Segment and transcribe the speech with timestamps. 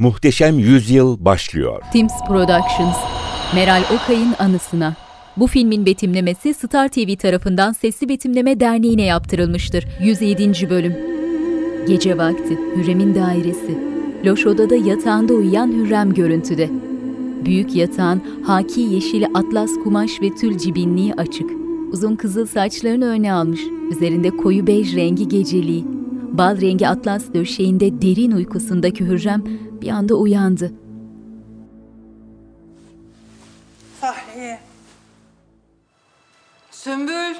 [0.00, 1.82] Muhteşem Yüzyıl başlıyor.
[1.92, 2.96] Teams Productions,
[3.54, 4.96] Meral Okay'ın anısına.
[5.36, 9.86] Bu filmin betimlemesi Star TV tarafından Sesli Betimleme Derneği'ne yaptırılmıştır.
[10.02, 10.70] 107.
[10.70, 10.96] bölüm.
[11.88, 13.78] Gece vakti, Hürrem'in dairesi.
[14.24, 16.70] Loş odada yatağında uyuyan Hürrem görüntüde.
[17.44, 21.50] Büyük yatağın haki yeşili atlas kumaş ve tül cibinliği açık.
[21.92, 23.60] Uzun kızıl saçlarını öne almış.
[23.90, 25.84] Üzerinde koyu bej rengi geceliği.
[26.32, 29.44] Bal rengi atlas döşeğinde derin uykusundaki Hürrem
[29.80, 30.72] bir anda uyandı.
[34.00, 34.58] Fahriye.
[36.70, 37.34] Sümbül.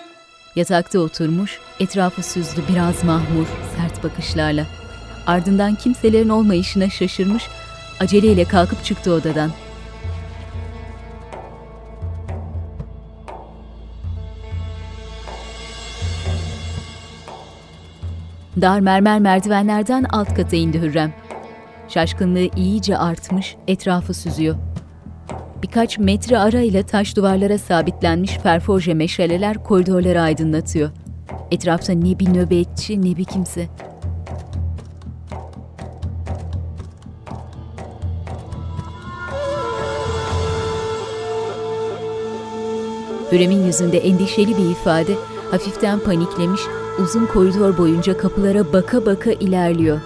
[0.57, 4.67] Yatakta oturmuş, etrafı süzdü biraz mahmur, sert bakışlarla.
[5.27, 7.49] Ardından kimselerin olmayışına şaşırmış,
[8.01, 9.51] aceleyle kalkıp çıktı odadan.
[18.61, 21.13] Dar mermer merdivenlerden alt kata indi Hürrem.
[21.95, 24.57] Şaşkınlığı iyice artmış, etrafı süzüyor.
[25.63, 30.91] Birkaç metre arayla taş duvarlara sabitlenmiş ferforje meşaleler koridorları aydınlatıyor.
[31.51, 33.69] Etrafta ne bir nöbetçi ne bir kimse.
[43.33, 45.15] Hürrem'in yüzünde endişeli bir ifade,
[45.51, 46.61] hafiften paniklemiş,
[47.03, 50.01] uzun koridor boyunca kapılara baka baka ilerliyor.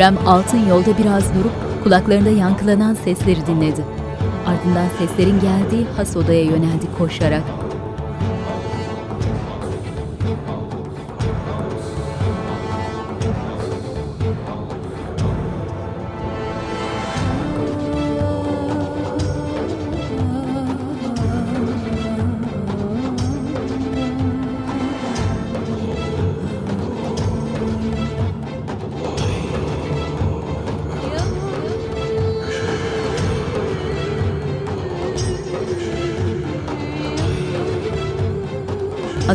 [0.00, 1.52] Hürrem altın yolda biraz durup
[1.84, 3.84] kulaklarında yankılanan sesleri dinledi.
[4.46, 7.42] Ardından seslerin geldiği has odaya yöneldi koşarak.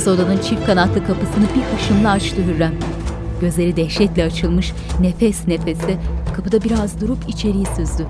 [0.06, 2.74] Has odanın çift kanatlı kapısını bir hışımla açtı Hürrem.
[3.42, 5.98] Gözleri dehşetle açılmış, nefes nefese
[6.36, 8.08] kapıda biraz durup içeriği süzdü.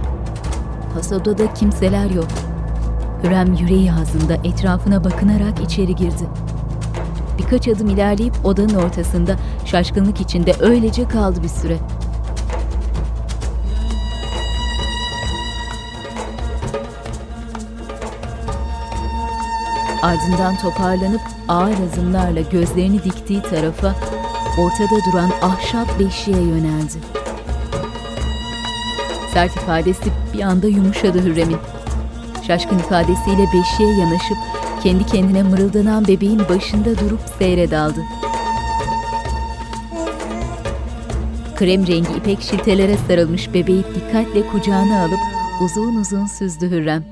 [0.94, 2.28] Has odada kimseler yok.
[3.24, 6.28] Hürrem yüreği ağzında etrafına bakınarak içeri girdi.
[7.38, 9.36] Birkaç adım ilerleyip odanın ortasında
[9.66, 11.78] şaşkınlık içinde öylece kaldı bir süre.
[20.02, 23.96] Ardından toparlanıp ağır azımlarla gözlerini diktiği tarafa
[24.60, 26.98] ortada duran ahşap beşiğe yöneldi.
[29.34, 31.58] Sert ifadesi bir anda yumuşadı Hürrem'in.
[32.48, 34.38] Şaşkın ifadesiyle beşiğe yanaşıp
[34.84, 38.00] kendi kendine mırıldanan bebeğin başında durup seyre daldı.
[41.56, 45.20] Krem rengi ipek şiltelere sarılmış bebeği dikkatle kucağına alıp
[45.62, 47.04] uzun uzun süzdü Hürrem.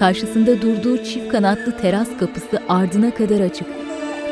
[0.00, 3.66] Karşısında durduğu çift kanatlı teras kapısı ardına kadar açık.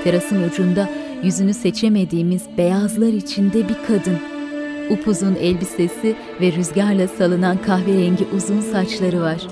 [0.05, 0.89] Terasın ucunda
[1.23, 4.19] yüzünü seçemediğimiz beyazlar içinde bir kadın.
[4.91, 9.47] Upuzun elbisesi ve rüzgarla salınan kahverengi uzun saçları var.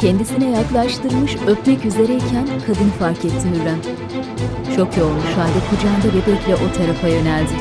[0.00, 3.80] Kendisine yaklaştırmış öpmek üzereyken kadını fark etti Hürrem.
[4.76, 7.52] Şok olmuş halde kucağında bebekle o tarafa yöneldi.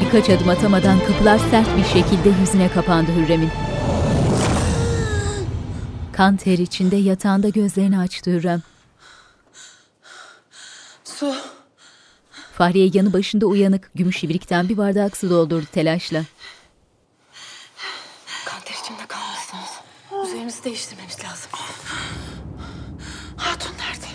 [0.00, 3.50] Birkaç adım atamadan kapılar sert bir şekilde yüzüne kapandı Hürrem'in.
[6.12, 8.62] Kan ter içinde yatağında gözlerini açtı Hürrem.
[11.04, 11.34] Su.
[12.58, 16.24] Fahriye yanı başında uyanık, gümüş ibrikten bir bardak su doldurdu telaşla.
[18.44, 19.80] Kan ter içinde kalmışsınız.
[20.26, 21.50] Üzerinizi değiştirmemiz lazım.
[23.36, 24.06] Hatun nerede?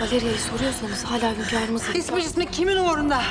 [0.00, 3.22] Valeria'yı soruyorsanız hala hünkârımız İsmi cismi kimin uğrunda?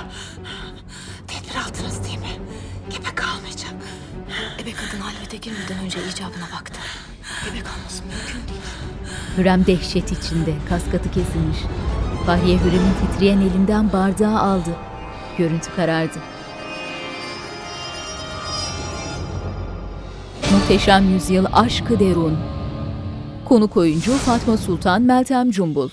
[1.27, 2.39] Tedbir altınız değil mi?
[2.89, 3.73] Gebe kalmayacak.
[4.59, 6.79] Ebe kadın halvete girmeden önce icabına baktı.
[7.51, 8.61] Ebe kalması mümkün değil.
[9.37, 11.57] Hürrem dehşet içinde, kaskatı kesilmiş.
[12.25, 14.69] Fahriye Hürrem'in titreyen elinden bardağı aldı.
[15.37, 16.19] Görüntü karardı.
[20.51, 22.37] Muhteşem Yüzyıl Aşkı Derun
[23.45, 25.89] Konuk oyuncu Fatma Sultan Meltem Cumbul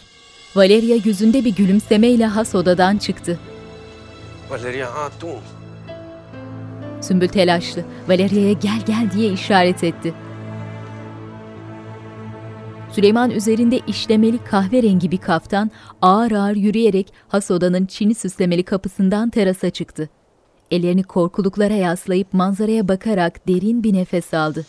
[0.55, 3.39] Valeria yüzünde bir gülümsemeyle has odadan çıktı.
[4.51, 5.41] Valeria Hatun.
[7.01, 7.85] Sümbül telaşlı.
[8.09, 10.15] Valeria'ya gel gel diye işaret etti.
[12.93, 15.71] Süleyman üzerinde işlemeli kahverengi bir kaftan
[16.03, 20.09] ağır ağır yürüyerek has odanın çini süslemeli kapısından terasa çıktı.
[20.71, 24.67] Ellerini korkuluklara yaslayıp manzaraya bakarak derin bir nefes aldı.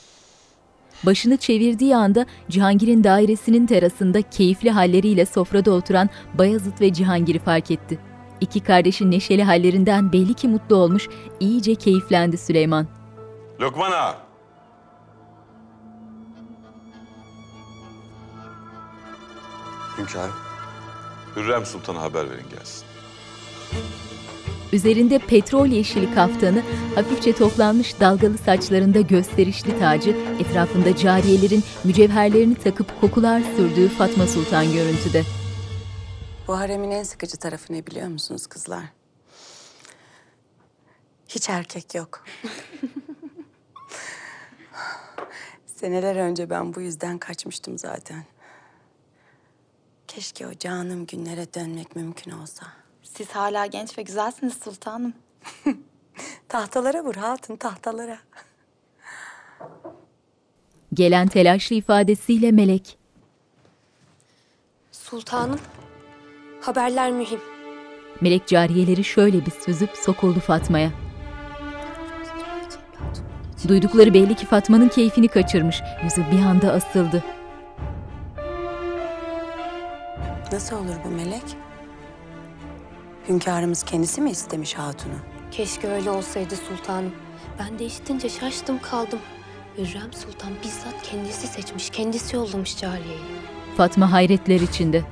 [1.06, 8.00] Başını çevirdiği anda Cihangir'in dairesinin terasında keyifli halleriyle sofrada oturan Bayazıt ve Cihangir'i fark etti.
[8.42, 11.10] İki kardeşin neşeli hallerinden belli ki mutlu olmuş,
[11.40, 12.88] iyice keyiflendi Süleyman.
[13.62, 14.23] Lokman ağa.
[19.98, 20.34] Hünkârım.
[21.36, 22.86] Hürrem Sultan'a haber verin gelsin.
[24.74, 26.64] Üzerinde petrol yeşili kaftanı,
[26.96, 30.10] hafifçe toplanmış dalgalı saçlarında gösterişli tacı,
[30.40, 35.24] etrafında cariyelerin mücevherlerini takıp kokular sürdüğü Fatma Sultan görüntüde.
[36.48, 38.84] Bu haremin en sıkıcı tarafı ne biliyor musunuz kızlar?
[41.28, 42.24] Hiç erkek yok.
[45.66, 48.24] Seneler önce ben bu yüzden kaçmıştım zaten.
[50.16, 52.66] Keşke o canım günlere dönmek mümkün olsa.
[53.04, 55.14] Siz hala genç ve güzelsiniz sultanım.
[56.48, 58.18] Tahtalara vur hatun tahtalara.
[60.94, 62.98] Gelen telaşlı ifadesiyle Melek,
[64.92, 65.60] Sultanım,
[66.62, 67.40] haberler mühim.
[68.22, 70.92] Melek cariyeleri şöyle bir süzüp sokuldu Fatma'ya.
[73.68, 75.82] Duydukları belli ki Fatma'nın keyfini kaçırmış.
[76.04, 77.24] Yüzü bir anda asıldı.
[80.54, 81.44] Nasıl olur bu melek?
[83.28, 85.14] Hünkârımız kendisi mi istemiş hatunu?
[85.52, 87.16] Keşke öyle olsaydı sultanım.
[87.60, 89.20] Ben de işitince şaştım kaldım.
[89.78, 93.22] Hürrem Sultan bizzat kendisi seçmiş, kendisi yollamış cariyeyi.
[93.78, 95.04] Fatma hayretler içinde.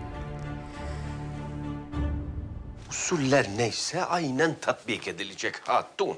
[2.89, 6.17] Usuller neyse aynen tatbik edilecek hatun.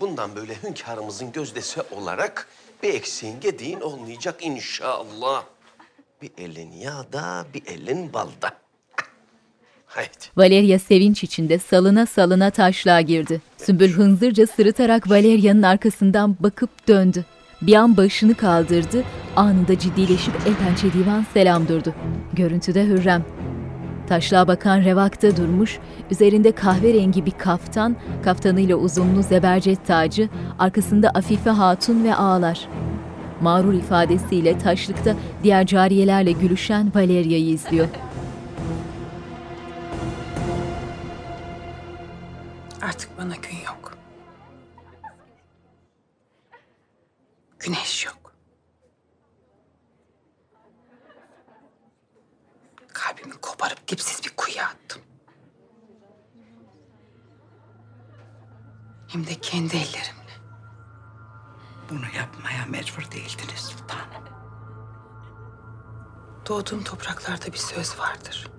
[0.00, 2.48] Bundan böyle hünkârımızın gözdesi olarak
[2.82, 5.44] bir eksiğin gediğin olmayacak inşallah.
[6.22, 8.50] Bir elin yağda, bir elin balda.
[9.86, 10.10] Haydi.
[10.36, 13.40] Valeria sevinç içinde salına salına taşlığa girdi.
[13.56, 17.24] Sümbül hınzırca sırıtarak Valeria'nın arkasından bakıp döndü.
[17.62, 19.04] Bir an başını kaldırdı,
[19.36, 21.94] anında ciddileşip el pençe divan selam durdu.
[22.32, 23.24] Görüntüde Hürrem.
[24.08, 25.78] Taşlığa bakan revakta durmuş,
[26.10, 30.28] üzerinde kahverengi bir kaftan, kaftanıyla uzunlu zebercet tacı,
[30.58, 32.68] arkasında Afife Hatun ve ağlar.
[33.40, 37.88] Mağrur ifadesiyle taşlıkta diğer cariyelerle gülüşen Valeria'yı izliyor.
[42.82, 43.98] Artık bana gün yok.
[47.58, 48.34] Güneş yok.
[52.92, 55.02] Kalbimi koparıp dipsiz bir kuyuya attım.
[59.08, 60.19] Hem de kendi ellerimle.
[61.90, 64.24] Bunu yapmaya mecbur değildiniz sultanım.
[66.48, 68.50] Doğduğum topraklarda bir söz vardır.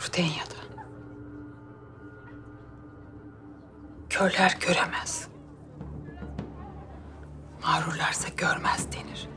[0.00, 0.62] Rudenya'da.
[4.10, 5.28] Körler göremez.
[7.62, 9.28] Mağrurlarsa görmez denir.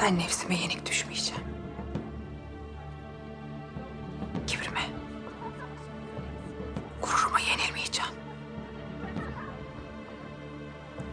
[0.00, 1.44] Ben nefsime yenik düşmeyeceğim.
[4.46, 4.80] Kibrime,
[7.06, 8.10] gururuma yenilmeyeceğim.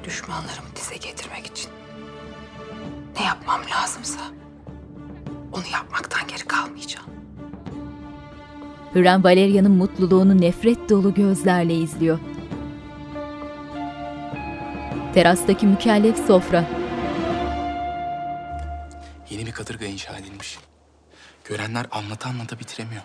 [0.03, 1.71] Düşmanlarımı dize getirmek için
[3.19, 4.21] ne yapmam lazımsa
[5.51, 7.07] onu yapmaktan geri kalmayacağım.
[8.95, 12.19] Hürrem Valeria'nın mutluluğunu nefret dolu gözlerle izliyor.
[15.13, 16.65] Terastaki mükellef sofra.
[19.29, 20.59] Yeni bir kadırga inşa edilmiş.
[21.43, 23.03] Görenler anlata anlata bitiremiyor.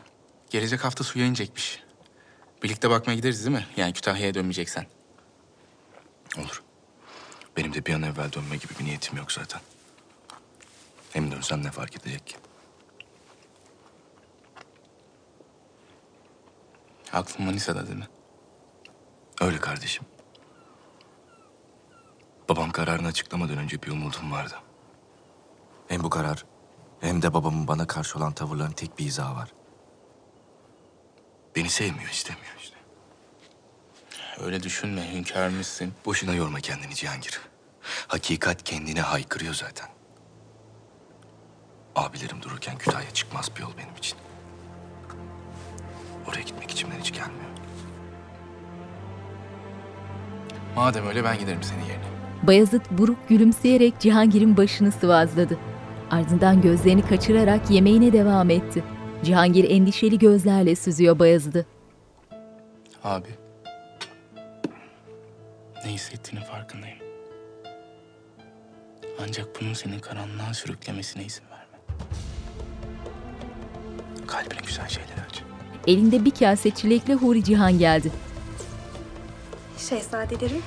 [0.50, 1.87] Gelecek hafta suya inecekmiş.
[2.62, 3.66] Birlikte bakmaya gideriz değil mi?
[3.76, 4.86] Yani Kütahya'ya dönmeyeceksen.
[6.38, 6.62] Olur.
[7.56, 9.60] Benim de bir an evvel dönme gibi bir niyetim yok zaten.
[11.12, 12.36] Hem dönsem ne fark edecek ki?
[17.12, 18.08] Aklın Manisa'da değil mi?
[19.40, 20.04] Öyle kardeşim.
[22.48, 24.54] Babam kararını açıklamadan önce bir umudum vardı.
[25.88, 26.44] Hem bu karar
[27.00, 29.52] hem de babamın bana karşı olan tavırların tek bir izahı var.
[31.56, 32.76] Beni sevmiyor, istemiyor işte.
[34.44, 35.92] Öyle düşünme hünkârımızsın.
[36.06, 37.40] Boşuna yorma kendini Cihangir.
[38.08, 39.88] Hakikat kendine haykırıyor zaten.
[41.96, 44.18] Abilerim dururken Kütahya çıkmaz bir yol benim için.
[46.28, 47.48] Oraya gitmek içimden hiç gelmiyor.
[50.76, 52.04] Madem öyle ben giderim senin yerine.
[52.42, 55.58] Bayezid buruk gülümseyerek Cihangir'in başını sıvazladı.
[56.10, 58.84] Ardından gözlerini kaçırarak yemeğine devam etti.
[59.24, 61.66] Cihangir endişeli gözlerle süzüyor Bayezid'i.
[63.04, 63.28] Abi.
[65.84, 66.98] Ne hissettiğinin farkındayım.
[69.22, 71.78] Ancak bunun senin karanlığa sürüklemesine izin verme.
[74.26, 75.42] Kalbine güzel şeyler aç.
[75.86, 78.12] Elinde bir kase çilekle Huri Cihan geldi.
[79.78, 80.62] Şehzadelerim.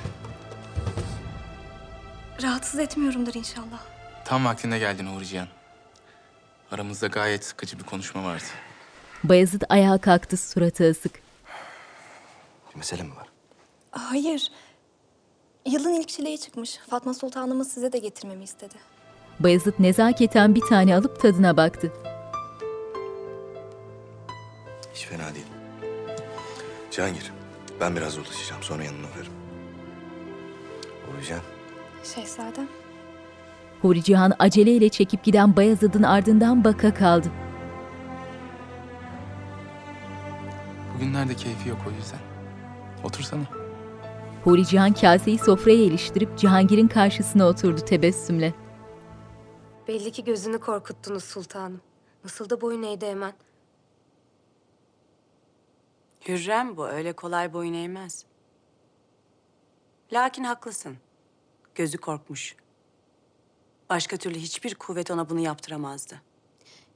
[2.42, 3.80] Rahatsız etmiyorumdur inşallah.
[4.24, 5.48] Tam vaktinde geldin Uğur Cihan.
[6.72, 8.44] Aramızda gayet sıkıcı bir konuşma vardı.
[9.24, 11.22] Bayezid ayağa kalktı suratı asık.
[12.70, 13.26] Bir mesele mi var?
[13.90, 14.50] Hayır.
[15.66, 16.78] Yılın ilk çileği çıkmış.
[16.90, 18.74] Fatma Sultanımız size de getirmemi istedi.
[19.40, 21.92] Bayezid nezaketen bir tane alıp tadına baktı.
[24.94, 25.46] Hiç fena değil.
[26.90, 27.32] Cihangir,
[27.80, 28.62] ben biraz dolaşacağım.
[28.62, 29.32] Sonra yanına uğrarım.
[31.10, 31.42] Uğrayacağım.
[32.04, 32.81] Şehzadem.
[33.82, 37.30] Huri Cihan aceleyle çekip giden Bayezid'in ardından baka kaldı.
[40.94, 42.18] Bugünlerde keyfi yok o yüzden.
[43.04, 43.42] Otursana.
[44.44, 48.54] Huri Cihan kaseyi sofraya iliştirip Cihangir'in karşısına oturdu tebessümle.
[49.88, 51.80] Belli ki gözünü korkuttunuz sultanım.
[52.24, 53.32] Nasıl da boyun eğdi hemen.
[56.28, 58.24] Hürrem bu öyle kolay boyun eğmez.
[60.12, 60.96] Lakin haklısın.
[61.74, 62.56] Gözü korkmuş.
[63.92, 66.22] Başka türlü hiçbir kuvvet ona bunu yaptıramazdı.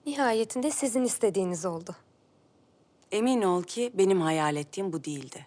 [0.07, 1.97] Nihayetinde sizin istediğiniz oldu.
[3.13, 5.47] Emin ol ki benim hayal ettiğim bu değildi.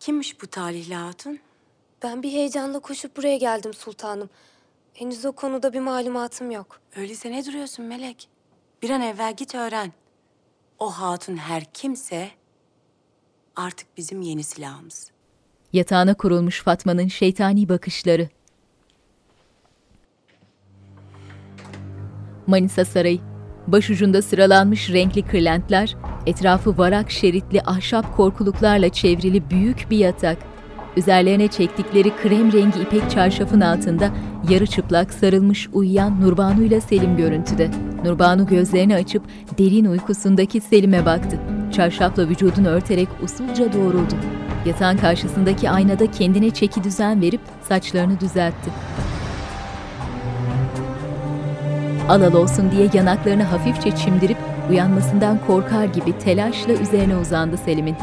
[0.00, 1.38] Kimmiş bu talihli hatun?
[2.02, 4.30] Ben bir heyecanla koşup buraya geldim sultanım.
[4.94, 6.80] Henüz o konuda bir malumatım yok.
[6.96, 8.28] Öyleyse ne duruyorsun Melek?
[8.82, 9.92] Bir an evvel git öğren.
[10.78, 12.30] O hatun her kimse
[13.56, 15.10] artık bizim yeni silahımız.
[15.72, 18.28] Yatağına kurulmuş Fatma'nın şeytani bakışları.
[22.46, 23.18] Manisa Sarayı.
[23.66, 30.38] Başucunda sıralanmış renkli kırlentler, etrafı varak şeritli ahşap korkuluklarla çevrili büyük bir yatak.
[30.96, 34.10] Üzerlerine çektikleri krem rengi ipek çarşafın altında
[34.50, 37.70] yarı çıplak sarılmış uyuyan Nurbanu ile Selim görüntüde.
[38.04, 39.22] Nurbanu gözlerini açıp
[39.58, 41.38] derin uykusundaki Selim'e baktı.
[41.72, 44.14] Çarşafla vücudunu örterek usulca doğruldu.
[44.66, 48.70] Yatağın karşısındaki aynada kendine çeki düzen verip saçlarını düzeltti.
[52.08, 54.36] Alal olsun diye yanaklarını hafifçe çimdirip
[54.70, 57.96] uyanmasından korkar gibi telaşla üzerine uzandı Selim'in.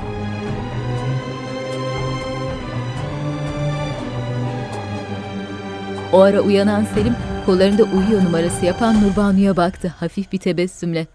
[6.13, 11.07] O ara uyanan Selim kollarında uyuyor numarası yapan Nurbanu'ya baktı hafif bir tebessümle.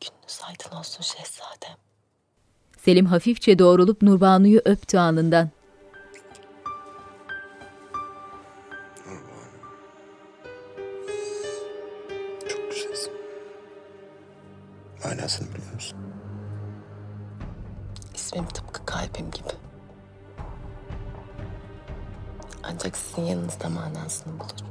[0.00, 1.76] Gününüz aydın olsun şehzadem.
[2.78, 5.55] Selim hafifçe doğrulup Nurbanu'yu öptü alnından.
[15.06, 15.98] Manasını biliyor musun?
[18.14, 19.48] İsmim tıpkı kalbim gibi.
[22.62, 24.66] Ancak sizin yanınızda manasını bulur.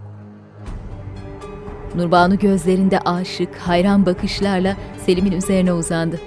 [1.95, 6.19] Nurbanu gözlerinde aşık, hayran bakışlarla Selim'in üzerine uzandı.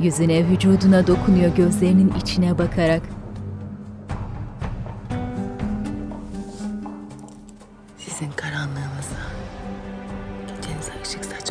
[0.00, 3.02] Yüzüne, vücuduna dokunuyor gözlerinin içine bakarak.
[7.98, 9.20] Sizin karanlığınıza,
[10.56, 11.49] gecenize ışık saçmadıktan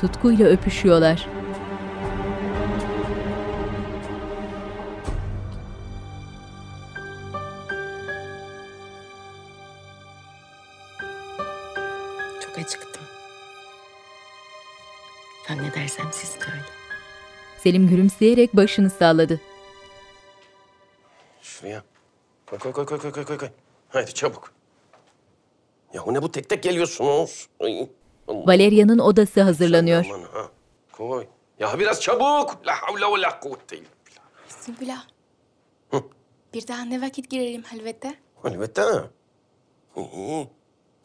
[0.00, 1.26] Tutkuyla öpüşüyorlar.
[12.40, 13.02] Çok acıktım.
[15.46, 16.64] Sen ne dersen siz de öyle.
[17.58, 19.40] Selim gülümseyerek başını salladı.
[21.42, 21.82] Şuraya.
[22.46, 23.48] Koy koy koy koy koy koy koy.
[23.88, 24.52] Haydi çabuk.
[25.94, 27.48] Yahu ne bu tek tek geliyorsunuz?
[27.60, 27.88] Ay,
[28.34, 30.04] Valeria'nın odası hazırlanıyor.
[30.14, 30.48] aman ha.
[30.92, 31.26] Koy.
[31.58, 32.66] Ya biraz çabuk.
[32.66, 35.04] La havle ve la kuvvete illa billah.
[36.54, 38.14] Bir daha ne vakit girelim halvete?
[40.14, 40.48] İyi.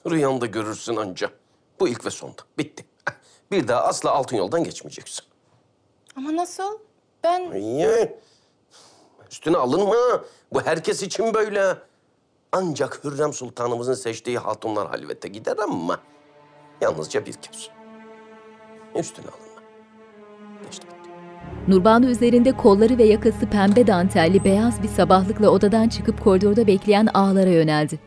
[0.09, 1.29] Rüyanda görürsün anca.
[1.79, 2.41] Bu ilk ve sonda.
[2.57, 2.85] Bitti.
[3.51, 5.25] Bir daha asla altın yoldan geçmeyeceksin.
[6.15, 6.79] Ama nasıl?
[7.23, 8.11] Ben İyi.
[9.31, 10.23] Üstüne alınma.
[10.53, 11.77] Bu herkes için böyle.
[12.51, 15.99] Ancak Hürrem Sultanımızın seçtiği hatunlar halvete gider ama
[16.81, 17.69] yalnızca bir kez.
[18.95, 19.61] Üstüne alınma.
[20.63, 20.87] geçti.
[21.67, 27.49] Nurbanu üzerinde kolları ve yakası pembe dantelli beyaz bir sabahlıkla odadan çıkıp koridorda bekleyen ağlara
[27.49, 27.99] yöneldi.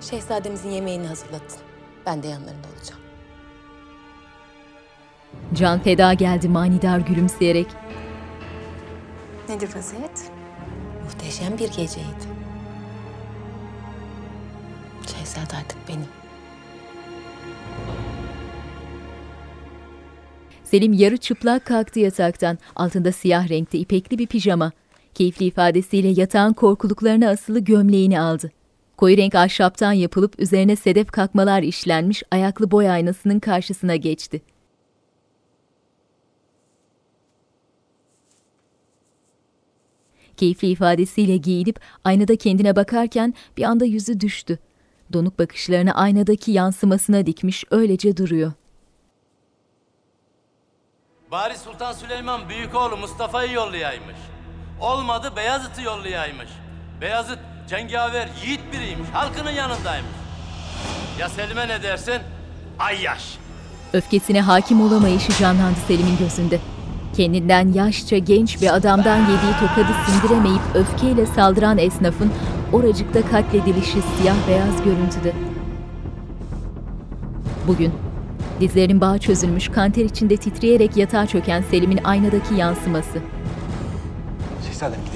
[0.00, 1.58] Şehzademizin yemeğini hazırlatın.
[2.06, 3.00] Ben de yanlarında olacağım.
[5.54, 7.66] Can feda geldi manidar gülümseyerek.
[9.48, 10.30] Nedir vaziyet?
[11.04, 12.35] Muhteşem bir geceydi.
[15.06, 16.06] Şehzade artık benim.
[20.64, 22.58] Selim yarı çıplak kalktı yataktan.
[22.76, 24.72] Altında siyah renkte ipekli bir pijama.
[25.14, 28.50] Keyifli ifadesiyle yatağın korkuluklarına asılı gömleğini aldı.
[28.96, 34.42] Koyu renk ahşaptan yapılıp üzerine sedef kakmalar işlenmiş ayaklı boy aynasının karşısına geçti.
[40.36, 44.58] Keyifli ifadesiyle giyinip aynada kendine bakarken bir anda yüzü düştü.
[45.12, 48.52] Donuk bakışlarını aynadaki yansımasına dikmiş öylece duruyor.
[51.30, 54.16] Bari Sultan Süleyman büyük oğlu Mustafa'yı yollayaymış.
[54.80, 56.48] Olmadı Beyazıt'ı yollayaymış.
[57.00, 59.08] Beyazıt cengaver yiğit biriymiş.
[59.12, 60.10] Halkının yanındaymış.
[61.18, 62.20] Ya Selim'e ne dersin?
[62.78, 63.38] Ay yaş.
[63.92, 66.60] Öfkesine hakim olamayışı canlandı Selim'in gözünde.
[67.16, 72.30] Kendinden yaşça genç bir adamdan yediği tokadı sindiremeyip öfkeyle saldıran esnafın
[72.72, 75.32] oracıkta katledilişi siyah beyaz görüntüde.
[77.68, 77.92] Bugün
[78.60, 83.18] dizlerinin bağı çözülmüş kanter içinde titreyerek yatağa çöken Selim'in aynadaki yansıması.
[84.66, 85.15] Şehzadem gidelim.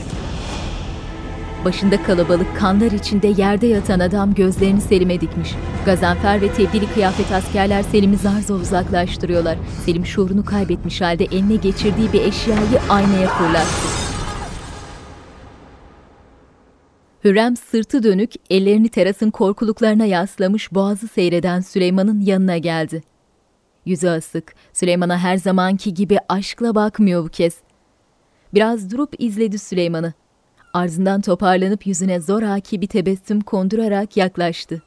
[1.64, 5.54] Başında kalabalık kanlar içinde yerde yatan adam gözlerini Selim'e dikmiş.
[5.86, 9.58] Gazanfer ve tebdili kıyafet askerler Selim'i zar zor uzaklaştırıyorlar.
[9.84, 13.88] Selim şuurunu kaybetmiş halde eline geçirdiği bir eşyayı aynaya fırlattı.
[17.24, 23.02] Hürrem sırtı dönük, ellerini terasın korkuluklarına yaslamış boğazı seyreden Süleyman'ın yanına geldi.
[23.86, 27.54] Yüzü asık, Süleyman'a her zamanki gibi aşkla bakmıyor bu kez.
[28.54, 30.19] Biraz durup izledi Süleyman'ı.
[30.74, 34.82] Arzından toparlanıp yüzüne zoraki bir tebessüm kondurarak yaklaştı.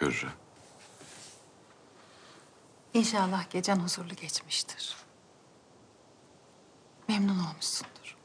[0.00, 0.32] Hürrem.
[2.94, 4.96] İnşallah gecen huzurlu geçmiştir.
[7.08, 8.16] Memnun olmuşsundur.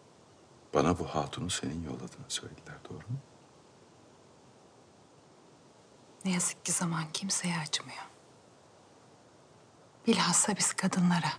[0.73, 3.19] Bana bu hatunu senin yolladığını söylediler doğru mu?
[6.25, 8.07] Ne yazık ki zaman kimseye acımıyor.
[10.07, 11.33] Bilhassa biz kadınlara.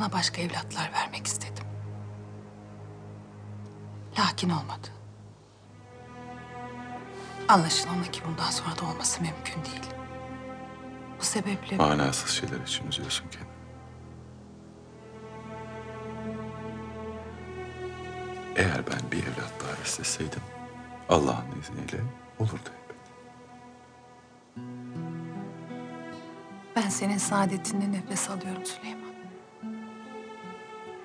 [0.00, 1.64] Sana başka evlatlar vermek istedim.
[4.18, 4.88] Lakin olmadı.
[7.48, 9.86] Anlaşılan ki bundan sonra da olması mümkün değil.
[11.20, 11.76] Bu sebeple...
[11.76, 13.50] Manasız şeyler için üzüyorsun kendini.
[18.56, 20.42] Eğer ben bir evlat daha isteseydim
[21.08, 22.04] Allah'ın izniyle
[22.38, 22.96] olurdu elbet.
[26.76, 28.99] Ben senin saadetinden nefes alıyorum Süleyman.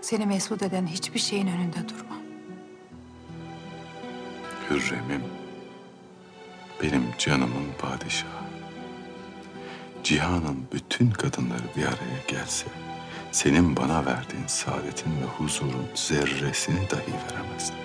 [0.06, 2.16] Seni mesut eden hiçbir şeyin önünde durma.
[4.70, 5.24] Hürrem'im,
[6.84, 8.46] benim canımın padişahı.
[10.04, 12.66] Cihanın bütün kadınları bir araya gelse,
[13.32, 17.78] senin bana verdiğin saadetin ve huzurun zerresini dahi veremezler.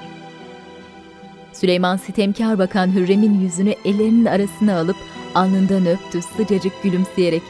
[1.52, 4.96] Süleyman sitemkar bakan Hürrem'in yüzünü ellerinin arasına alıp
[5.34, 7.42] alnından öptü sıcacık gülümseyerek.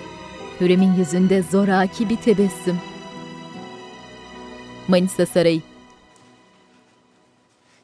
[0.60, 2.89] Hürrem'in yüzünde zoraki bir tebessüm.
[4.90, 5.62] Manisa Sarayı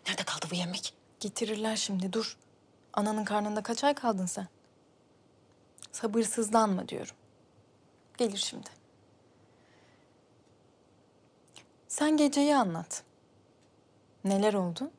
[0.09, 0.95] Nerede kaldı bu yemek?
[1.21, 2.37] Getirirler şimdi dur.
[2.93, 4.49] Ananın karnında kaç ay kaldın sen?
[5.93, 7.15] Sabırsızlanma diyorum.
[8.19, 8.71] Gelir şimdi.
[11.89, 13.03] Sen geceyi anlat.
[14.25, 14.91] Neler oldu?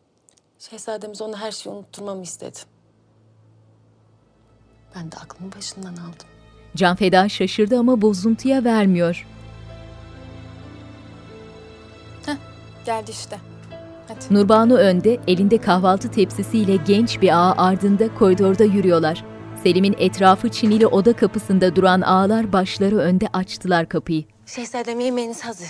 [0.59, 2.59] Şehzademiz ona her şeyi unutturmamı istedi.
[4.95, 6.27] Ben de aklımı başından aldım.
[6.75, 9.27] Can Feda şaşırdı ama bozuntuya vermiyor.
[12.87, 13.37] Geldi işte.
[14.07, 14.33] Hadi.
[14.33, 19.25] Nurbanu önde, elinde kahvaltı tepsisiyle genç bir ağa ardında koridorda yürüyorlar.
[19.63, 24.23] Selim'in etrafı çinili oda kapısında duran ağalar başları önde açtılar kapıyı.
[24.45, 25.69] Şehzadem yemeğiniz hazır.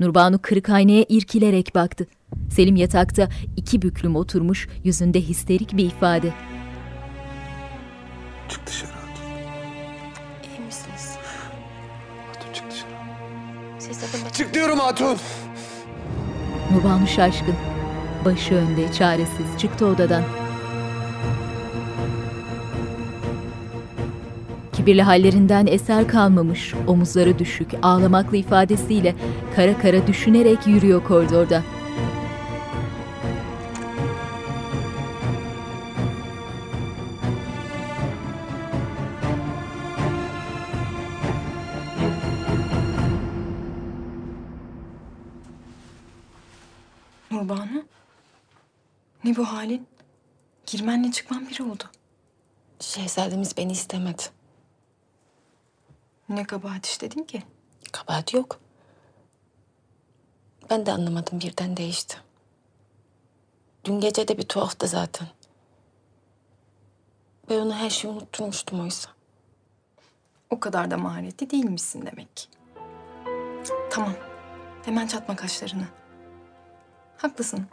[0.00, 2.06] Nurbanu kırık aynaya irkilerek baktı.
[2.50, 6.32] Selim yatakta iki büklüm oturmuş, yüzünde histerik bir ifade.
[8.48, 9.24] Çık dışarı Hatun.
[10.50, 11.16] İyi misiniz?
[12.26, 12.90] Hatun çık dışarı.
[13.80, 14.30] Şehzadem ben...
[14.32, 15.16] Çık diyorum hatun.
[16.72, 17.54] Nurbanu şaşkın.
[18.24, 20.22] Başı önde, çaresiz çıktı odadan.
[24.72, 29.14] Kibirli hallerinden eser kalmamış, omuzları düşük, ağlamaklı ifadesiyle
[29.56, 31.62] kara kara düşünerek yürüyor koridorda.
[49.24, 49.86] Ne bu halin?
[50.66, 51.84] Girmenle çıkman bir oldu.
[52.80, 54.22] Şehzademiz beni istemedi.
[56.28, 57.42] Ne kabahat işledin ki?
[57.92, 58.60] Kabahat yok.
[60.70, 62.16] Ben de anlamadım birden değişti.
[63.84, 65.28] Dün gece de bir tuhaftı zaten.
[67.50, 69.10] Ben onu her şeyi unutturmuştum oysa.
[70.50, 72.48] O kadar da maharetli değilmişsin demek ki.
[73.90, 74.14] Tamam.
[74.84, 75.88] Hemen çatma kaşlarını.
[77.16, 77.66] Haklısın.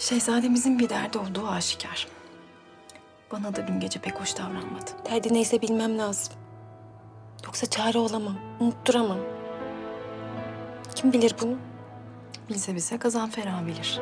[0.00, 2.08] Şehzademizin bir derdi olduğu aşikar.
[3.32, 4.90] Bana da dün gece pek hoş davranmadı.
[5.10, 6.34] Derdi neyse bilmem lazım.
[7.46, 9.18] Yoksa çare olamam, unutturamam.
[10.94, 11.56] Kim bilir bunu?
[12.48, 14.00] Bilse bilse Gazanfer bilir.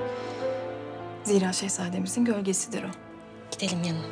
[1.25, 2.89] Zira şehzademizin gölgesidir o.
[3.51, 4.07] Gidelim yanına.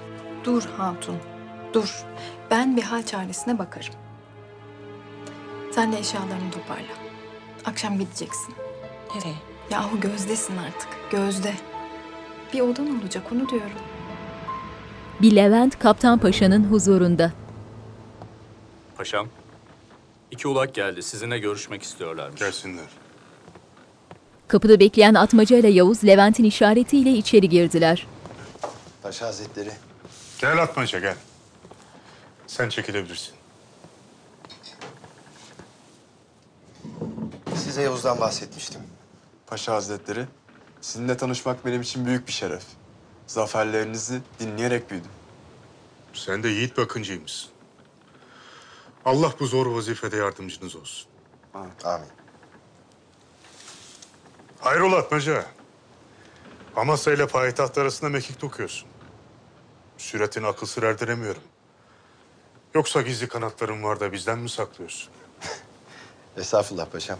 [0.45, 1.17] Dur hatun,
[1.73, 2.05] dur.
[2.51, 3.95] Ben bir hal çaresine bakarım.
[5.73, 6.93] Sen de eşyalarını toparla.
[7.65, 8.55] Akşam gideceksin.
[9.15, 9.35] Nereye?
[9.71, 11.55] Yahu gözdesin artık, gözde.
[12.53, 13.71] Bir odan olacak onu diyorum.
[15.23, 17.33] Bir Levent Kaptan Paşa'nın huzurunda.
[18.97, 19.29] Paşam,
[20.31, 21.03] iki ulak geldi.
[21.03, 22.41] Sizinle görüşmek istiyorlarmış.
[22.41, 22.85] Gelsinler.
[24.49, 28.07] Kapıda bekleyen Atmaca ile Yavuz Levent'in işaretiyle içeri girdiler.
[29.03, 29.71] Paşa Hazretleri.
[30.39, 31.17] Gel Atmaca gel.
[32.47, 33.35] Sen çekilebilirsin.
[37.55, 38.81] Size Yavuz'dan bahsetmiştim.
[39.47, 40.25] Paşa Hazretleri,
[40.87, 42.63] sizinle tanışmak benim için büyük bir şeref.
[43.27, 45.11] Zaferlerinizi dinleyerek büyüdüm.
[46.13, 47.51] Sen de yiğit bakıncıymışsın.
[49.05, 51.09] Allah bu zor vazifede yardımcınız olsun.
[51.85, 52.09] Amin.
[54.61, 55.47] Hayrola Atmaca.
[56.77, 58.89] Amasya ile payitaht arasında mekik dokuyorsun.
[59.99, 61.43] Süretini akıl sır erdiremiyorum.
[62.75, 65.13] Yoksa gizli kanatların var da bizden mi saklıyorsun?
[66.37, 67.19] Estağfurullah paşam.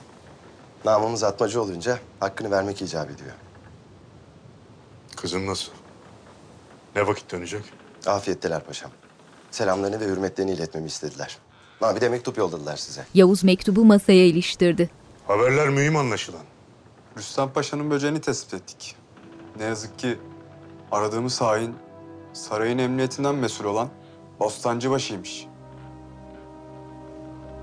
[0.85, 3.35] Namımız atmacı olunca hakkını vermek icap ediyor.
[5.17, 5.73] Kızım nasıl?
[6.97, 7.63] Ne vakit dönecek?
[8.07, 8.91] Afiyetteler paşam.
[9.51, 11.39] Selamlarını ve hürmetlerini iletmemi istediler.
[11.81, 13.07] Ha, bir de mektup yolladılar size.
[13.15, 14.91] Yavuz mektubu masaya iliştirdi.
[15.27, 16.41] Haberler mühim anlaşılan.
[17.19, 18.97] Rüstem Paşa'nın böceğini tespit ettik.
[19.59, 20.19] Ne yazık ki
[20.93, 21.75] aradığımız hain
[22.33, 23.89] sarayın emniyetinden mesul olan
[24.41, 25.47] Bostancıbaşı'ymış.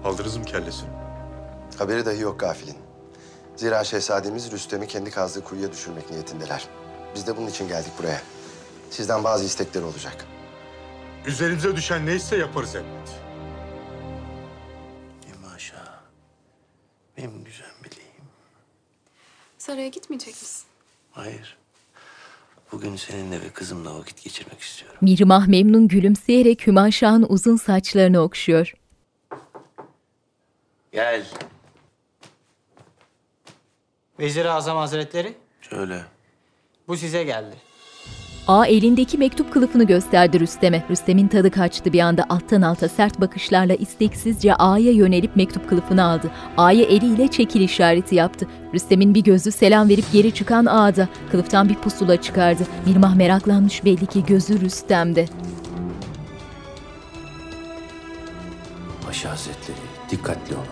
[0.03, 0.89] Aldınız mı kellesini?
[1.77, 2.75] Haberi dahi yok gafilin.
[3.56, 6.67] Zira şehzademiz Rüstem'i kendi kazdığı kuyuya düşürmek niyetindeler.
[7.15, 8.21] Biz de bunun için geldik buraya.
[8.89, 10.26] Sizden bazı istekleri olacak.
[11.26, 13.10] Üzerimize düşen neyse yaparız elbet.
[15.41, 15.99] Maşallah.
[17.17, 18.23] Benim güzel meleğim.
[19.58, 20.65] Saraya gitmeyecek misin?
[21.12, 21.58] Hayır.
[22.71, 24.97] Bugün seninle ve kızımla vakit geçirmek istiyorum.
[25.02, 28.73] Mirmah memnun gülümseyerek Hümaşah'ın uzun saçlarını okşuyor.
[30.91, 31.26] Gel.
[34.19, 36.06] Vezir-i Azam Hazretleri, Şöyle.
[36.88, 37.56] Bu size geldi.
[38.48, 40.84] A elindeki mektup kılıfını gösterdi Rüstem'e.
[40.89, 46.32] Rüstem'in tadı kaçtı bir anda alttan alta sert bakışlarla isteksizce A'ya yönelip mektup kılıfını aldı.
[46.58, 48.48] A'ya eliyle çekil işareti yaptı.
[48.74, 51.10] Rüstem'in bir gözü selam verip geri çıkan A'da.
[51.32, 52.63] Kılıftan bir pusula çıkardı.
[52.86, 55.26] Mirmah meraklanmış belli ki gözü Rüstem'de.
[59.06, 59.78] Paşa Hazretleri
[60.10, 60.65] dikkatli olun.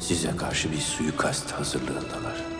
[0.00, 2.51] Size karşı bir suikast hazırlığındalar.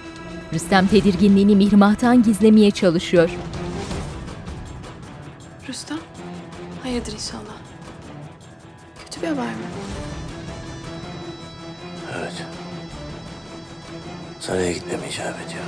[0.52, 3.30] Rüstem tedirginliğini Mirmah'tan gizlemeye çalışıyor.
[5.68, 5.98] Rüstem,
[6.82, 7.56] hayırdır inşallah.
[9.04, 9.64] Kötü bir haber mi?
[12.18, 12.46] Evet.
[14.40, 15.64] Saraya gitmemi icap ediyor.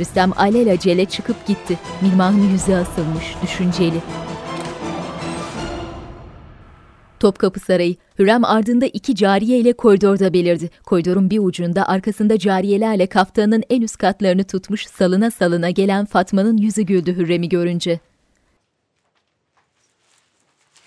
[0.00, 1.78] Rüstem alelacele çıkıp gitti.
[2.00, 4.00] Mirmah'ın yüzü asılmış, düşünceli.
[7.20, 7.96] Topkapı Sarayı.
[8.20, 10.70] Hürrem ardında iki cariye ile koridorda belirdi.
[10.86, 16.82] Koridorun bir ucunda arkasında cariyelerle kaftanın en üst katlarını tutmuş salına salına gelen Fatma'nın yüzü
[16.82, 18.00] güldü Hürrem'i görünce.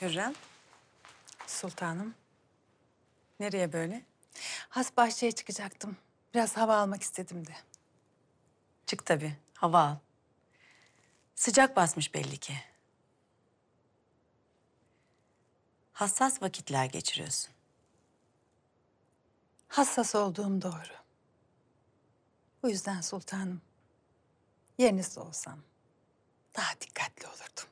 [0.01, 0.33] Hürrem.
[1.47, 2.13] Sultanım.
[3.39, 4.01] Nereye böyle?
[4.69, 5.97] Has bahçeye çıkacaktım.
[6.33, 7.53] Biraz hava almak istedim de.
[8.85, 9.33] Çık tabii.
[9.53, 9.95] Hava al.
[11.35, 12.53] Sıcak basmış belli ki.
[15.93, 17.51] Hassas vakitler geçiriyorsun.
[19.67, 20.93] Hassas olduğum doğru.
[22.63, 23.61] Bu yüzden sultanım,
[24.77, 25.59] yerinizde olsam
[26.57, 27.69] daha dikkatli olurdum.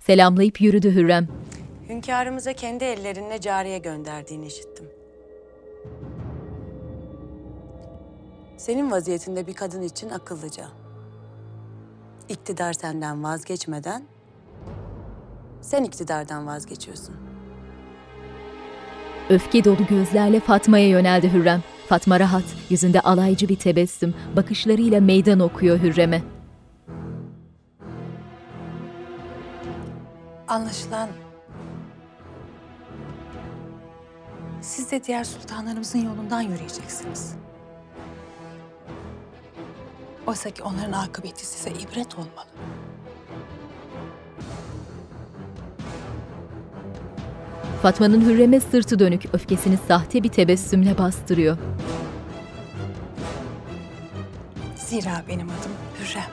[0.00, 1.28] Selamlayıp yürüdü Hürrem.
[1.88, 4.90] Hünkârımıza kendi ellerinle cariye gönderdiğini işittim.
[8.56, 10.68] Senin vaziyetinde bir kadın için akıllıca.
[12.28, 14.06] İktidar senden vazgeçmeden
[15.64, 17.14] sen iktidardan vazgeçiyorsun.
[19.30, 21.62] Öfke dolu gözlerle Fatma'ya yöneldi Hürrem.
[21.88, 26.22] Fatma rahat, yüzünde alaycı bir tebessüm, bakışlarıyla meydan okuyor Hürrem'e.
[30.48, 31.08] Anlaşılan
[34.60, 37.34] siz de diğer sultanlarımızın yolundan yürüyeceksiniz.
[40.26, 42.48] Oysa ki onların akıbeti size ibret olmalı.
[47.84, 51.56] Fatma'nın Hürrem'e sırtı dönük öfkesini sahte bir tebessümle bastırıyor.
[54.76, 56.30] Zira benim adım Hürrem.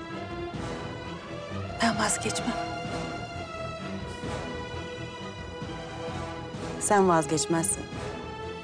[1.81, 2.53] Ben vazgeçmem.
[6.79, 7.83] Sen vazgeçmezsin.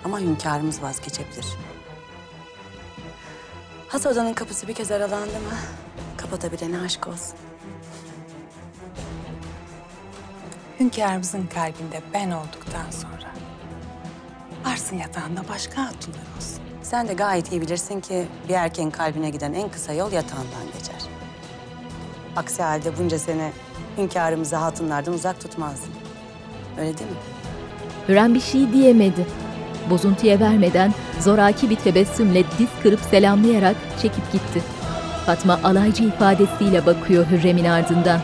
[0.03, 1.45] Ama hünkârımız vazgeçebilir.
[3.87, 5.57] Has odanın kapısı bir kez aralandı mı
[6.17, 7.46] kapatabilene aşk olsun.
[10.79, 13.31] Hünkârımızın kalbinde ben olduktan sonra
[14.65, 16.59] varsın yatağında başka hatunlar olsun.
[16.81, 21.01] Sen de gayet iyi bilirsin ki bir erkeğin kalbine giden en kısa yol yatağından geçer.
[22.35, 23.51] Aksi halde bunca sene
[23.97, 25.93] hünkârımızı hatunlardan uzak tutmazdın.
[26.79, 27.17] Öyle değil mi?
[28.07, 29.27] Hürrem bir şey diyemedi.
[29.89, 34.63] Bozuntuya vermeden zoraki bir tebessümle diz kırıp selamlayarak çekip gitti.
[35.25, 38.21] Fatma alaycı ifadesiyle bakıyor Hürrem'in ardından.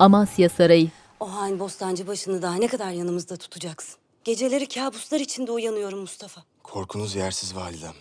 [0.00, 0.90] Amasya Sarayı.
[1.20, 4.00] O hain bostancı başını daha ne kadar yanımızda tutacaksın?
[4.24, 6.44] Geceleri kabuslar içinde uyanıyorum Mustafa.
[6.62, 7.94] Korkunuz yersiz validem.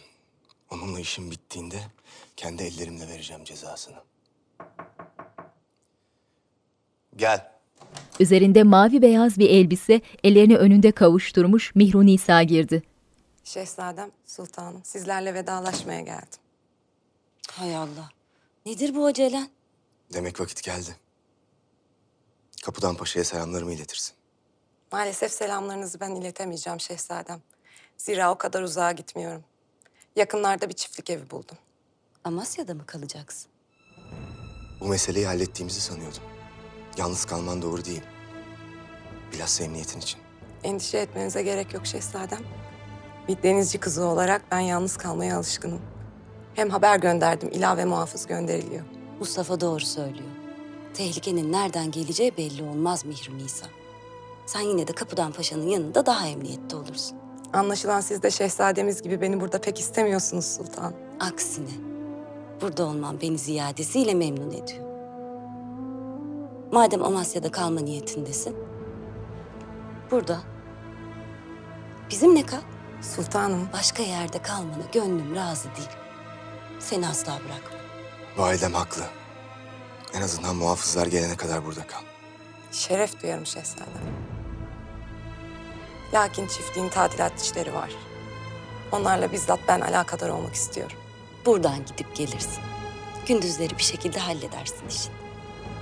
[0.71, 1.77] Onunla işim bittiğinde
[2.38, 3.95] kendi ellerimle vereceğim cezasını.
[7.15, 7.51] Gel.
[8.19, 12.83] Üzerinde mavi beyaz bir elbise, ellerini önünde kavuşturmuş Mihru Nisa girdi.
[13.43, 16.39] Şehzadem, sultanım, sizlerle vedalaşmaya geldim.
[17.51, 18.09] Hay Allah.
[18.65, 19.49] Nedir bu acelen?
[20.13, 20.95] Demek vakit geldi.
[22.65, 24.13] Kapıdan paşaya selamlarımı iletirsin.
[24.91, 27.41] Maalesef selamlarınızı ben iletemeyeceğim şehzadem.
[27.98, 29.43] Zira o kadar uzağa gitmiyorum.
[30.15, 31.58] Yakınlarda bir çiftlik evi buldum.
[32.24, 33.52] Amasya'da mı kalacaksın?
[34.80, 36.24] Bu meseleyi hallettiğimizi sanıyordum.
[36.98, 38.04] Yalnız kalman doğru değil.
[39.34, 40.19] Bilhassa emniyetin için.
[40.63, 42.43] Endişe etmenize gerek yok şehzadem.
[43.28, 45.82] Bir denizci kızı olarak ben yalnız kalmaya alışkınım.
[46.56, 48.86] Hem haber gönderdim, ilave muhafız gönderiliyor.
[49.19, 50.30] Mustafa doğru söylüyor.
[50.93, 53.65] Tehlikenin nereden geleceği belli olmaz Mihri Nisa.
[54.45, 57.17] Sen yine de kapıdan paşanın yanında daha emniyette olursun.
[57.54, 60.93] Anlaşılan siz de şehzademiz gibi beni burada pek istemiyorsunuz sultan.
[61.19, 61.69] Aksine
[62.62, 64.89] burada olmam beni ziyadesiyle memnun ediyor.
[66.71, 68.56] Madem Amasya'da kalma niyetindesin,
[70.12, 70.39] burada
[72.10, 72.62] bizimle kal.
[73.02, 73.69] Sultanım.
[73.73, 75.89] Başka yerde kalmana gönlüm razı değil.
[76.80, 77.80] Seni asla bırakmam.
[78.38, 79.04] Validem haklı.
[80.13, 82.02] En azından muhafızlar gelene kadar burada kal.
[82.72, 83.86] Şeref duyarım şehzadem.
[86.13, 87.89] Lakin çiftliğin tadilat işleri var.
[88.91, 90.98] Onlarla bizzat ben alakadar olmak istiyorum.
[91.45, 92.63] Buradan gidip gelirsin.
[93.28, 95.13] Gündüzleri bir şekilde halledersin işini.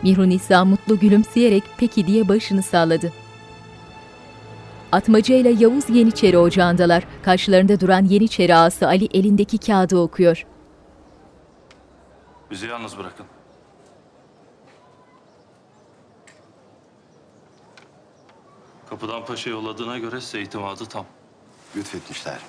[0.04, 3.14] Mihru Nisa mutlu gülümseyerek peki diye başını salladı.
[4.92, 7.04] Atmaca ile Yavuz Yeniçeri ocağındalar.
[7.24, 10.46] Karşılarında duran Yeniçeri ağası Ali elindeki kağıdı okuyor.
[12.52, 13.26] Bizi yalnız bırakın.
[18.90, 21.06] Kapıdan paşa yolladığına göre size itimadı tam.
[21.76, 22.40] Lütfetmişler.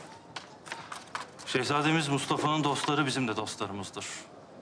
[1.46, 4.06] Şehzademiz Mustafa'nın dostları bizim de dostlarımızdır.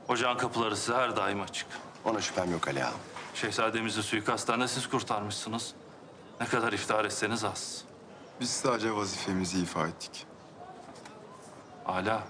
[0.08, 1.66] Ocağın kapıları size her daim açık.
[2.04, 2.92] Ona şüphem yok Ali Ağa.
[3.34, 5.74] Şehzademizi suikastten de siz kurtarmışsınız.
[6.40, 7.84] Ne kadar iftihar etseniz az.
[8.40, 10.26] Biz sadece vazifemizi ifa ettik.
[11.84, 12.22] Hala.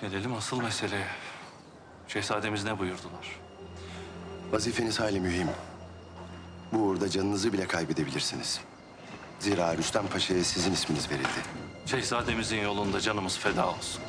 [0.00, 1.06] Gelelim asıl meseleye.
[2.08, 3.40] Şehzademiz ne buyurdular?
[4.52, 5.48] Vazifeniz hayli mühim.
[6.74, 8.60] Bu uğurda canınızı bile kaybedebilirsiniz.
[9.40, 11.28] Zira Rüstem Paşa'ya sizin isminiz verildi.
[11.86, 14.00] Şehzademizin yolunda canımız feda olsun.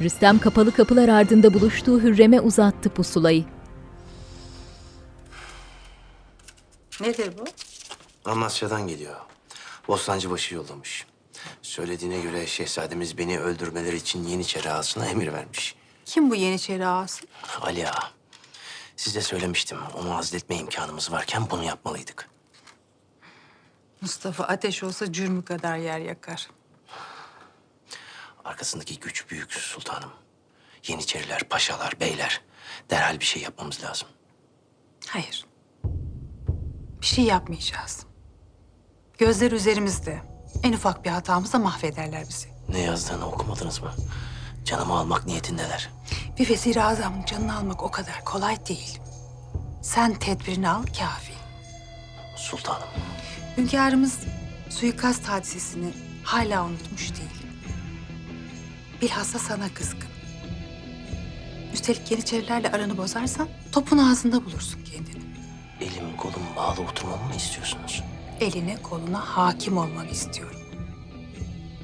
[0.00, 3.44] Rüstem kapalı kapılar ardında buluştuğu Hürrem'e uzattı pusulayı.
[7.00, 7.44] Nedir bu?
[8.30, 9.16] Amasya'dan geliyor.
[9.88, 11.06] Bostancıbaşı yollamış.
[11.62, 15.74] Söylediğine göre şehzademiz beni öldürmeleri için Yeniçeri ağasına emir vermiş.
[16.04, 17.26] Kim bu Yeniçeri ağası?
[17.60, 18.10] Ali ağa,
[19.00, 19.78] size söylemiştim.
[19.98, 22.28] Onu azletme imkanımız varken bunu yapmalıydık.
[24.00, 26.48] Mustafa ateş olsa cürmü kadar yer yakar.
[28.44, 30.10] Arkasındaki güç büyük sultanım.
[30.86, 32.40] Yeniçeriler, paşalar, beyler.
[32.90, 34.08] Derhal bir şey yapmamız lazım.
[35.06, 35.46] Hayır.
[37.00, 38.06] Bir şey yapmayacağız.
[39.18, 40.22] Gözler üzerimizde.
[40.62, 42.48] En ufak bir hatamızda mahvederler bizi.
[42.68, 43.94] Ne yazdığını okumadınız mı?
[44.64, 45.90] Canımı almak niyetindeler.
[46.38, 48.98] Bir vezir-i azamın canını almak o kadar kolay değil.
[49.82, 51.32] Sen tedbirini al kafi.
[52.36, 52.88] Sultanım.
[53.56, 54.18] Hünkârımız
[54.70, 55.92] suikast hadisesini
[56.24, 57.30] hala unutmuş değil.
[59.02, 60.10] Bilhassa sana kızgın.
[61.72, 65.24] Üstelik Yeniçerilerle aranı bozarsan topun ağzında bulursun kendini.
[65.80, 68.02] Elim kolum bağlı oturmamı mı istiyorsunuz?
[68.40, 70.60] Eline koluna hakim olmanı istiyorum.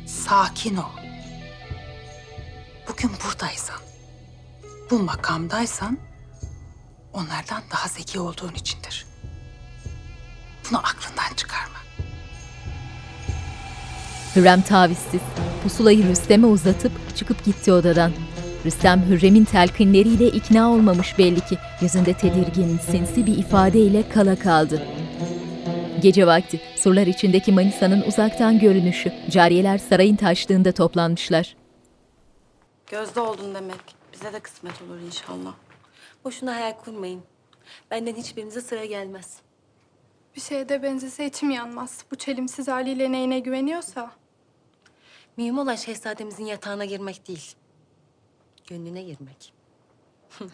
[0.07, 0.91] Sakin ol.
[2.89, 3.77] Bugün buradaysan,
[4.90, 5.99] bu makamdaysan
[7.12, 9.07] onlardan daha zeki olduğun içindir.
[10.70, 11.77] Bunu aklından çıkarma.
[14.37, 15.20] Hürrem tavizsiz.
[15.62, 18.12] Pusulayı Rüstem'e uzatıp çıkıp gitti odadan.
[18.64, 21.59] Rüstem Hürrem'in telkinleriyle ikna olmamış belli ki.
[21.81, 24.83] Yüzünde tedirgin, sinsi bir ifadeyle kala kaldı.
[26.03, 29.12] Gece vakti surlar içindeki Manisa'nın uzaktan görünüşü.
[29.31, 31.57] Cariyeler sarayın taşlığında toplanmışlar.
[32.90, 34.06] Gözde oldun demek.
[34.21, 35.55] Bize de kısmet olur inşallah.
[36.25, 37.23] Boşuna hayal kurmayın.
[37.91, 39.39] Benden hiçbirinize sıra gelmez.
[40.37, 42.05] Bir şeye de benzese içim yanmaz.
[42.11, 44.11] Bu çelimsiz haliyle neyine güveniyorsa.
[45.37, 47.55] Mühim olan şehzademizin yatağına girmek değil.
[48.67, 49.53] Gönlüne girmek.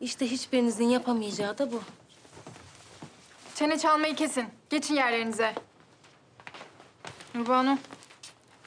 [0.00, 1.82] işte hiçbirinizin yapamayacağı da bu.
[3.54, 4.48] Çene çalmayı kesin.
[4.70, 5.54] Geçin yerlerinize.
[7.34, 7.78] Nurbanu,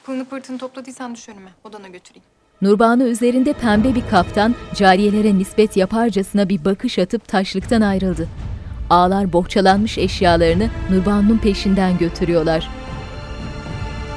[0.04, 1.50] pılını pırtını topladıysan düş önüme.
[1.64, 2.31] Odana götüreyim.
[2.62, 8.28] Nurbanu üzerinde pembe bir kaftan cariyelere nispet yaparcasına bir bakış atıp taşlıktan ayrıldı.
[8.90, 12.70] Ağlar bohçalanmış eşyalarını Nurbanu'nun peşinden götürüyorlar.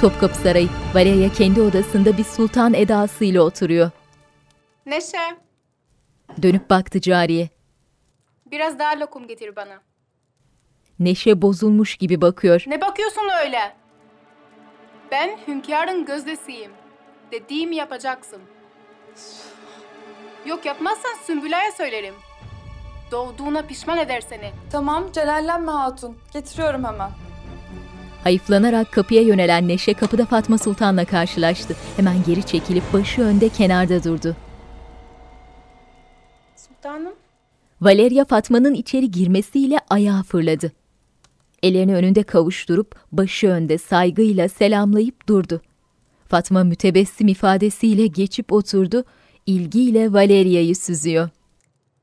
[0.01, 3.91] Topkapı Sarayı, Valeria kendi odasında bir sultan edasıyla oturuyor.
[4.85, 5.17] Neşe,
[6.41, 7.49] Dönüp baktı cariye.
[8.51, 9.81] biraz daha lokum getir bana.
[10.99, 12.63] Neşe bozulmuş gibi bakıyor.
[12.67, 13.59] Ne bakıyorsun öyle?
[15.11, 16.71] Ben hünkârın gözdesiyim.
[17.35, 18.39] Dediğimi yapacaksın.
[20.45, 22.13] Yok yapmazsan Sümbüle'ye söylerim.
[23.11, 24.51] Doğduğuna pişman eder seni.
[24.71, 26.17] Tamam, celallenme hatun.
[26.33, 27.11] Getiriyorum hemen.
[28.23, 31.75] Hayıflanarak kapıya yönelen Neşe kapıda Fatma Sultan'la karşılaştı.
[31.95, 34.35] Hemen geri çekilip başı önde kenarda durdu.
[36.55, 37.13] Sultanım.
[37.81, 40.71] Valeria Fatma'nın içeri girmesiyle ayağa fırladı.
[41.63, 45.61] Ellerini önünde kavuşturup başı önde saygıyla selamlayıp durdu.
[46.27, 49.05] Fatma mütebessim ifadesiyle geçip oturdu,
[49.45, 51.29] ilgiyle Valeria'yı süzüyor.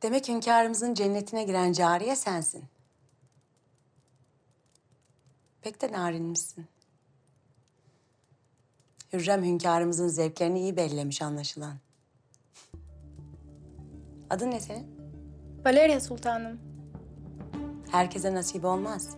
[0.02, 2.64] Demek hünkârımızın cennetine giren cariye sensin.
[5.62, 6.66] Pek de narinmişsin.
[9.12, 11.76] Hürrem hünkârımızın zevklerini iyi bellemiş anlaşılan.
[14.30, 14.86] Adın ne senin?
[15.64, 16.60] Valeria Sultanım.
[17.90, 19.16] Herkese nasip olmaz.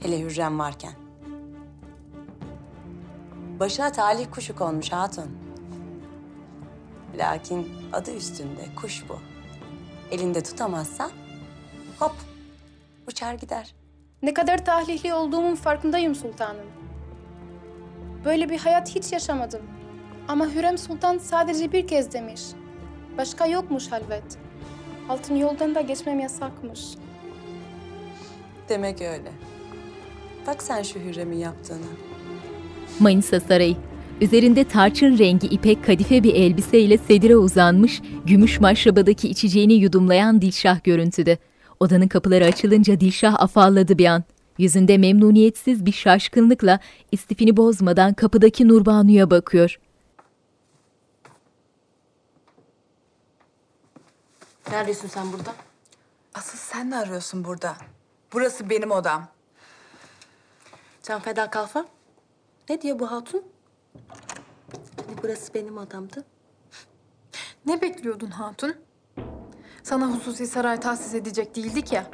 [0.00, 1.09] Hele Hürrem varken.
[3.60, 5.38] Başına talih kuşu konmuş hatun.
[7.16, 9.18] Lakin adı üstünde kuş bu.
[10.10, 11.10] Elinde tutamazsan
[11.98, 12.14] hop
[13.08, 13.74] uçar gider.
[14.22, 16.66] Ne kadar tahlihli olduğumun farkındayım sultanım.
[18.24, 19.62] Böyle bir hayat hiç yaşamadım.
[20.28, 22.42] Ama Hürrem Sultan sadece bir kez demiş.
[23.18, 24.38] Başka yokmuş halvet.
[25.08, 26.80] Altın yoldan da geçmem yasakmış.
[28.68, 29.32] Demek öyle.
[30.46, 32.09] Bak sen şu Hürrem'in yaptığına.
[33.00, 33.76] Manisa Sarayı.
[34.20, 41.38] Üzerinde tarçın rengi ipek kadife bir elbiseyle sedire uzanmış, gümüş maşrabadaki içeceğini yudumlayan Dilşah görüntüde.
[41.80, 44.24] Odanın kapıları açılınca Dilşah afalladı bir an.
[44.58, 46.80] Yüzünde memnuniyetsiz bir şaşkınlıkla
[47.12, 49.78] istifini bozmadan kapıdaki Nurbanu'ya bakıyor.
[54.70, 55.54] Ne arıyorsun sen burada?
[56.34, 57.76] Asıl sen ne arıyorsun burada?
[58.32, 59.28] Burası benim odam.
[61.02, 61.86] Can Feda Kalfa.
[62.70, 63.42] Ne diyor bu hatun?
[64.96, 66.24] Hani burası benim odamdı.
[67.66, 68.74] Ne bekliyordun hatun?
[69.82, 72.10] Sana hususi saray tahsis edecek değildik ya.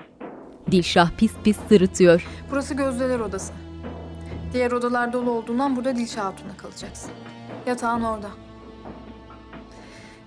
[0.71, 2.27] Dilşah pis pis sırıtıyor.
[2.51, 3.53] Burası gözdeler odası.
[4.53, 7.11] Diğer odalar dolu olduğundan burada Dilşah Hatun'la kalacaksın.
[7.67, 8.31] Yatağın orada.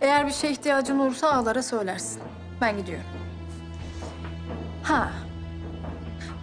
[0.02, 2.22] Eğer bir şeye ihtiyacın olursa ağlara söylersin.
[2.62, 3.06] Ben gidiyorum.
[4.84, 5.12] Ha.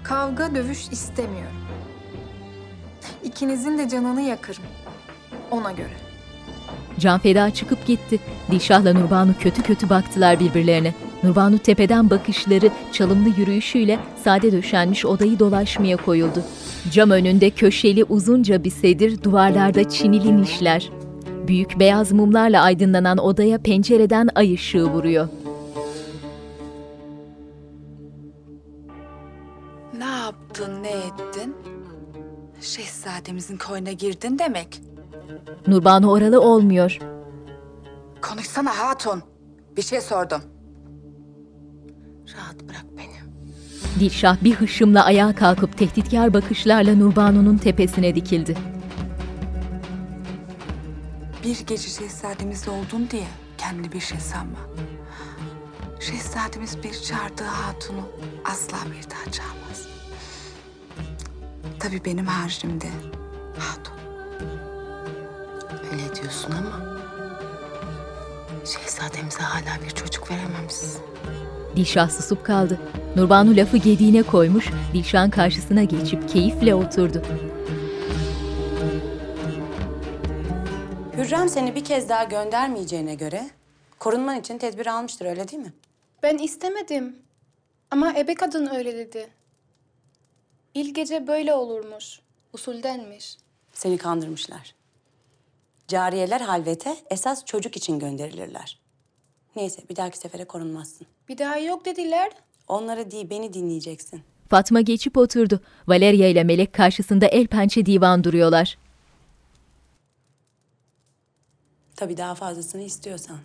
[0.05, 1.57] Kavga dövüş istemiyorum.
[3.37, 4.63] İkinizin de canını yakarım.
[5.51, 5.93] Ona göre.
[6.99, 8.19] Can Feda çıkıp gitti.
[8.51, 10.95] Dilşah'la Nurbanu kötü kötü baktılar birbirlerine.
[11.23, 16.43] Nurbanu tepeden bakışları, çalımlı yürüyüşüyle sade döşenmiş odayı dolaşmaya koyuldu.
[16.93, 20.91] Cam önünde köşeli uzunca bir sedir, duvarlarda çinili nişler.
[21.49, 25.29] Büyük beyaz mumlarla aydınlanan odaya pencereden ay ışığı vuruyor.
[33.27, 34.81] Şehzademizin koyuna girdin demek.
[35.67, 36.99] Nurbanu oralı olmuyor.
[38.23, 39.23] Konuşsana hatun.
[39.77, 40.41] Bir şey sordum.
[42.37, 43.31] Rahat bırak beni.
[44.01, 48.57] Dilşah bir hışımla ayağa kalkıp tehditkar bakışlarla Nurbanu'nun tepesine dikildi.
[51.45, 53.27] Bir gece şehzademiz oldun diye
[53.59, 54.59] kendini bir şey sanma.
[56.01, 58.09] Şehzademiz bir çağırdığı hatunu
[58.45, 59.96] asla bir daha çağırmaz.
[61.81, 62.87] Tabii benim haricimde
[63.59, 63.95] hatun.
[65.93, 66.97] Öyle diyorsun ama
[68.65, 71.03] şehzademize hala bir çocuk verememişsin.
[71.77, 72.81] Dilşah susup kaldı.
[73.17, 77.23] Nurbanu lafı gediğine koymuş, Dilşah'ın karşısına geçip keyifle oturdu.
[81.17, 83.51] Hürrem seni bir kez daha göndermeyeceğine göre
[83.99, 85.73] korunman için tedbir almıştır öyle değil mi?
[86.23, 87.17] Ben istemedim.
[87.91, 89.29] Ama ebe kadın öyle dedi.
[90.77, 92.21] İlk gece böyle olurmuş.
[92.53, 93.37] Usuldenmiş.
[93.73, 94.75] Seni kandırmışlar.
[95.89, 98.81] Cariyeler halvete esas çocuk için gönderilirler.
[99.57, 101.07] Neyse bir dahaki sefere korunmazsın.
[101.29, 102.33] Bir daha yok dediler.
[102.69, 104.23] Onları değil beni dinleyeceksin.
[104.49, 105.61] Fatma geçip oturdu.
[105.87, 108.79] Valeria ile Melek karşısında el pençe divan duruyorlar.
[111.97, 113.39] Tabii daha fazlasını istiyorsan.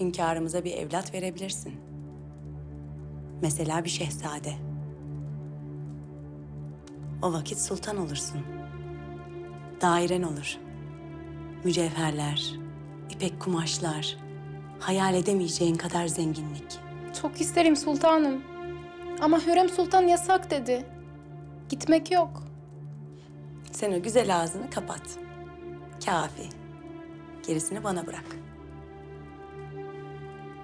[0.00, 1.74] Hünkârımıza bir evlat verebilirsin.
[3.42, 4.75] Mesela bir şehzade.
[7.26, 8.40] O vakit sultan olursun.
[9.80, 10.56] Dairen olur.
[11.64, 12.52] Mücevherler,
[13.10, 14.16] ipek kumaşlar,
[14.80, 16.78] hayal edemeyeceğin kadar zenginlik.
[17.20, 18.42] Çok isterim sultanım.
[19.20, 20.86] Ama Hürrem Sultan yasak dedi.
[21.68, 22.42] Gitmek yok.
[23.72, 25.02] Sen o güzel ağzını kapat.
[26.04, 26.48] Kafi.
[27.46, 28.36] Gerisini bana bırak.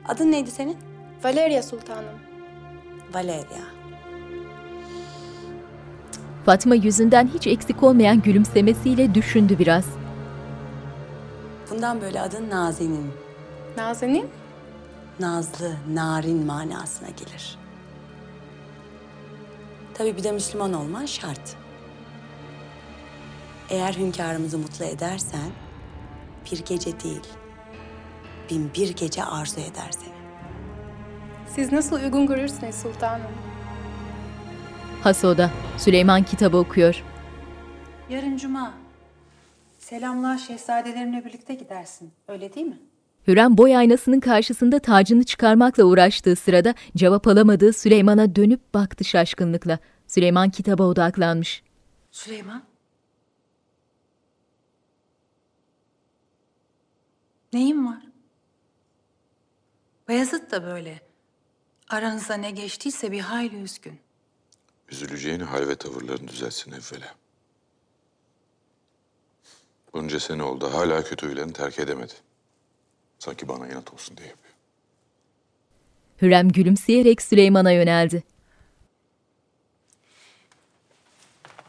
[0.09, 0.77] Adın neydi senin?
[1.25, 2.19] Valeria Sultanım.
[3.15, 3.82] Valeria.
[6.47, 9.85] Fatma yüzünden hiç eksik olmayan gülümsemesiyle düşündü biraz.
[11.71, 13.13] Bundan böyle adın Nazenin.
[13.77, 14.31] Nazenin?
[15.21, 17.59] Nazlı, narin manasına gelir.
[19.95, 21.57] Tabii bir de Müslüman olman şart.
[23.71, 25.51] Eğer hünkârımızı mutlu edersen,
[26.53, 27.27] bir gece değil,
[28.51, 30.15] bin bir gece arzu eder seni.
[31.55, 33.52] Siz nasıl uygun görürsünüz sultanım.
[35.03, 37.05] Hasoda, Süleyman kitabı okuyor.
[38.11, 38.75] Yarın cuma.
[39.79, 42.13] Selamlar şehzadelerine birlikte gidersin.
[42.29, 42.79] Öyle değil mi?
[43.27, 49.79] Hürrem boy aynasının karşısında tacını çıkarmakla uğraştığı sırada cevap alamadığı Süleyman'a dönüp baktı şaşkınlıkla.
[50.07, 51.63] Süleyman kitaba odaklanmış.
[52.11, 52.63] Süleyman.
[57.53, 58.03] Neyin var?
[60.09, 61.01] Bayezid da böyle.
[61.89, 63.99] Aranızda ne geçtiyse bir hayli üzgün.
[64.93, 67.15] Üzüleceğini hal ve tavırlarını düzelsin evvela.
[69.93, 72.13] Bunca sene oldu hala kötü huylarını terk edemedi.
[73.19, 74.55] Sanki bana inat olsun diye yapıyor.
[76.23, 78.23] Hürrem gülümseyerek Süleyman'a yöneldi.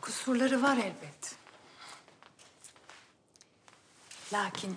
[0.02, 1.36] Kusurları var elbet.
[4.34, 4.76] Lakin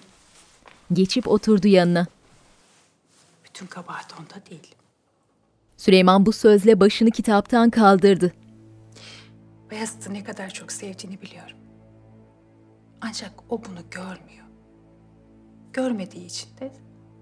[0.92, 2.06] Geçip oturdu yanına.
[3.44, 4.74] bütün kabahat onda değil.
[5.76, 8.32] Süleyman bu sözle başını kitaptan kaldırdı.
[9.70, 11.56] Beyazıt'ı ne kadar çok sevdiğini biliyorum.
[13.00, 14.46] Ancak o bunu görmüyor.
[15.72, 16.72] Görmediği için de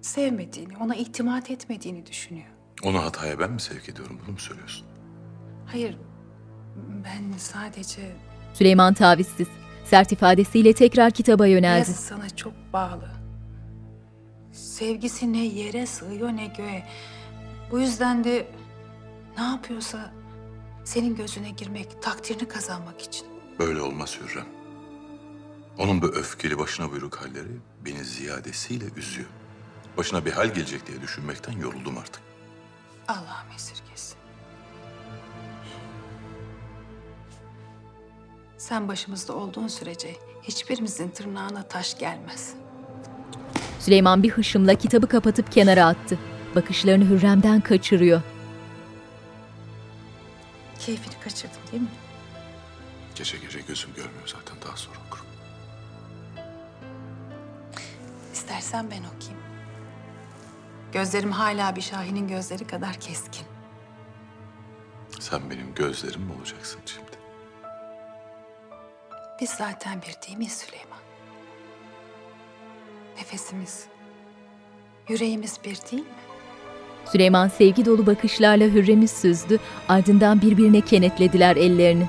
[0.02, 2.46] sevmediğini, ona itimat etmediğini düşünüyor.
[2.84, 4.86] Onu hataya ben mi sevk ediyorum bunu mu söylüyorsun?
[5.66, 5.98] Hayır,
[7.04, 8.12] ben sadece
[8.54, 9.48] Süleyman tavizsiz.
[9.84, 11.74] Sert ifadesiyle tekrar kitaba yöneldi.
[11.86, 13.10] Beyazıt sana çok bağlı.
[14.52, 16.82] Sevgisi ne yere sığıyor ne göğe.
[17.74, 18.46] Bu yüzden de
[19.38, 20.12] ne yapıyorsa
[20.84, 23.26] senin gözüne girmek, takdirini kazanmak için.
[23.58, 24.46] Böyle olmaz Hürrem.
[25.78, 29.28] Onun bu öfkeli başına buyruk halleri beni ziyadesiyle üzüyor.
[29.96, 32.22] Başına bir hal gelecek diye düşünmekten yoruldum artık.
[33.08, 34.16] Allah'ım esirgesin.
[38.58, 42.54] Sen başımızda olduğun sürece hiçbirimizin tırnağına taş gelmez.
[43.80, 46.18] Süleyman bir hışımla kitabı kapatıp kenara attı.
[46.54, 48.22] Bakışlarını Hürrem'den kaçırıyor.
[50.78, 51.88] Keyfini kaçırdın değil mi?
[53.14, 55.26] Gece gece gözüm görmüyor zaten daha sonra okurum.
[58.32, 59.44] İstersen ben okuyayım.
[60.92, 63.46] Gözlerim hala bir şahinin gözleri kadar keskin.
[65.20, 67.10] Sen benim gözlerim mi olacaksın şimdi?
[69.40, 70.98] Biz zaten bir değil miyiz Süleyman?
[73.16, 73.86] Nefesimiz,
[75.08, 76.23] yüreğimiz bir değil mi?
[77.12, 82.08] Süleyman sevgi dolu bakışlarla Hürrem'i süzdü, ardından birbirine kenetlediler ellerini.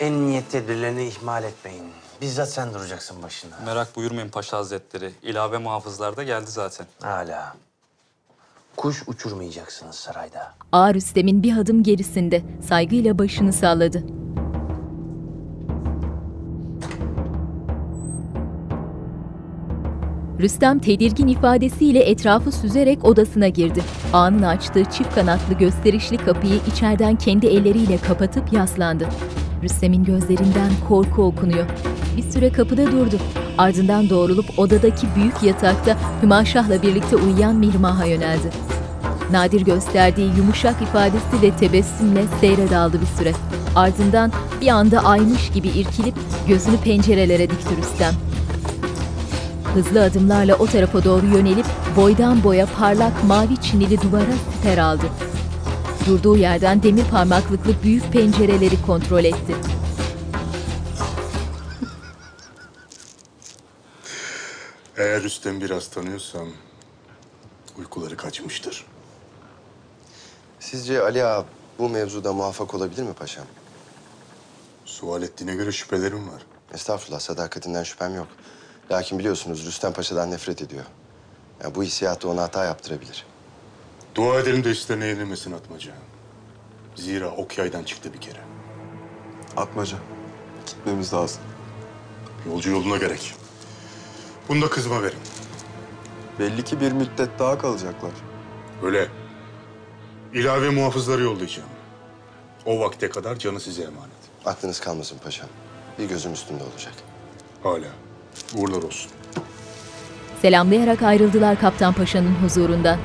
[0.00, 1.84] En niyet tedbirlerini ihmal etmeyin.
[2.20, 3.54] Bizzat sen duracaksın başında.
[3.66, 5.10] Merak buyurmayın Paşa Hazretleri.
[5.22, 6.86] İlave muhafızlar da geldi zaten.
[7.02, 7.54] Hala.
[8.76, 10.54] Kuş uçurmayacaksınız sarayda.
[10.72, 14.04] Ağa Rüstem'in bir adım gerisinde saygıyla başını salladı.
[20.40, 23.82] Rüstem tedirgin ifadesiyle etrafı süzerek odasına girdi.
[24.12, 29.08] Ağanın açtığı çift kanatlı gösterişli kapıyı içeriden kendi elleriyle kapatıp yaslandı.
[29.62, 31.66] Rüstem'in gözlerinden korku okunuyor.
[32.16, 33.16] Bir süre kapıda durdu.
[33.58, 38.50] Ardından doğrulup odadaki büyük yatakta Hümaşah'la birlikte uyuyan Mihrimah'a yöneldi.
[39.32, 43.32] Nadir gösterdiği yumuşak ifadesi de tebessümle seyre daldı bir süre.
[43.76, 46.14] Ardından bir anda aymış gibi irkilip
[46.48, 48.29] gözünü pencerelere dikti Rüstem.
[49.74, 51.66] Hızlı adımlarla o tarafa doğru yönelip
[51.96, 55.06] boydan boya parlak mavi çinili duvara siper aldı.
[56.06, 59.54] Durduğu yerden demir parmaklıklı büyük pencereleri kontrol etti.
[64.96, 66.48] Eğer Rüstem biraz tanıyorsam
[67.78, 68.86] uykuları kaçmıştır.
[70.60, 71.44] Sizce Ali Ağa
[71.78, 73.46] bu mevzuda muvaffak olabilir mi paşam?
[74.84, 76.42] Sual ettiğine göre şüphelerim var.
[76.74, 78.28] Estağfurullah, sadakatinden şüphem yok.
[78.92, 80.84] Lakin biliyorsunuz Rüstem Paşa'dan nefret ediyor.
[81.62, 83.26] Yani bu hissiyatı ona hata yaptırabilir.
[84.14, 85.92] Dua edelim de üstlerine yenilmesin Atmaca.
[86.96, 88.40] Zira ok yaydan çıktı bir kere.
[89.56, 89.96] Atmaca.
[90.66, 91.42] Gitmemiz lazım.
[92.46, 93.34] Yolcu yoluna gerek.
[94.48, 95.18] Bunda kızma verin.
[96.38, 98.12] Belli ki bir müddet daha kalacaklar.
[98.82, 99.08] Öyle.
[100.34, 101.68] İlave muhafızları yollayacağım.
[102.66, 104.10] O vakte kadar canı size emanet.
[104.46, 105.48] Aklınız kalmasın paşam.
[105.98, 106.94] Bir gözüm üstünde olacak.
[107.62, 108.09] Hala.
[108.56, 109.10] Uğurlar olsun.
[110.42, 112.98] Selamlayarak ayrıldılar Kaptan Paşa'nın huzurundan.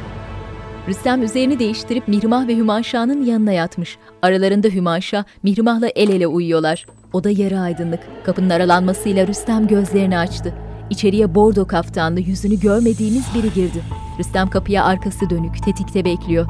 [0.88, 3.98] Rüstem üzerini değiştirip Mihrimah ve Hümaşa'nın yanına yatmış.
[4.22, 6.86] Aralarında Hümaşa, Mihrimah'la el ele uyuyorlar.
[7.14, 8.00] Oda yarı aydınlık.
[8.26, 10.54] Kapının aralanmasıyla Rüstem gözlerini açtı.
[10.90, 13.84] İçeriye bordo kaftanlı yüzünü görmediğimiz biri girdi.
[14.20, 16.48] Rüstem kapıya arkası dönük, tetikte bekliyor.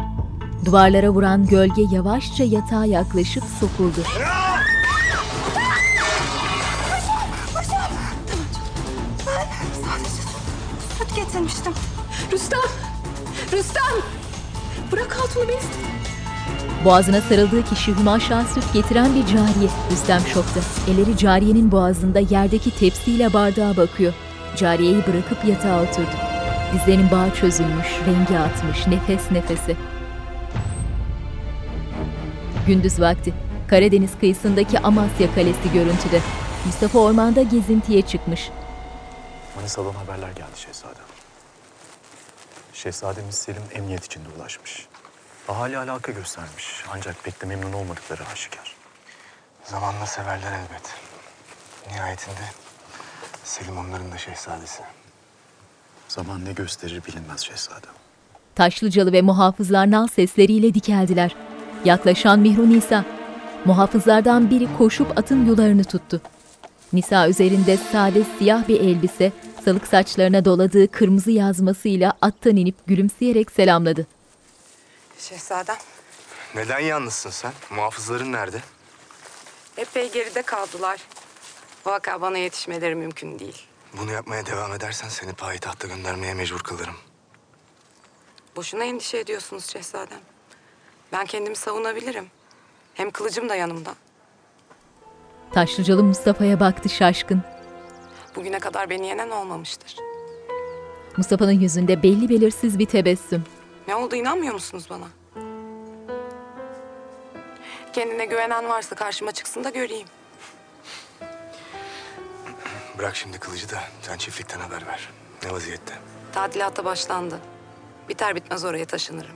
[0.65, 3.99] Duvarlara vuran gölge yavaşça yatağa yaklaşıp sokuldu.
[11.49, 11.73] Süt getirmiştim.
[12.31, 12.59] Rüstem!
[13.51, 13.83] Rüstem!
[14.91, 15.59] Bırak hatunu beni.
[16.85, 19.69] Boğazına sarıldığı kişi Hümaşa süt getiren bir cariye.
[19.91, 20.59] Rüstem şokta.
[20.91, 24.13] Elleri cariyenin boğazında yerdeki tepsiyle bardağa bakıyor.
[24.55, 26.15] Cariyeyi bırakıp yatağa oturdu.
[26.73, 29.75] Dizlerinin bağı çözülmüş, rengi atmış, nefes nefese.
[32.67, 33.33] Gündüz vakti.
[33.67, 36.21] Karadeniz kıyısındaki Amasya Kalesi görüntüde.
[36.65, 38.49] Mustafa ormanda gezintiye çıkmış.
[39.55, 41.14] Manisa'dan haberler geldi şehzadem.
[42.85, 44.87] Şehzademiz Selim emniyet içinde ulaşmış.
[45.47, 48.75] Ahali alaka göstermiş ancak pek de memnun olmadıkları aşikar.
[49.63, 50.95] Zamanla severler elbet.
[51.91, 52.45] Nihayetinde
[53.43, 54.81] Selim onların da şehzadesi.
[56.07, 57.93] Zaman ne gösterir bilinmez şehzadem.
[58.55, 61.35] Taşlıcalı ve muhafızlar nal sesleriyle dikeldiler.
[61.85, 63.05] Yaklaşan Mihru Nisa.
[63.65, 66.21] Muhafızlardan biri koşup atın yularını tuttu.
[66.93, 69.31] Nisa üzerinde sade siyah bir elbise,
[69.65, 74.07] salık saçlarına doladığı kırmızı yazmasıyla attan inip gülümseyerek selamladı.
[75.19, 75.75] Şehzadem,
[76.55, 77.51] Neden yalnızsın sen?
[77.69, 78.61] Muhafızların nerede?
[79.77, 81.01] epey geride kaldılar.
[81.85, 83.65] Vaka bana yetişmeleri mümkün değil.
[83.97, 86.95] Bunu yapmaya devam edersen seni payitahta göndermeye mecbur kalırım.
[88.55, 90.19] Boşuna endişe ediyorsunuz şehzadem.
[91.11, 92.27] Ben kendimi savunabilirim.
[92.93, 93.95] Hem kılıcım da yanımda.
[95.53, 97.54] Taşlıcalı Mustafa'ya baktı şaşkın.
[98.35, 99.95] Bugüne kadar beni yenen olmamıştır.
[101.17, 103.43] Mustafa'nın yüzünde belli belirsiz bir tebessüm.
[103.87, 105.05] Ne oldu inanmıyor musunuz bana?
[107.93, 110.07] Kendine güvenen varsa karşıma çıksın da göreyim.
[112.97, 115.09] Bırak şimdi kılıcı da sen çiftlikten haber ver.
[115.43, 115.93] Ne vaziyette?
[116.33, 117.39] Tadilata başlandı.
[118.09, 119.35] Biter bitmez oraya taşınırım.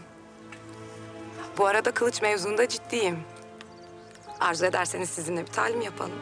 [1.57, 3.19] Bu arada kılıç mevzunda ciddiyim.
[4.39, 6.19] Arzu ederseniz sizinle bir talim yapalım.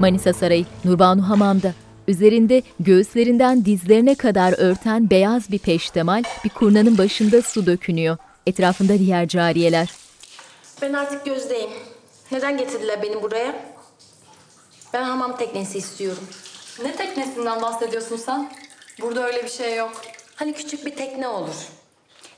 [0.00, 1.72] Manisa Sarayı, Nurbanu Hamam'da.
[2.08, 8.16] Üzerinde göğüslerinden dizlerine kadar örten beyaz bir peştemal bir kurnanın başında su dökünüyor.
[8.46, 9.88] Etrafında diğer cariyeler.
[10.82, 11.70] Ben artık gözdeyim.
[12.32, 13.54] Neden getirdiler beni buraya?
[14.92, 16.24] Ben hamam teknesi istiyorum.
[16.82, 18.52] Ne teknesinden bahsediyorsun sen?
[19.02, 20.02] Burada öyle bir şey yok.
[20.34, 21.54] Hani küçük bir tekne olur.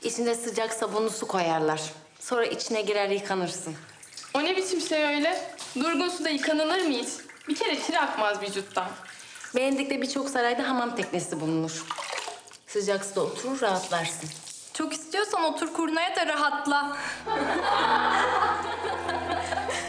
[0.03, 1.81] İçine sıcak sabunlu su koyarlar.
[2.19, 3.73] Sonra içine girer yıkanırsın.
[4.33, 5.41] O ne biçim şey öyle?
[5.75, 7.09] Durgun suda yıkanılır mı hiç?
[7.49, 8.87] Bir kere kir akmaz vücuttan.
[9.55, 11.83] Beğendik'te birçok sarayda hamam teknesi bulunur.
[12.67, 14.29] Sıcak suda oturur rahatlarsın.
[14.73, 16.97] Çok istiyorsan otur kurnaya da rahatla.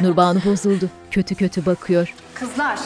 [0.01, 0.91] Nurbanu bozuldu.
[1.11, 2.15] Kötü kötü bakıyor.
[2.35, 2.79] Kızlar.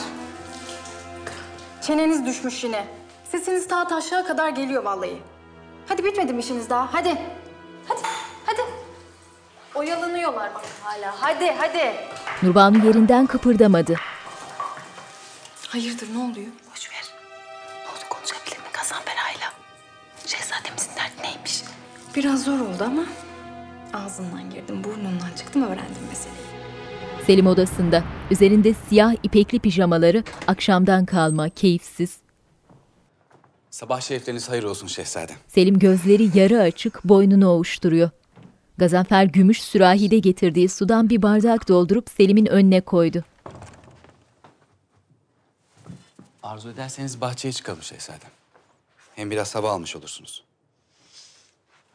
[1.83, 2.87] Çeneniz düşmüş yine.
[3.31, 5.23] Sesiniz ta aşağı kadar geliyor vallahi.
[5.89, 6.95] Hadi bitmedi mi işiniz daha?
[6.95, 7.23] Hadi.
[7.89, 8.01] Hadi,
[8.47, 8.63] hadi.
[9.75, 11.15] Oyalanıyorlar bak hala.
[11.21, 11.95] Hadi, hadi.
[12.43, 13.95] Nurbanu yerinden kıpırdamadı.
[15.75, 16.47] Hayırdır ne oluyor?
[16.71, 17.05] Boş ver.
[17.85, 19.53] Ne oldu konuşabilir mi Gazanfera'yla?
[20.27, 21.63] Şehzademizin derdi neymiş?
[22.17, 23.05] Biraz zor oldu ama
[23.93, 26.45] ağzından girdim, burnundan çıktım, öğrendim meseleyi.
[27.27, 28.05] Selim odasında.
[28.31, 32.17] Üzerinde siyah ipekli pijamaları, akşamdan kalma, keyifsiz.
[33.71, 35.37] Sabah şerifleriniz hayır olsun şehzadem.
[35.49, 38.11] Selim gözleri yarı açık, boynunu ovuşturuyor.
[38.79, 43.25] Gazanfer gümüş sürahide getirdiği sudan bir bardak doldurup Selim'in önüne koydu.
[46.45, 48.31] Arzu ederseniz bahçeye çıkalım şehzadem.
[49.15, 50.45] Hem biraz hava almış olursunuz.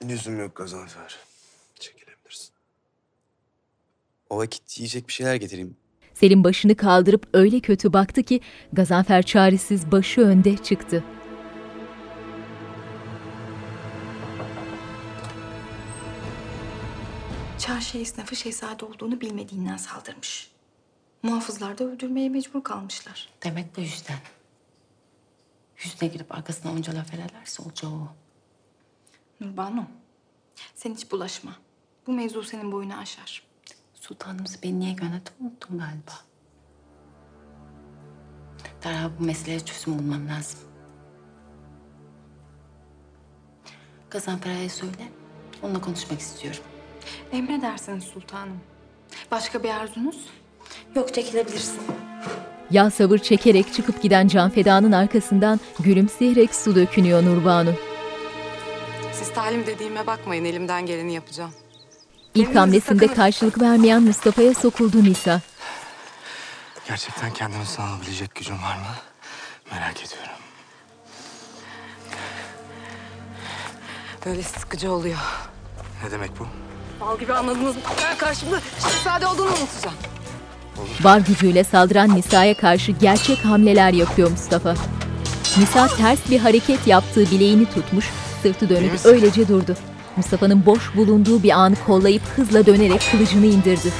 [0.03, 1.17] Lüzum yok Gazanfer.
[1.79, 2.51] Çekilebilirsin.
[4.29, 5.77] O vakit yiyecek bir şeyler getireyim.
[6.13, 8.41] Selim başını kaldırıp öyle kötü baktı ki
[8.73, 11.03] Gazanfer çaresiz başı önde çıktı.
[17.59, 20.51] Çarşı esnafı şehzade olduğunu bilmediğinden saldırmış.
[21.23, 23.29] Muhafızlar da öldürmeye mecbur kalmışlar.
[23.43, 24.17] Demek bu yüzden.
[25.83, 28.07] Yüzüne girip arkasına onca laf ederlerse olacağı o.
[29.39, 29.87] Nurbanu,
[30.75, 31.51] sen hiç bulaşma.
[32.07, 33.43] Bu mevzu senin boyunu aşar.
[33.93, 36.11] Sultanımız beni niye yönetti unuttun galiba.
[38.83, 40.59] Derhal bu meseleye çözüm bulmam lazım.
[44.09, 45.11] Gazanfera'ya söyle.
[45.63, 46.63] Onunla konuşmak istiyorum.
[47.31, 48.59] Emredersiniz sultanım.
[49.31, 50.25] Başka bir arzunuz?
[50.95, 51.81] Yok çekilebilirsin.
[52.71, 57.73] Yağ sabır çekerek çıkıp giden Canfeda'nın arkasından gülümseyerek su dökünüyor Nurbanu.
[59.13, 60.45] Siz talim dediğime bakmayın.
[60.45, 61.51] Elimden geleni yapacağım.
[62.35, 65.41] İlk hamlesinde karşılık vermeyen Mustafa'ya sokuldu Nisa.
[66.87, 68.95] Gerçekten kendimi sanabilecek gücüm var mı?
[69.71, 70.31] Merak ediyorum.
[74.25, 75.17] Böyle sıkıcı oluyor.
[76.03, 76.47] Ne demek bu?
[77.05, 77.81] Bal gibi anladınız mı?
[78.03, 79.95] Ben karşımda şehzade olduğunu unutacağım.
[81.01, 84.75] Var gücüyle saldıran Nisa'ya karşı gerçek hamleler yapıyor Mustafa.
[85.57, 88.05] Nisa ters bir hareket yaptığı bileğini tutmuş,
[88.41, 89.75] sırtı dönüp öylece durdu.
[90.17, 93.91] Mustafa'nın boş bulunduğu bir anı kollayıp hızla dönerek kılıcını indirdi.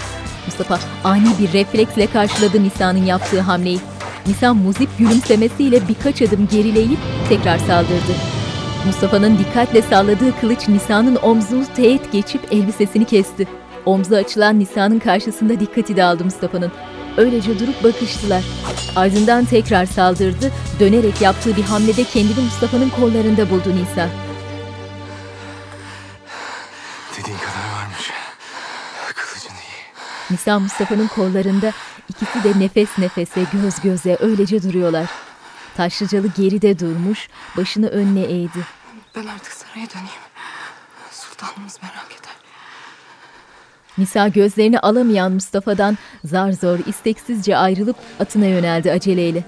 [0.46, 3.80] Mustafa ani bir refleksle karşıladı Nisa'nın yaptığı hamleyi.
[4.28, 7.00] Nisa muzip gülümsemesiyle birkaç adım gerileyip
[7.30, 8.14] tekrar saldırdı.
[8.86, 13.48] Mustafa'nın dikkatle salladığı kılıç Nisa'nın omzunu teğet geçip elbisesini kesti.
[13.86, 16.72] Omzu açılan Nisa'nın karşısında dikkati dağıldı Mustafa'nın.
[17.18, 18.44] Öylece durup bakıştılar.
[18.96, 20.52] Ardından tekrar saldırdı.
[20.80, 24.10] Dönerek yaptığı bir hamlede kendini Mustafa'nın kollarında buldu Nisa.
[27.20, 28.12] Dediğin kadar varmış.
[29.16, 30.32] Kılıcın iyi.
[30.32, 31.72] Nisa Mustafa'nın kollarında
[32.10, 35.06] ikisi de nefes nefese, göz göze öylece duruyorlar.
[35.78, 38.66] Taşlıcalı geride durmuş, başını önüne eğdi.
[39.16, 40.22] Ben artık saraya döneyim.
[41.12, 42.29] Sultanımız merak eder.
[43.98, 49.44] Nisa gözlerini alamayan Mustafa'dan zar zor isteksizce ayrılıp atına yöneldi aceleyle.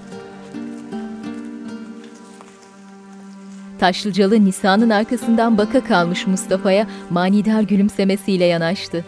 [3.78, 9.04] Taşlıcalı Nisa'nın arkasından baka kalmış Mustafa'ya manidar gülümsemesiyle yanaştı.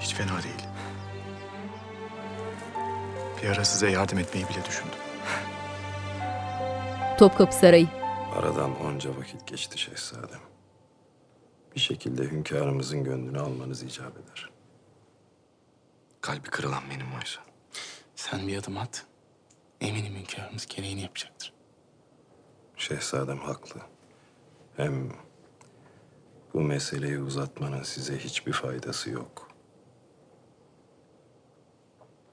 [0.00, 0.64] Hiç fena değil.
[3.42, 4.98] Bir ara size yardım etmeyi bile düşündüm.
[7.18, 7.86] Topkapı Sarayı.
[8.38, 10.53] Aradan onca vakit geçti şehzadem.
[11.74, 14.50] Bir şekilde hünkârımızın gönlünü almanız icap eder.
[16.20, 17.40] Kalbi kırılan benim oysa.
[18.14, 19.06] Sen bir adım at.
[19.80, 21.52] Eminim hünkârımız gereğini yapacaktır.
[22.76, 23.80] Şehzadem haklı.
[24.76, 25.12] Hem
[26.54, 29.48] bu meseleyi uzatmanın size hiçbir faydası yok.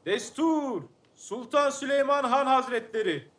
[0.06, 0.84] Destur!
[1.16, 3.31] Sultan Süleyman Han Hazretleri!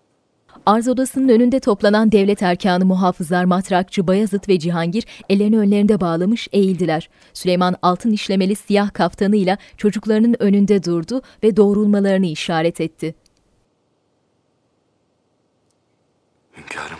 [0.66, 7.08] Arz odasının önünde toplanan devlet erkanı muhafızlar Matrakçı, Bayazıt ve Cihangir ellerini önlerinde bağlamış eğildiler.
[7.34, 13.14] Süleyman altın işlemeli siyah kaftanıyla çocuklarının önünde durdu ve doğrulmalarını işaret etti.
[16.56, 16.98] Hünkârım.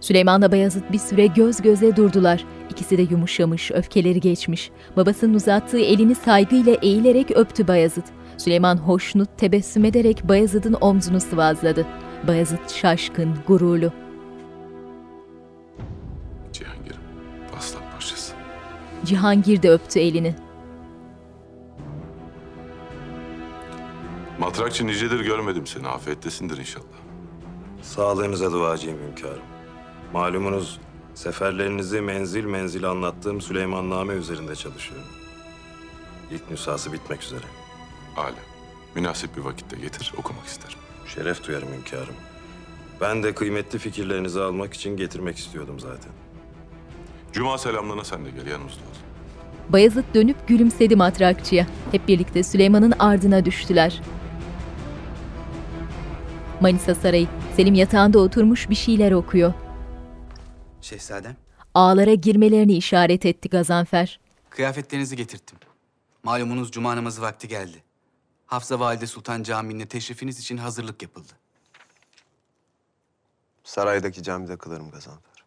[0.00, 2.44] Süleyman'la Bayazıt bir süre göz göze durdular.
[2.70, 4.70] İkisi de yumuşamış, öfkeleri geçmiş.
[4.96, 8.04] Babasının uzattığı elini saygıyla eğilerek öptü Bayazıt.
[8.38, 11.86] Süleyman hoşnut tebessüm ederek Bayezid'in omzunu sıvazladı.
[12.26, 13.92] Bayezid şaşkın, gururlu.
[16.52, 17.00] Cihangir'im,
[17.58, 18.34] aslan parçası.
[19.04, 20.34] Cihangir de öptü elini.
[24.38, 25.88] Matrakçı nicedir görmedim seni.
[25.88, 26.84] Afiyettesindir inşallah.
[27.82, 29.42] Sağlığınıza duacıyım hünkârım.
[30.12, 30.80] Malumunuz
[31.14, 35.08] seferlerinizi menzil menzil anlattığım Süleymanname üzerinde çalışıyorum.
[36.30, 37.44] İlk nüshası bitmek üzere.
[38.18, 38.34] Âlâ.
[38.94, 40.78] Münasip bir vakitte getir, okumak isterim.
[41.06, 42.14] Şeref duyarım hünkârım.
[43.00, 46.12] Ben de kıymetli fikirlerinizi almak için getirmek istiyordum zaten.
[47.32, 48.98] Cuma selamlığına sen de gel yanımızda ol.
[49.72, 51.66] Bayezid dönüp gülümsedi matrakçıya.
[51.92, 54.00] Hep birlikte Süleyman'ın ardına düştüler.
[56.60, 57.28] Manisa Sarayı.
[57.56, 59.52] Selim yatağında oturmuş bir şeyler okuyor.
[60.80, 61.36] Şehzadem,
[61.74, 64.20] Ağlara girmelerini işaret etti Gazanfer.
[64.50, 65.58] kıyafetlerinizi getirttim.
[66.22, 67.82] Malumunuz cuma namazı vakti geldi.
[68.48, 71.32] Hafsa Valide Sultan Camii'ne teşrifiniz için hazırlık yapıldı.
[73.64, 75.44] Saraydaki camide kılarım Gazanfer.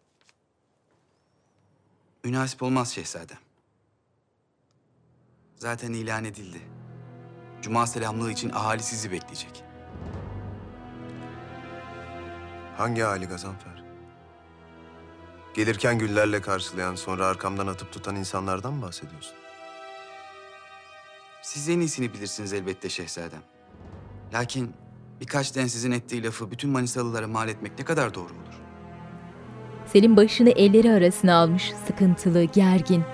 [2.24, 3.38] Münasip olmaz şehzadem.
[5.56, 6.60] Zaten ilan edildi.
[7.62, 9.64] Cuma selamlığı için ahali sizi bekleyecek.
[12.76, 13.84] Hangi hali Gazanfer?
[15.54, 19.41] Gelirken güllerle karşılayan, sonra arkamdan atıp tutan insanlardan mı bahsediyorsun?
[21.42, 23.42] Siz en iyisini bilirsiniz elbette şehzadem.
[24.34, 24.74] Lakin
[25.20, 28.60] birkaç densizin ettiği lafı bütün Manisalılara mal etmek ne kadar doğru olur?
[29.86, 33.04] Selim başını elleri arasına almış, sıkıntılı, gergin.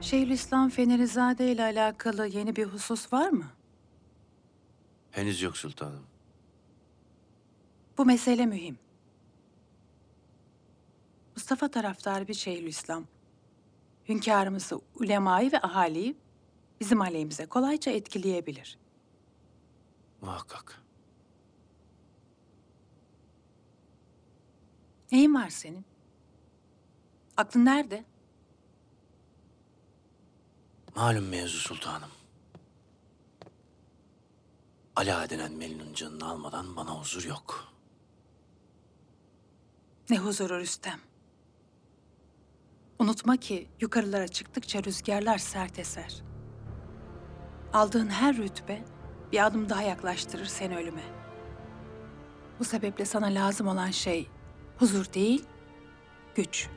[0.00, 3.44] Şeyhülislam Fenerizade ile alakalı yeni bir husus var mı?
[5.10, 6.06] Henüz yok sultanım.
[7.98, 8.78] Bu mesele mühim.
[11.36, 13.04] Mustafa taraftarı bir Şeyhülislam.
[14.08, 16.16] Hünkârımızı, ulemayı ve ahaliyi
[16.80, 18.78] bizim aleyhimize kolayca etkileyebilir.
[20.20, 20.82] Muhakkak.
[25.12, 25.84] Neyin var senin?
[27.36, 28.04] Aklın nerede?
[30.96, 32.10] Malum mevzu sultanım.
[34.96, 37.72] Ala denen Melun'un canını almadan bana huzur yok.
[40.10, 41.00] Ne huzuru Rüstem.
[42.98, 46.22] Unutma ki yukarılara çıktıkça rüzgarlar sert eser.
[47.72, 48.84] Aldığın her rütbe
[49.32, 51.02] bir adım daha yaklaştırır seni ölüme.
[52.58, 54.28] Bu sebeple sana lazım olan şey
[54.78, 55.44] huzur değil,
[56.34, 56.68] güç.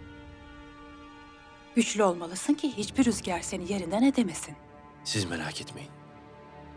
[1.75, 4.55] Güçlü olmalısın ki hiçbir rüzgar seni yerinden edemesin.
[5.03, 5.91] Siz merak etmeyin.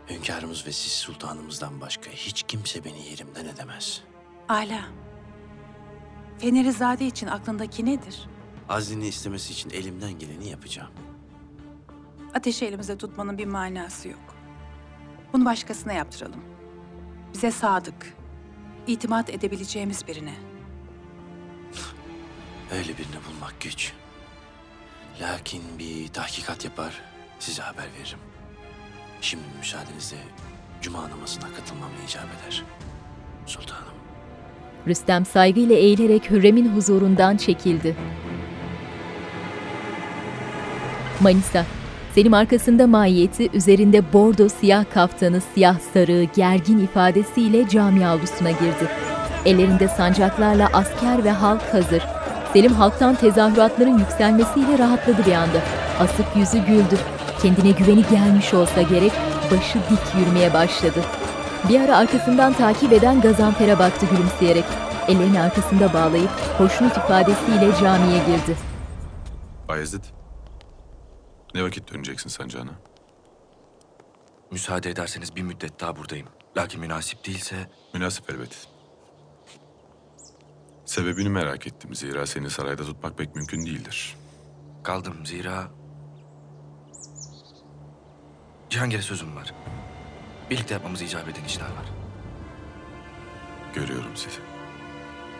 [0.09, 4.01] Hünkârımız ve siz sultanımızdan başka hiç kimse beni yerimden edemez.
[4.49, 4.81] Ala.
[6.39, 8.27] Fenerizade için aklındaki nedir?
[8.69, 10.89] Azlini istemesi için elimden geleni yapacağım.
[12.33, 14.35] Ateşi elimizde tutmanın bir manası yok.
[15.33, 16.41] Bunu başkasına yaptıralım.
[17.33, 18.13] Bize sadık,
[18.87, 20.33] itimat edebileceğimiz birine.
[22.71, 23.93] Öyle birini bulmak güç.
[25.21, 27.01] Lakin bir tahkikat yapar,
[27.39, 28.19] size haber veririm.
[29.21, 30.17] Şimdi müsaadenizle
[30.81, 32.63] cuma namazına katılmam icap eder.
[33.45, 33.93] Sultanım.
[34.87, 37.95] Rüstem saygıyla eğilerek Hürrem'in huzurundan çekildi.
[41.21, 41.65] Manisa.
[42.15, 48.87] Selim arkasında mahiyeti, üzerinde bordo siyah kaftanı, siyah sarığı, gergin ifadesiyle cami avlusuna girdi.
[49.45, 52.03] Ellerinde sancaklarla asker ve halk hazır.
[52.53, 55.57] Selim halktan tezahüratların yükselmesiyle rahatladı bir anda.
[55.99, 56.97] Asık yüzü güldü.
[57.41, 59.11] Kendine güveni gelmiş olsa gerek,
[59.51, 60.99] başı dik yürümeye başladı.
[61.69, 64.65] Bir ara arkasından takip eden Gazanfer'e baktı gülümseyerek.
[65.07, 68.57] Ellerini arkasında bağlayıp hoşnut ifadesiyle camiye girdi.
[69.67, 70.03] Bayezid,
[71.53, 72.71] ne vakit döneceksin sancağına?
[74.51, 76.27] Müsaade ederseniz bir müddet daha buradayım.
[76.57, 77.69] Lakin münasip değilse...
[77.93, 78.67] Münasip elbet.
[80.85, 81.95] Sebebini merak ettim.
[81.95, 84.17] Zira seni sarayda tutmak pek mümkün değildir.
[84.83, 85.71] Kaldım zira...
[88.69, 89.53] Cihangir'e sözüm var.
[90.49, 91.85] Birlikte yapmamız icap eden işler var.
[93.73, 94.39] Görüyorum sizi.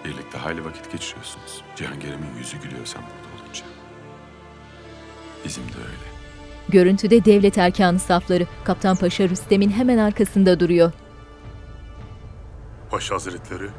[0.06, 1.64] Birlikte hayli vakit geçiriyorsunuz.
[1.76, 3.23] Cihangir'imin yüzü gülüyor olunca.
[5.46, 6.14] Bizim de öyle.
[6.70, 10.92] Görüntüde devlet erkanı safları Kaptan Paşa Rüstem'in hemen arkasında duruyor.
[12.92, 13.70] Paşa Hazretleri,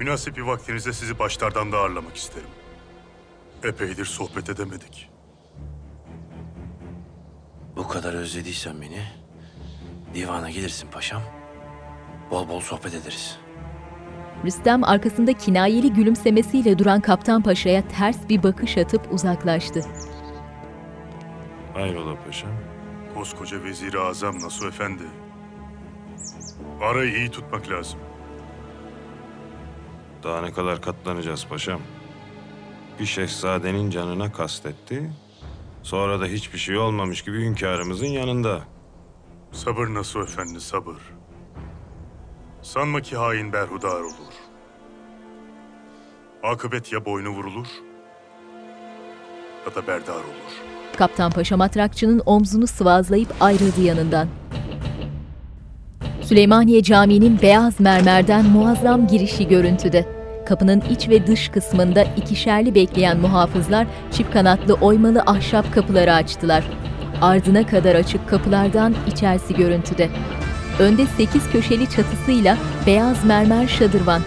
[0.00, 2.48] münasip bir vaktinizde sizi başlardan da ağırlamak isterim.
[3.64, 5.10] Epeydir sohbet edemedik.
[7.76, 9.02] Bu kadar özlediysen beni,
[10.14, 11.22] divana gelirsin paşam.
[12.30, 13.38] Bol bol sohbet ederiz.
[14.44, 19.80] Rüstem arkasında kinayeli gülümsemesiyle duran Kaptan Paşa'ya ters bir bakış atıp uzaklaştı.
[21.76, 22.50] Hayrola paşam?
[23.14, 25.02] Koskoca Vezir-i Azam Nasuh Efendi.
[26.82, 28.00] Arayı iyi tutmak lazım.
[30.22, 31.80] Daha ne kadar katlanacağız paşam?
[33.00, 35.10] Bir şehzadenin canına kastetti.
[35.82, 38.62] Sonra da hiçbir şey olmamış gibi hünkârımızın yanında.
[39.52, 40.98] Sabır Nasuh Efendi, sabır.
[42.62, 44.34] Sanma ki hain berhudar olur.
[46.42, 47.66] Akıbet ya boynu vurulur
[49.74, 50.66] da berdar olur.
[50.96, 54.28] Kaptan Paşa matrakçının omzunu sıvazlayıp ayrıldı yanından.
[56.22, 60.06] Süleymaniye Camii'nin beyaz mermerden muazzam girişi görüntüde.
[60.46, 66.64] Kapının iç ve dış kısmında ikişerli bekleyen muhafızlar çift kanatlı oymalı ahşap kapıları açtılar.
[67.22, 70.08] Ardına kadar açık kapılardan içerisi görüntüde.
[70.78, 74.22] Önde sekiz köşeli çatısıyla beyaz mermer şadırvan.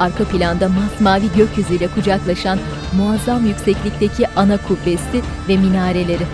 [0.00, 2.58] Arka planda masmavi gökyüzüyle kucaklaşan
[2.96, 6.26] muazzam yükseklikteki ana kubbesi ve minareleri.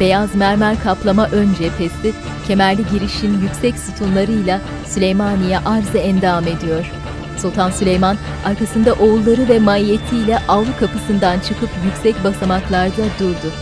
[0.00, 2.12] Beyaz mermer kaplama ön cephesi,
[2.46, 6.92] kemerli girişin yüksek sütunlarıyla Süleymaniye arzı endam ediyor.
[7.38, 13.52] Sultan Süleyman arkasında oğulları ve maiyetiyle avlu kapısından çıkıp yüksek basamaklarda durdu.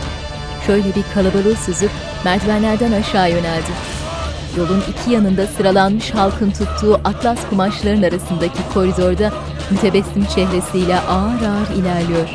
[0.67, 1.91] Şöyle bir kalabalığı süzüp
[2.25, 3.96] merdivenlerden aşağı yöneldi.
[4.57, 9.33] Yolun iki yanında sıralanmış halkın tuttuğu atlas kumaşların arasındaki koridorda
[9.71, 12.29] mütebessim çehresiyle ağır ağır ilerliyor.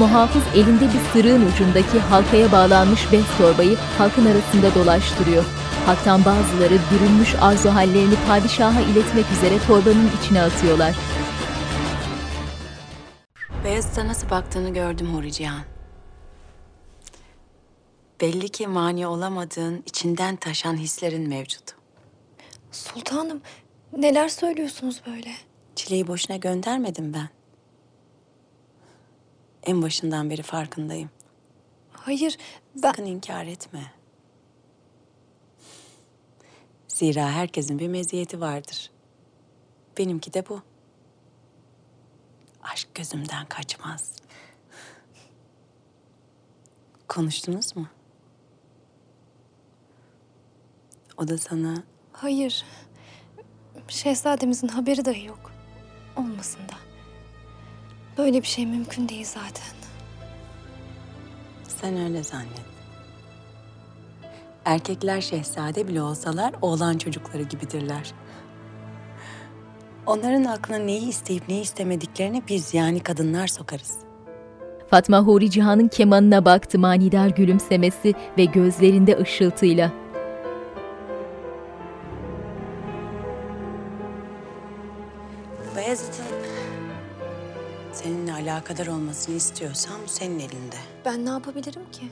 [0.00, 5.44] Muhafız elinde bir sırığın ucundaki halkaya bağlanmış bez torbayı halkın arasında dolaştırıyor.
[5.86, 10.96] Halktan bazıları dürülmüş arzu hallerini padişaha iletmek üzere torbanın içine atıyorlar.
[13.64, 15.62] Beyazıt'a nasıl baktığını gördüm Huri Cihan.
[18.20, 21.64] Belli ki mani olamadığın, içinden taşan hislerin mevcut.
[22.72, 23.40] Sultanım,
[23.96, 25.30] neler söylüyorsunuz böyle?
[25.76, 27.39] Çileyi boşuna göndermedim ben.
[29.62, 31.10] En başından beri farkındayım.
[31.92, 32.36] Hayır,
[32.74, 32.80] ben...
[32.80, 33.92] Sakın inkar etme.
[36.88, 38.90] Zira herkesin bir meziyeti vardır.
[39.98, 40.62] Benimki de bu.
[42.62, 44.12] Aşk gözümden kaçmaz.
[47.08, 47.88] Konuştunuz mu?
[51.16, 51.82] O da sana
[52.12, 52.64] Hayır.
[53.88, 55.52] Şehzademizin haberi dahi yok.
[56.16, 56.89] Olmasın da.
[58.20, 59.74] Böyle bir şey mümkün değil zaten.
[61.62, 62.70] Sen öyle zannet.
[64.64, 68.12] Erkekler şehzade bile olsalar oğlan çocukları gibidirler.
[70.06, 73.98] Onların aklına neyi isteyip neyi istemediklerini biz yani kadınlar sokarız.
[74.90, 79.92] Fatma Huri Cihan'ın kemanına baktı manidar gülümsemesi ve gözlerinde ışıltıyla.
[88.40, 90.76] Alakadar olmasını istiyorsan bu senin elinde.
[91.04, 92.02] Ben ne yapabilirim ki?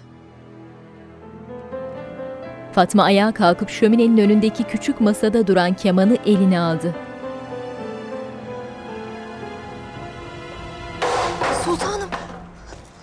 [2.72, 6.94] Fatma ayağa kalkıp şöminenin önündeki küçük masada duran kemanı eline aldı.
[11.64, 12.10] Sultanım,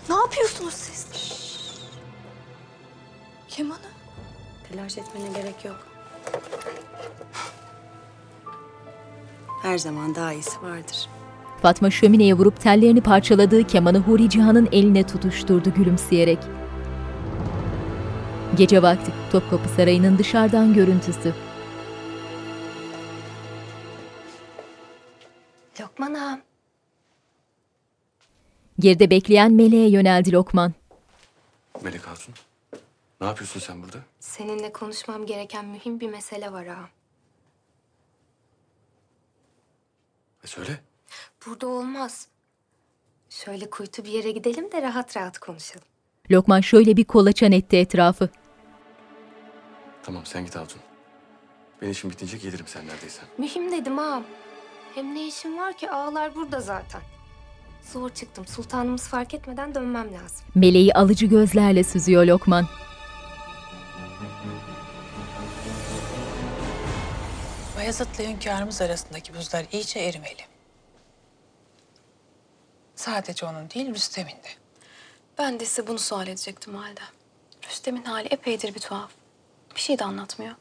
[0.09, 1.05] ne yapıyorsunuz siz?
[3.47, 3.80] Kemanı.
[4.69, 5.88] Telaş etmene gerek yok.
[9.61, 11.09] Her zaman daha iyisi vardır.
[11.66, 16.38] Fatma şömineye vurup tellerini parçaladığı kemanı Huri Cihan'ın eline tutuşturdu gülümseyerek.
[18.57, 21.34] Gece vakti Topkapı Sarayı'nın dışarıdan görüntüsü.
[25.82, 26.41] Lokman ağam.
[28.80, 30.74] Geride bekleyen meleğe yöneldi Lokman.
[31.84, 32.34] Melek Hatun,
[33.22, 33.97] ne yapıyorsun sen burada?
[34.20, 36.89] Seninle konuşmam gereken mühim bir mesele var ağam.
[40.43, 40.80] E söyle.
[41.46, 42.28] Burada olmaz.
[43.30, 45.88] Şöyle kuytu bir yere gidelim de rahat rahat konuşalım.
[46.32, 48.30] Lokman şöyle bir kolaçan etti etrafı.
[50.04, 50.82] Tamam sen git Hatun.
[51.82, 53.26] Ben işim bitince gelirim sen neredeysen.
[53.38, 54.24] Mühim dedim ağam.
[54.96, 57.02] Hem ne işim var ki ağalar burada zaten.
[57.91, 58.48] Zor çıktım.
[58.48, 60.46] Sultanımız fark etmeden dönmem lazım.
[60.56, 62.68] Meleği alıcı gözlerle süzüyor Lokman.
[67.78, 70.55] Bayezid'le hünkârımız arasındaki buzlar iyice erimeli.
[72.96, 74.50] Sadece onun değil Rüstem'in de.
[75.38, 77.02] Ben de size bunu sual edecektim halde.
[77.70, 79.12] Rüstem'in hali epeydir bir tuhaf.
[79.76, 80.56] Bir şey de anlatmıyor.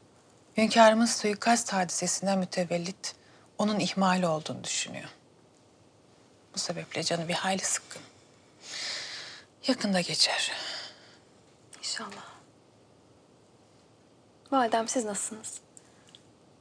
[0.57, 3.15] Hünkârımız suikast hadisesinden mütevellit
[3.57, 5.09] onun ihmali olduğunu düşünüyor.
[6.55, 8.01] Bu sebeple canı bir hayli sıkkın.
[9.67, 10.51] Yakında geçer.
[11.79, 12.25] İnşallah.
[14.51, 15.59] Validem siz nasılsınız?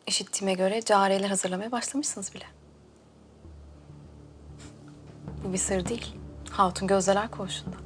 [0.06, 2.46] İşittiğime göre cariyeler hazırlamaya başlamışsınız bile.
[5.44, 6.14] Bu bir sır değil.
[6.50, 7.76] Hatun gözdeler koğuşunda.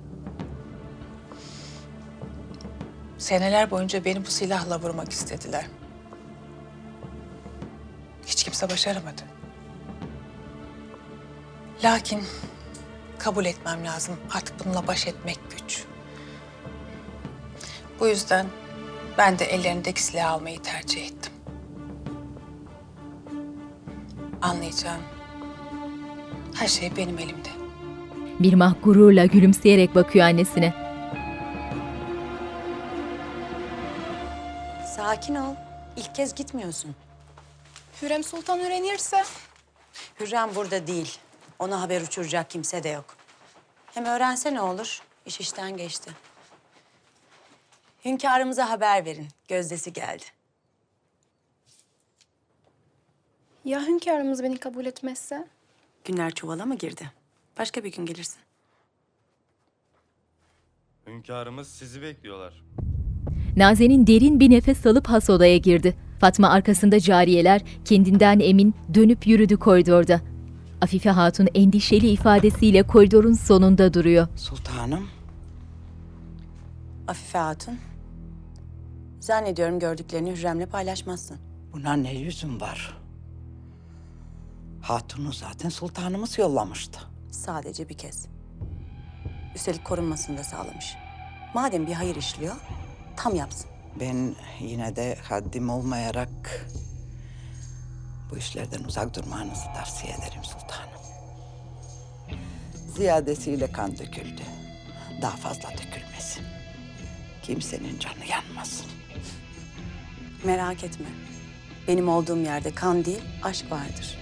[3.19, 5.67] Seneler boyunca beni bu silahla vurmak istediler.
[8.27, 9.23] Hiç kimse başaramadı.
[11.85, 12.25] Lakin
[13.19, 14.17] kabul etmem lazım.
[14.35, 15.85] Artık bununla baş etmek güç.
[18.01, 18.47] Bu yüzden
[19.19, 21.33] ben de ellerindeki silahı almayı tercih ettim.
[24.43, 25.18] Anlayacağım.
[26.59, 27.49] Her şey benim elimde.
[28.39, 30.75] Mirmah gururla gülümseyerek bakıyor annesine.
[34.97, 35.55] Sakin ol.
[35.97, 36.95] İlk kez gitmiyorsun.
[38.03, 39.25] Hürrem Sultan öğrenirse
[40.21, 41.19] Hürrem burada değil.
[41.59, 43.17] Ona haber uçuracak kimse de yok.
[43.95, 45.03] Hem öğrense ne olur?
[45.27, 46.11] İş işten geçti.
[48.05, 49.29] Hünkârımıza haber verin.
[49.49, 50.25] Gözdesi geldi.
[53.65, 55.49] ya hünkârımız beni kabul etmezse?
[56.09, 57.11] Günler çuvala mı girdi?
[57.59, 58.39] Başka bir gün gelirsin.
[61.07, 62.65] Hünkârımız sizi bekliyorlar.
[63.57, 65.97] Nazen'in derin bir nefes alıp has odaya girdi.
[66.21, 70.21] Fatma arkasında cariyeler kendinden emin dönüp yürüdü koridorda.
[70.81, 74.29] Afife Hatun endişeli ifadesiyle koridorun sonunda duruyor.
[74.37, 75.09] Sultanım.
[77.09, 77.79] Afife Hatun.
[79.21, 81.39] Zannediyorum gördüklerini Hürrem'le paylaşmazsın.
[81.73, 82.98] Buna ne yüzüm var?
[84.83, 87.01] Hatunu zaten sultanımız yollamıştı.
[87.31, 88.27] Sadece bir kez.
[89.55, 90.97] Üstelik korunmasını da sağlamış.
[91.55, 92.57] Madem bir hayır işliyor,
[93.17, 93.71] tam yapsın.
[94.01, 96.67] Ben yine de haddim olmayarak
[98.31, 100.99] bu işlerden uzak durmanızı tavsiye ederim sultanım.
[102.97, 104.43] Ziyadesiyle kan döküldü.
[105.23, 106.45] Daha fazla dökülmesin.
[107.43, 108.87] Kimsenin canı yanmasın.
[110.45, 111.07] Merak etme.
[111.89, 114.18] Benim olduğum yerde kan değil, aşk vardır.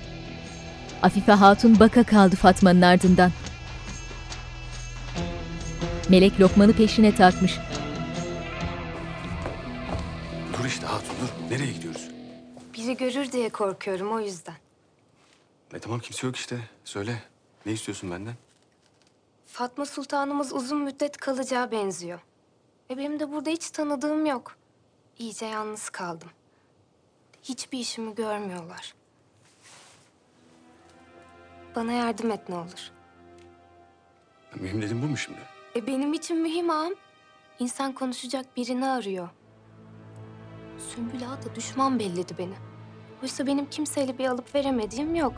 [1.03, 3.31] Afife Hatun baka kaldı Fatma'nın ardından.
[6.09, 7.59] Melek lokmanı peşine takmış.
[10.59, 11.51] Dur işte Hatun dur.
[11.55, 12.09] Nereye gidiyoruz?
[12.75, 14.55] Biri görür diye korkuyorum o yüzden.
[15.75, 16.57] E tamam kimse yok işte.
[16.85, 17.23] Söyle.
[17.67, 18.35] Ne istiyorsun benden?
[19.47, 22.21] Fatma Sultanımız uzun müddet kalacağı benziyor.
[22.91, 24.57] Ve benim de burada hiç tanıdığım yok.
[25.19, 26.29] İyice yalnız kaldım.
[27.43, 28.95] Hiçbir işimi görmüyorlar.
[31.77, 32.91] Bana yardım et ne olur.
[34.63, 35.39] Benim dediğim bu mu şimdi?
[35.77, 36.93] E benim için mühim ağam.
[37.59, 39.29] İnsan konuşacak birini arıyor.
[40.79, 42.55] Sümbül Ağa da düşman belledi beni.
[43.23, 45.33] Oysa benim kimseyle bir alıp veremediğim yok.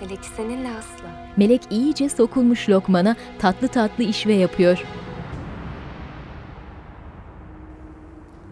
[0.00, 1.32] Hele ki seninle asla.
[1.36, 4.84] Melek iyice sokulmuş lokmana tatlı tatlı işve yapıyor.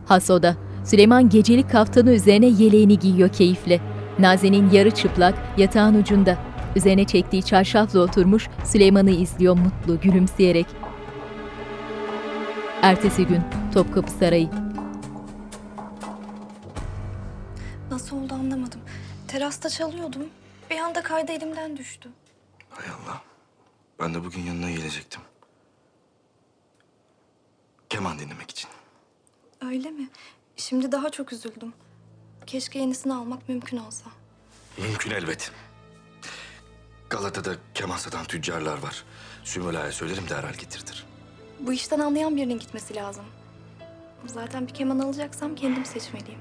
[0.07, 3.81] Hasoda, Süleyman gecelik kaftanı üzerine yeleğini giyiyor keyifle.
[4.19, 6.48] Nazen'in yarı çıplak yatağın ucunda.
[6.79, 10.67] Üzerine çektiği çarşafla oturmuş Süleyman'ı izliyor mutlu gülümseyerek.
[12.83, 13.43] Ertesi gün
[13.75, 14.51] Topkapı Sarayı.
[17.91, 18.81] Nasıl oldu anlamadım.
[19.29, 20.23] Terasta çalıyordum.
[20.71, 22.09] Bir anda kaydı elimden düştü.
[22.71, 23.23] Hay Allah.
[24.01, 25.21] Ben de bugün yanına gelecektim.
[27.89, 28.71] Keman dinlemek için.
[29.61, 30.09] Öyle mi?
[30.57, 31.73] Şimdi daha çok üzüldüm.
[32.47, 34.11] Keşke yenisini almak mümkün olsa.
[34.79, 35.53] Mümkün elbet.
[37.11, 39.05] Galata'da keman satan tüccarlar var.
[39.45, 41.05] Sümüla'ya söylerim derhal getirtir.
[41.61, 43.25] Bu işten anlayan birinin gitmesi lazım.
[44.27, 46.41] Zaten bir keman alacaksam kendim seçmeliyim.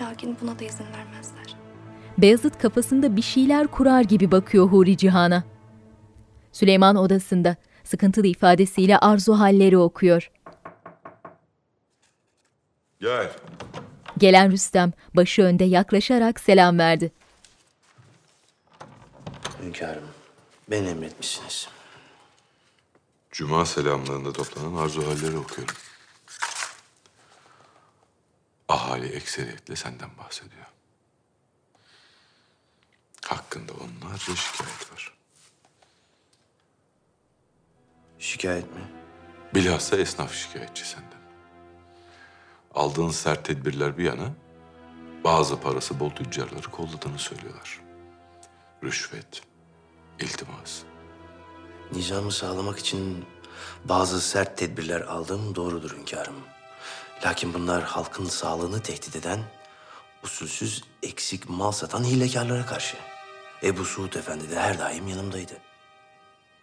[0.00, 1.56] Lakin buna da izin vermezler.
[2.18, 5.44] Beyazıt kafasında bir şeyler kurar gibi bakıyor Huri Cihan'a.
[6.52, 10.30] Süleyman odasında sıkıntılı ifadesiyle arzu halleri okuyor.
[13.00, 13.30] Gel.
[14.18, 17.12] Gelen Rüstem başı önde yaklaşarak selam verdi.
[19.64, 20.08] Hünkârım,
[20.68, 21.68] beni emretmişsiniz.
[23.30, 25.74] Cuma selamlarında toplanan arzu halleri okuyorum.
[28.68, 30.66] Ahali ekseriyetle senden bahsediyor.
[33.24, 35.12] Hakkında onlarca şikayet var.
[38.18, 38.82] Şikayet mi?
[39.54, 41.20] Bilhassa esnaf şikayetçi senden.
[42.74, 44.32] Aldığın sert tedbirler bir yana,
[45.24, 47.80] bazı parası bol tüccarları kolladığını söylüyorlar.
[48.82, 49.42] Rüşvet,
[50.20, 50.82] iltimas.
[51.92, 53.24] Nizamı sağlamak için
[53.84, 56.34] bazı sert tedbirler aldığım doğrudur hünkârım.
[57.24, 59.40] Lakin bunlar halkın sağlığını tehdit eden,
[60.22, 62.96] usulsüz eksik mal satan hilekarlara karşı.
[63.62, 65.54] Ebu Suud Efendi de her daim yanımdaydı.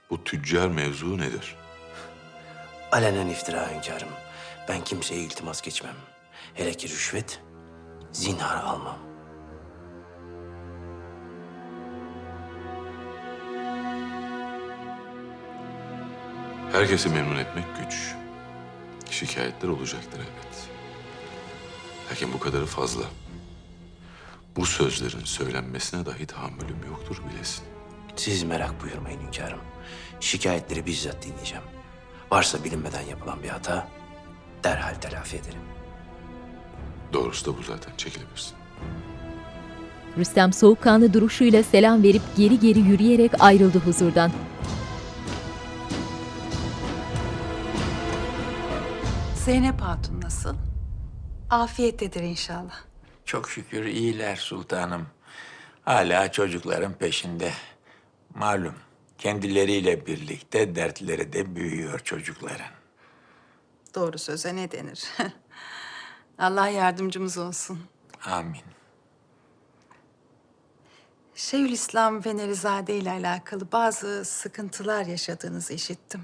[0.10, 1.56] Bu tüccar mevzu nedir?
[2.92, 4.10] Alenen iftira hünkârım.
[4.70, 5.96] Ben kimseye iltimas geçmem.
[6.54, 7.42] Hele ki rüşvet,
[8.12, 9.11] zinhar almam.
[16.72, 18.16] Herkesi memnun etmek güç.
[19.10, 20.68] Şikayetler olacaktır elbet.
[22.12, 23.04] Lakin bu kadarı fazla.
[24.56, 27.64] Bu sözlerin söylenmesine dahi tahammülüm yoktur bilesin.
[28.16, 29.60] Siz merak buyurmayın hünkârım.
[30.20, 31.64] Şikayetleri bizzat dinleyeceğim.
[32.32, 33.88] Varsa bilinmeden yapılan bir hata
[34.64, 35.62] derhal telafi ederim.
[37.14, 38.56] Doğrusu da bu zaten çekilebilirsin.
[40.18, 44.32] Rüstem soğukkanlı duruşuyla selam verip geri geri yürüyerek ayrıldı huzurdan.
[49.46, 50.56] Zeynep Hatun nasıl?
[51.50, 52.84] Afiyettedir inşallah.
[53.26, 55.08] Çok şükür iyiler sultanım.
[55.86, 57.54] Hala çocukların peşinde.
[58.36, 58.76] Malum
[59.18, 62.72] kendileriyle birlikte dertleri de büyüyor çocukların.
[63.96, 65.04] Doğru söze ne denir?
[66.38, 67.80] Allah yardımcımız olsun.
[68.26, 68.64] Amin.
[71.36, 76.22] Şeyhülislam ve Nerizade ile alakalı bazı sıkıntılar yaşadığınızı işittim.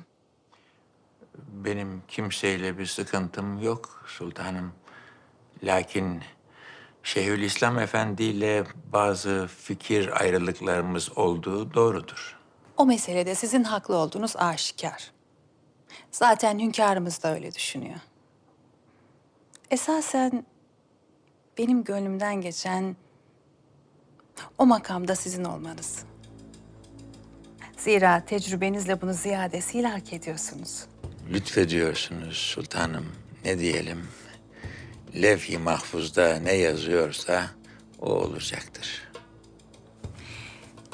[1.37, 4.71] Benim kimseyle bir sıkıntım yok sultanım.
[5.63, 6.21] Lakin
[7.03, 8.63] Şeyhülislam Efendi ile
[8.93, 12.37] bazı fikir ayrılıklarımız olduğu doğrudur.
[12.77, 15.11] O meselede sizin haklı olduğunuz aşikar.
[16.11, 17.99] Zaten hünkârımız da öyle düşünüyor.
[19.71, 20.45] Esasen
[21.57, 22.95] benim gönlümden geçen
[24.57, 26.03] o makamda sizin olmanız.
[27.77, 30.85] Zira tecrübenizle bunu ziyadesiyle hak ediyorsunuz.
[31.31, 33.05] Lütfediyorsunuz sultanım.
[33.45, 34.07] Ne diyelim?
[35.15, 37.47] Levh-i mahfuzda ne yazıyorsa
[37.99, 39.07] o olacaktır.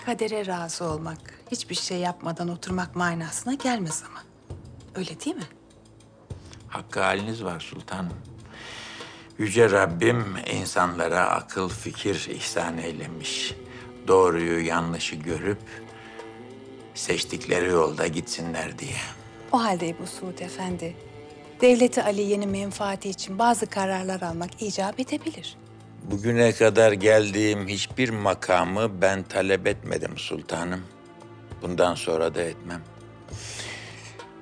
[0.06, 1.18] Kadere razı olmak,
[1.52, 4.24] hiçbir şey yapmadan oturmak manasına gelmez ama.
[4.96, 5.48] Öyle değil mi?
[6.68, 8.14] Hakkı haliniz var sultanım.
[9.38, 13.56] Yüce Rabbim insanlara akıl fikir ihsan eylemiş.
[14.08, 15.62] Doğruyu yanlışı görüp
[16.94, 18.98] seçtikleri yolda gitsinler diye.
[19.54, 20.96] O halde Ebu Suud Efendi,
[21.62, 25.58] Devleti Aliye'nin menfaati için bazı kararlar almak icap edebilir.
[26.04, 30.82] Bugüne kadar geldiğim hiçbir makamı ben talep etmedim sultanım.
[31.62, 32.82] Bundan sonra da etmem.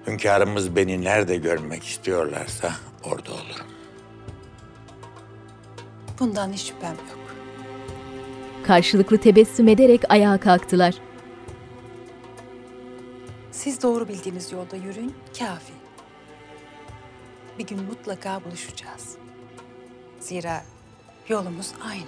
[0.07, 2.71] Hünkârımız beni nerede görmek istiyorlarsa
[3.03, 3.67] orada olurum.
[6.19, 7.35] Bundan hiç şüphem yok.
[8.63, 10.95] Karşılıklı tebessüm ederek ayağa kalktılar.
[13.63, 15.73] Siz doğru bildiğiniz yolda yürüyün, kafi.
[17.59, 19.17] Bir gün mutlaka buluşacağız.
[20.19, 20.63] Zira
[21.27, 22.05] yolumuz aynı.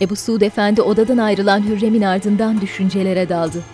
[0.00, 3.64] Ebu Suud Efendi odadan ayrılan Hürrem'in ardından düşüncelere daldı.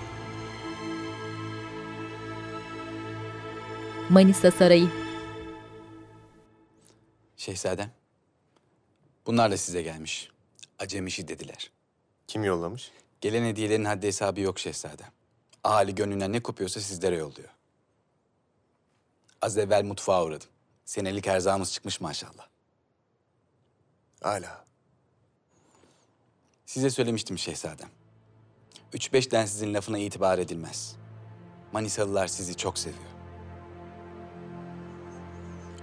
[4.11, 4.89] Manisa Sarayı
[7.37, 7.91] Şehzadem.
[9.27, 10.31] Bunlar da size gelmiş.
[10.79, 11.76] Acemişi dediler.
[12.27, 12.93] Kim yollamış?
[13.21, 15.09] Gelen hediyelerin haddi hesabı yok şehzadem.
[15.65, 17.49] Ahali gönlünden ne kopuyorsa sizlere yolluyor.
[19.43, 20.49] Az evvel mutfağa uğradım.
[20.85, 22.47] Senelik erzağımız çıkmış maşallah.
[24.23, 24.65] Hala.
[26.67, 27.89] Size söylemiştim şehzadem.
[28.93, 30.97] Üç beş densizin lafına itibar edilmez.
[31.73, 33.11] Manisalılar sizi çok seviyor.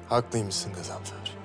[0.10, 1.38] Haklıymışsın Gazanfer.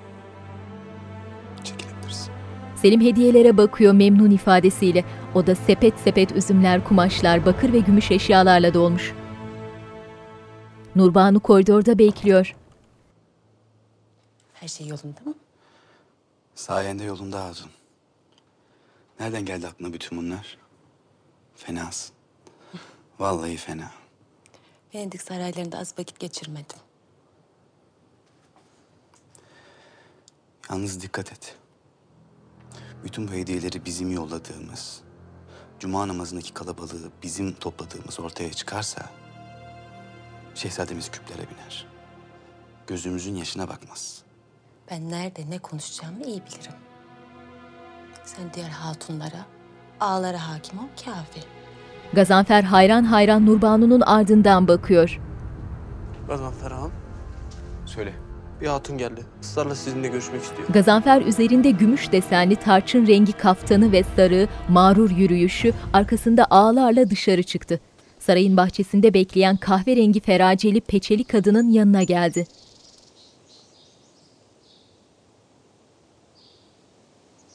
[1.63, 2.38] Çekilebilirsin.
[2.81, 5.05] Selim hediyelere bakıyor memnun ifadesiyle.
[5.35, 9.13] Oda sepet sepet üzümler, kumaşlar, bakır ve gümüş eşyalarla dolmuş.
[10.95, 12.55] Nurbanu koridorda bekliyor.
[14.53, 15.33] Her şey yolunda mı?
[16.55, 17.71] Sayende yolunda Hatun.
[19.19, 20.57] Nereden geldi aklına bütün bunlar?
[21.55, 22.15] Fenasın.
[23.19, 23.91] Vallahi fena.
[24.95, 26.77] Venedik saraylarında az vakit geçirmedim.
[30.69, 31.55] Yalnız dikkat et.
[33.03, 35.01] Bütün bu hediyeleri bizim yolladığımız,
[35.79, 39.01] cuma namazındaki kalabalığı bizim topladığımız ortaya çıkarsa...
[40.55, 41.87] ...şehzademiz küplere biner.
[42.87, 44.23] Gözümüzün yaşına bakmaz.
[44.91, 46.73] Ben nerede ne konuşacağımı iyi bilirim.
[48.25, 49.45] Sen diğer hatunlara,
[49.99, 51.41] ağalara hakim ol kafi.
[52.13, 55.19] Gazanfer hayran hayran Nurbanu'nun ardından bakıyor.
[56.27, 56.91] Gazanfer ağam.
[57.85, 58.13] Söyle.
[58.61, 59.25] Bir hatun geldi.
[59.41, 60.67] Israrla sizinle görüşmek istiyor.
[60.69, 67.79] Gazanfer üzerinde gümüş desenli tarçın rengi kaftanı ve sarığı, mağrur yürüyüşü arkasında ağlarla dışarı çıktı.
[68.19, 72.47] Sarayın bahçesinde bekleyen kahverengi feraceli peçeli kadının yanına geldi.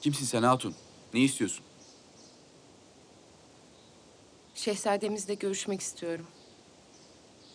[0.01, 0.75] Kimsin sen Hatun?
[1.15, 1.65] Ne istiyorsun?
[4.55, 6.27] Şehzademizle görüşmek istiyorum.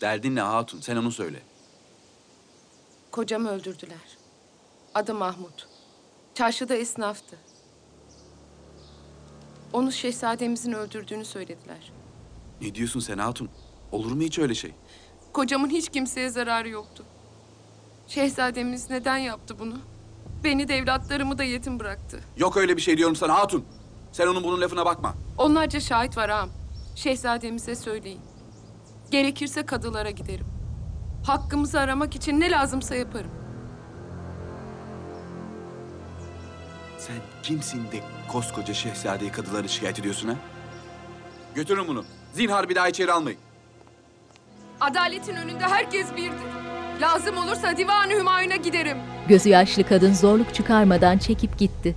[0.02, 0.80] Derdin ne Hatun?
[0.82, 1.40] Sen onu söyle.
[3.12, 4.18] Kocamı öldürdüler.
[4.96, 5.68] Adı Mahmut.
[6.34, 7.36] Çarşıda esnaftı.
[9.74, 11.92] Onu şehzademizin öldürdüğünü söylediler.
[12.62, 13.50] Ne diyorsun sen hatun?
[13.92, 14.74] Olur mu hiç öyle şey?
[15.34, 17.06] Kocamın hiç kimseye zararı yoktu.
[18.08, 19.78] Şehzademiz neden yaptı bunu?
[20.44, 22.20] Beni de evlatlarımı da yetim bıraktı.
[22.38, 23.66] Yok öyle bir şey diyorum sana hatun.
[24.12, 25.14] Sen onun bunun lafına bakma.
[25.38, 26.50] Onlarca şahit var ağam.
[26.96, 28.20] Şehzademize söyleyin.
[29.12, 30.46] Gerekirse kadılara giderim.
[31.24, 33.32] Hakkımızı aramak için ne lazımsa yaparım.
[36.98, 40.36] Sen kimsin de koskoca şehzadeyi kadılara şikayet ediyorsun ha?
[41.56, 42.06] Götürün bunu.
[42.34, 43.40] Zinhar bir daha içeri almayın.
[44.82, 46.50] Adaletin önünde herkes birdir.
[47.02, 48.98] Lazım olursa divan-ı hümayuna giderim.
[49.28, 51.96] Gözü yaşlı kadın zorluk çıkarmadan çekip gitti.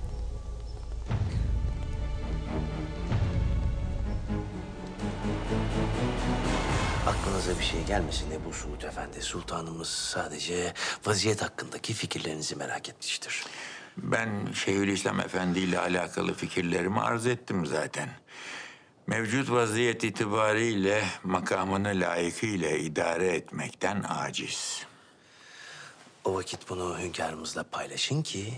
[7.43, 9.21] Aklınıza bir şey gelmesin Ebu Suud Efendi.
[9.21, 10.73] Sultanımız sadece
[11.05, 13.43] vaziyet hakkındaki fikirlerinizi merak etmiştir.
[13.97, 18.09] Ben Şeyhülislam Efendi ile alakalı fikirlerimi arz ettim zaten.
[19.07, 24.85] Mevcut vaziyet itibariyle makamını layıkıyla idare etmekten aciz.
[26.23, 28.53] O vakit bunu hünkârımızla paylaşın ki...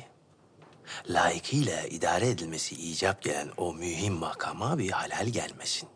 [1.10, 5.95] ...layıkıyla idare edilmesi icap gelen o mühim makama bir halal gelmesin.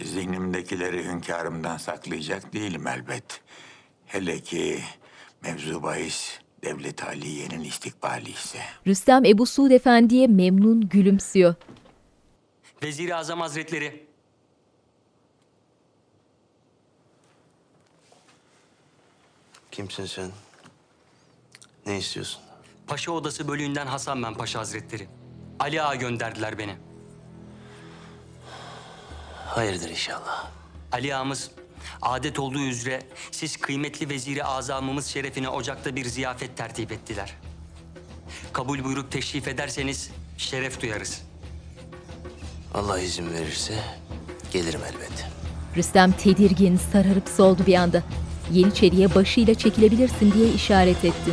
[0.00, 3.40] Zihnimdekileri hünkârımdan saklayacak değilim elbet.
[4.06, 4.80] Hele ki
[5.42, 8.58] mevzu bahis Devlet Aliye'nin istikbali ise.
[8.86, 11.54] Rüstem Ebu Suud Efendi'ye memnun gülümsüyor.
[12.82, 14.06] Vezir-i Azam Hazretleri.
[19.70, 20.30] Kimsin sen?
[21.86, 22.40] Ne istiyorsun?
[22.86, 25.08] Paşa Odası bölüğünden Hasan ben Paşa Hazretleri.
[25.58, 26.76] Ali Ağa gönderdiler beni.
[29.54, 30.50] Hayırdır inşallah.
[30.92, 31.50] Ali Ağamız
[32.02, 37.34] adet olduğu üzere siz kıymetli veziri azamımız şerefine ocakta bir ziyafet tertip ettiler.
[38.52, 41.22] Kabul buyurup teşrif ederseniz şeref duyarız.
[42.74, 43.74] Allah izin verirse
[44.52, 45.26] gelirim elbet.
[45.76, 48.02] Rüstem tedirgin, sararıp soldu bir anda.
[48.52, 51.32] Yeniçeriye başıyla çekilebilirsin diye işaret etti.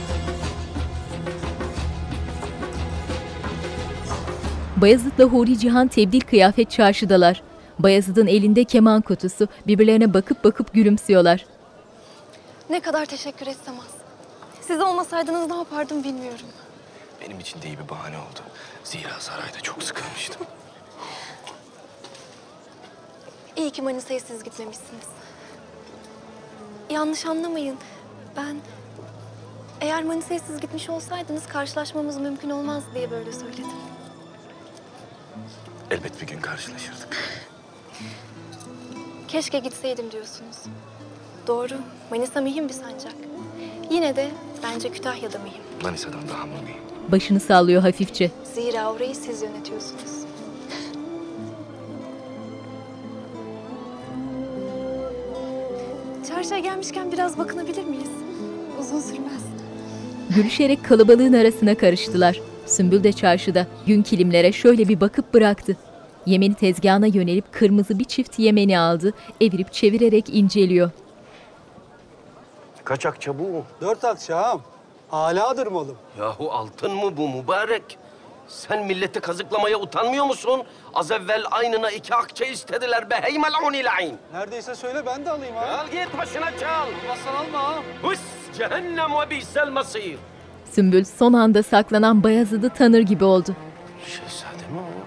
[4.77, 7.50] Bayezid'le Huri Cihan tebdil kıyafet çarşıdalar.
[7.79, 11.45] Bayezid'in elinde keman kutusu, birbirlerine bakıp bakıp gülümsüyorlar.
[12.69, 13.95] Ne kadar teşekkür etsem az.
[14.61, 16.45] Siz olmasaydınız ne yapardım bilmiyorum.
[17.21, 18.39] Benim için de iyi bir bahane oldu.
[18.83, 20.47] Zira sarayda çok sıkılmıştım.
[23.55, 25.07] İyi ki Manisa'ya siz gitmemişsiniz.
[26.89, 27.77] Yanlış anlamayın.
[28.37, 28.57] Ben
[29.81, 33.65] eğer Manisa'ya siz gitmiş olsaydınız karşılaşmamız mümkün olmaz diye böyle söyledim.
[35.91, 37.17] Elbet bir gün karşılaşırdık.
[39.31, 40.57] Keşke gitseydim diyorsunuz.
[41.47, 41.73] Doğru.
[42.09, 43.13] Manisa mühim bir sancak.
[43.91, 44.27] Yine de
[44.63, 45.61] bence Kütahya'da mühim.
[45.83, 47.11] Manisa'dan daha mı mühim?
[47.11, 48.31] Başını sallıyor hafifçe.
[48.55, 50.11] Zira orayı siz yönetiyorsunuz.
[56.29, 58.09] Çarşıya gelmişken biraz bakınabilir miyiz?
[58.79, 59.41] Uzun sürmez.
[60.35, 62.41] Gülüşerek kalabalığın arasına karıştılar.
[62.65, 65.77] Sümbül de çarşıda gün kilimlere şöyle bir bakıp bıraktı.
[66.25, 70.89] Yemeni tezgahına yönelip kırmızı bir çift yemeni aldı, evirip çevirerek inceliyor.
[72.83, 73.63] Kaçak çabuğu.
[73.81, 74.61] Dört at Şahım.
[75.11, 75.97] Aladır malım.
[76.19, 77.97] Yahu altın mı bu mübarek?
[78.47, 80.63] Sen milleti kazıklamaya utanmıyor musun?
[80.93, 84.17] Az evvel aynına iki akçe istediler be hey mel'un ilayn.
[84.33, 85.65] Neredeyse söyle ben de alayım ha.
[85.65, 86.87] Al git başına çal.
[86.87, 87.73] Almazsan alma ha.
[88.01, 88.19] Hus
[88.57, 90.17] cehennem ve bi'sel masir.
[90.71, 93.55] Sümbül son anda saklanan Bayezid'i tanır gibi oldu.
[94.05, 95.00] Şehzade mi o?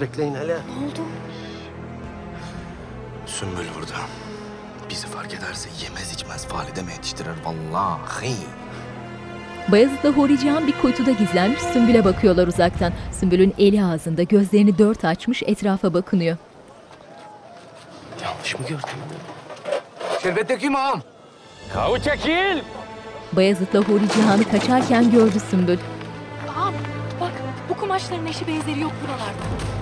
[0.00, 0.54] Bekleyin hele.
[0.54, 1.00] Ne oldu?
[3.26, 3.94] Sümbül burada.
[4.90, 8.34] Bizi fark ederse yemez içmez valideme yetiştirir vallahi.
[9.72, 12.92] Bayezid'le Huri Cihan bir kuytuda gizlenmiş Sümbül'e bakıyorlar uzaktan.
[13.20, 16.36] Sümbül'ün eli ağzında gözlerini dört açmış etrafa bakınıyor.
[18.24, 18.98] Yanlış mı gördüm?
[20.22, 21.02] Şerbette kim ağam?
[21.74, 22.62] Kavu çekil.
[23.32, 25.78] Bayezid'le Huri Cihan'ı kaçarken gördü Sümbül.
[26.58, 26.74] Ağam
[27.20, 27.32] bak
[27.68, 29.77] bu kumaşların eşi benzeri yok buralarda.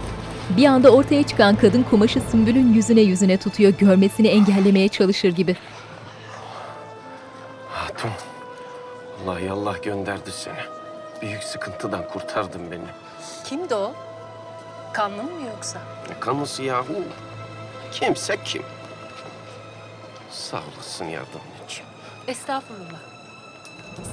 [0.50, 5.56] Bir anda ortaya çıkan kadın kumaşı Sümbül'ün yüzüne yüzüne tutuyor, görmesini engellemeye çalışır gibi.
[7.70, 8.10] Hatun.
[9.24, 10.54] Vallahi Allah gönderdi seni.
[11.22, 12.84] Büyük sıkıntıdan kurtardın beni.
[13.44, 13.94] Kimdi o?
[14.92, 15.78] Kanlı mı yoksa?
[16.08, 16.94] Ne kanısı yahu?
[17.92, 18.62] Kimse kim?
[20.30, 21.84] Sağ olasın yardımın için.
[22.28, 23.00] Estağfurullah.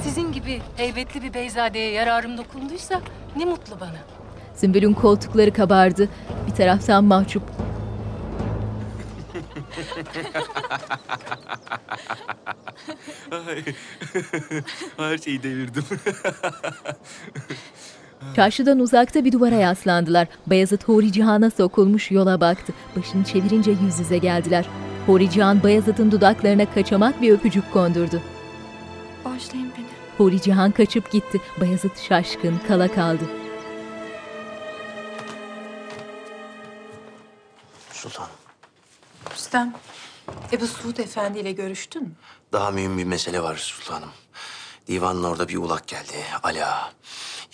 [0.04, 3.02] Sizin gibi heybetli bir beyzadeye yararım dokunduysa
[3.36, 4.23] ne mutlu bana.
[4.56, 6.10] Sümbül'ün koltukları kabardı.
[6.48, 7.44] Bir taraftan mahcup.
[13.32, 13.64] Ay,
[14.98, 15.84] Her şeyi devirdim.
[18.36, 20.28] Çarşıdan uzakta bir duvara yaslandılar.
[20.48, 22.74] Bayezid Huri Cihan'a sokulmuş yola baktı.
[22.96, 24.66] Başını çevirince yüz yüze geldiler.
[25.06, 28.22] Huri Cihan Bayezid'in dudaklarına kaçamak bir öpücük kondurdu.
[29.26, 29.86] Bağışlayın beni.
[30.18, 31.42] Huri Cihan kaçıp gitti.
[31.62, 33.24] Bayezid şaşkın, kala kaldı.
[38.04, 38.30] Sultanım,
[39.32, 39.74] Rüstem,
[40.52, 42.12] Ebu Suud Efendi ile görüştün mü?
[42.54, 44.10] daha mühim bir mesele var sultanım.
[44.88, 46.26] Divanın orada bir ulak geldi.
[46.44, 46.94] Ala,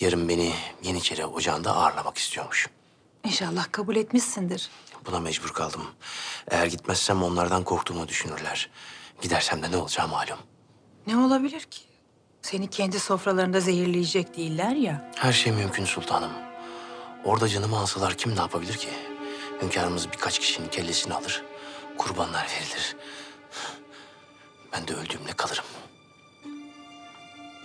[0.00, 0.52] yarın beni
[0.82, 2.68] Yeniçeri Ocağı'nda ağırlamak istiyormuş.
[3.24, 4.70] İnşallah kabul etmişsindir.
[5.06, 5.82] Buna mecbur kaldım.
[6.50, 8.70] Eğer gitmezsem onlardan korktuğumu düşünürler.
[9.22, 10.38] Gidersem de ne olacağı malum.
[11.06, 11.80] Ne olabilir ki?
[12.42, 15.12] Seni kendi sofralarında zehirleyecek değiller ya.
[15.16, 16.32] Her şey mümkün sultanım.
[17.24, 18.88] Orada canımı alsalar kim ne yapabilir ki?
[19.62, 21.42] Hünkârımız birkaç kişinin kellesini alır.
[21.98, 22.96] Kurbanlar verilir.
[24.72, 25.64] Ben de öldüğümde kalırım.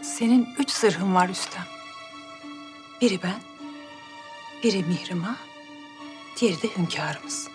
[0.01, 1.63] Senin üç zırhın var Rüstem.
[3.01, 3.39] Biri ben,
[4.63, 5.35] biri Mihrimah,
[6.39, 7.47] diğeri de hünkârımız.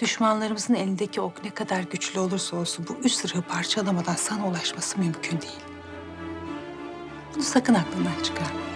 [0.00, 5.40] Düşmanlarımızın elindeki ok ne kadar güçlü olursa olsun bu üç zırhı parçalamadan sana ulaşması mümkün
[5.40, 5.60] değil.
[7.34, 8.71] Bunu sakın aklından çıkarma.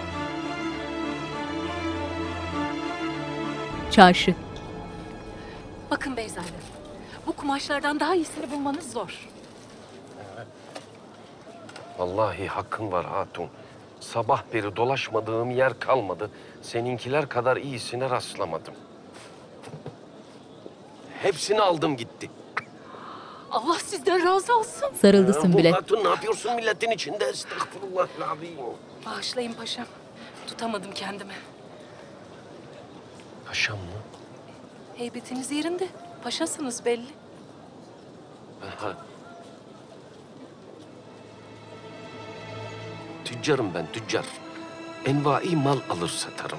[3.91, 4.35] Çarşı.
[5.91, 6.47] Bakın beyzade,
[7.27, 9.29] bu kumaşlardan daha iyisini bulmanız zor.
[11.99, 13.49] Vallahi hakkın var hatun.
[14.01, 16.31] Sabah beri dolaşmadığım yer kalmadı.
[16.63, 18.75] Seninkiler kadar iyisine rastlamadım.
[21.23, 22.31] Hepsini aldım gitti.
[23.51, 24.89] Allah sizden razı olsun.
[25.03, 25.73] Sarıldı Ya Sümbül'e.
[25.73, 27.25] Bu hatun ne yapıyorsun milletin içinde?
[27.25, 28.57] Estağfurullahal-azim.
[29.07, 29.87] Bağışlayın paşam.
[30.47, 31.33] Tutamadım kendimi.
[33.47, 33.85] Paşam mı?
[34.97, 35.89] Heybetiniz yerinde.
[36.25, 37.07] Paşasınız belli.
[38.63, 38.97] Aha.
[43.25, 44.25] Tüccarım ben, tüccar.
[45.05, 46.59] Envai mal alır satarım.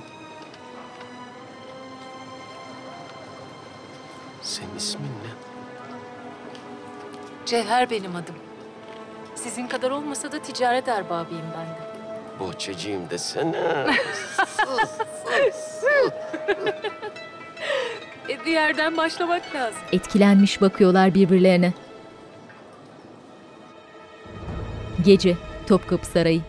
[4.41, 5.31] Senin ismin ne?
[7.45, 8.35] Cevher benim adım.
[9.35, 11.86] Sizin kadar olmasa da ticaret erbabıyım ben de.
[12.39, 13.87] Bohçacıyım desene.
[18.29, 19.79] E, bir yerden başlamak lazım.
[19.91, 21.73] Etkilenmiş bakıyorlar birbirlerine.
[25.05, 25.37] Gece,
[25.67, 26.41] Topkapı Sarayı.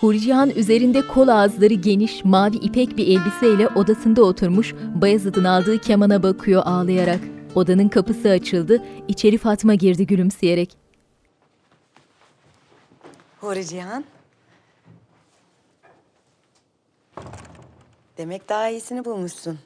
[0.00, 6.22] Huri Cihan üzerinde kol ağızları geniş, mavi ipek bir elbiseyle odasında oturmuş, Bayezid'in aldığı kemana
[6.22, 7.20] bakıyor ağlayarak.
[7.54, 10.70] Odanın kapısı açıldı, içeri Fatma girdi gülümseyerek.
[13.40, 14.04] Huri Cihan.
[18.18, 19.58] Demek daha iyisini bulmuşsun.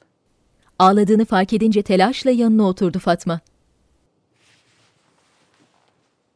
[0.79, 3.41] Ağladığını fark edince telaşla yanına oturdu Fatma.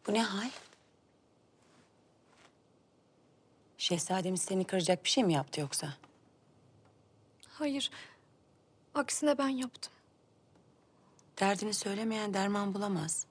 [0.07, 0.51] Bu ne hal?
[3.79, 5.95] Şehzademiz seni kıracak bir şey mi yaptı yoksa?
[7.49, 7.91] Hayır.
[8.95, 9.93] Aksine ben yaptım.
[11.41, 13.27] Derdini söylemeyen derman bulamaz.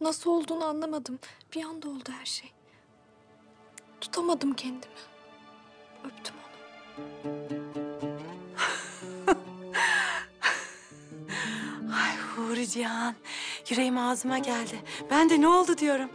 [0.00, 1.18] Nasıl olduğunu anlamadım.
[1.54, 2.52] Bir anda oldu her şey.
[4.00, 5.15] Tutamadım kendimi.
[6.06, 6.56] Öptüm onu.
[11.94, 13.14] Ay Huri Cihan,
[13.70, 14.80] yüreğim ağzıma geldi.
[15.10, 16.10] Ben de ne oldu diyorum.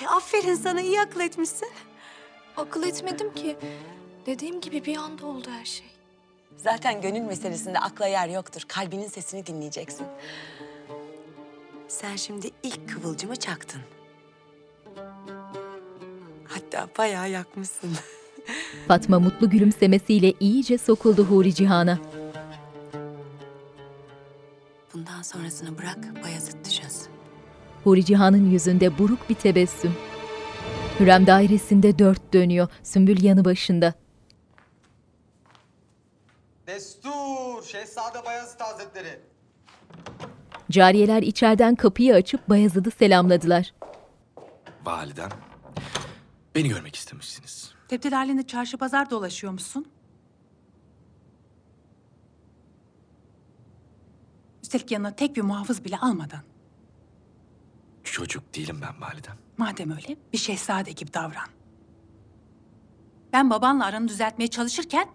[0.00, 1.68] Ay aferin sana, iyi akıl etmişsin.
[2.56, 3.56] Akıl etmedim ki.
[4.26, 5.86] Dediğim gibi bir anda oldu her şey.
[6.56, 8.62] Zaten gönül meselesinde akla yer yoktur.
[8.68, 10.06] Kalbinin sesini dinleyeceksin.
[11.88, 13.80] Sen şimdi ilk kıvılcımı çaktın.
[16.48, 17.96] Hatta bayağı yakmışsın.
[18.88, 21.98] Fatma mutlu gülümsemesiyle iyice sokuldu Huri Cihan'a.
[24.94, 27.08] Bundan sonrasını bırak, Bayezid düşünsün.
[27.84, 29.92] Huri Cihan'ın yüzünde buruk bir tebessüm.
[31.00, 33.94] Hürrem dairesinde dört dönüyor, Sümbül yanı başında.
[36.66, 39.20] Destur, Şehzade Bayezid Hazretleri.
[40.70, 43.74] Cariyeler içeriden kapıyı açıp Bayezid'i selamladılar.
[44.84, 45.30] Validem,
[46.54, 47.73] beni görmek istemişsiniz.
[47.88, 49.86] Tebdil halinde çarşı pazar dolaşıyor musun?
[54.62, 56.42] Üstelik yanına tek bir muhafız bile almadan.
[58.04, 59.36] Çocuk değilim ben validem.
[59.58, 61.48] Madem öyle bir şehzade gibi davran.
[63.32, 65.08] Ben babanla aranı düzeltmeye çalışırken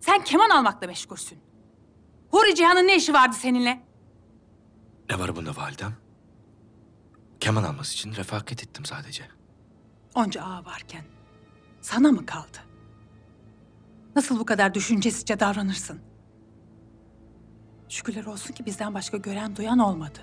[0.00, 1.38] sen keman almakla meşgulsün.
[2.30, 3.82] Huri Cihan'ın ne işi vardı seninle?
[5.10, 5.94] Ne var bunda validem?
[7.40, 9.24] Keman alması için refakat ettim sadece.
[10.14, 11.04] Onca ağa varken
[11.80, 12.58] sana mı kaldı?
[14.16, 16.00] Nasıl bu kadar düşüncesizce davranırsın?
[17.88, 20.18] Şükürler olsun ki bizden başka gören duyan olmadı.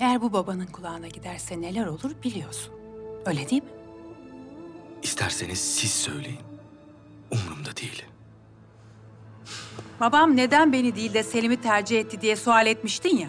[0.00, 2.74] Eğer bu babanın kulağına giderse neler olur biliyorsun.
[3.26, 3.70] Öyle değil mi?
[5.02, 6.40] İsterseniz siz söyleyin.
[7.30, 8.04] Umurumda değil.
[10.00, 13.28] Babam neden beni değil de Selim'i tercih etti diye sual etmiştin ya.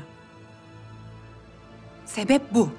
[2.05, 2.69] Sebep bu.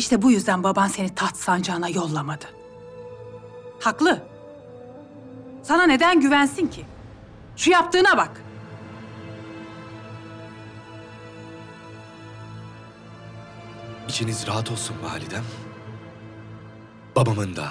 [0.00, 2.44] İşte bu yüzden baban seni taht sancağına yollamadı.
[3.80, 4.22] Haklı.
[5.62, 6.84] Sana neden güvensin ki?
[7.56, 8.42] Şu yaptığına bak.
[14.08, 15.44] İçiniz rahat olsun validem.
[17.16, 17.68] Babamın da,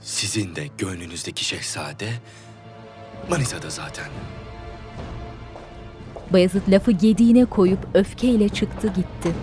[0.00, 2.12] sizin de gönlünüzdeki şehzade
[3.30, 4.08] Manisa'da zaten.
[6.32, 9.34] Bayezid lafı gediğine koyup öfkeyle çıktı gitti.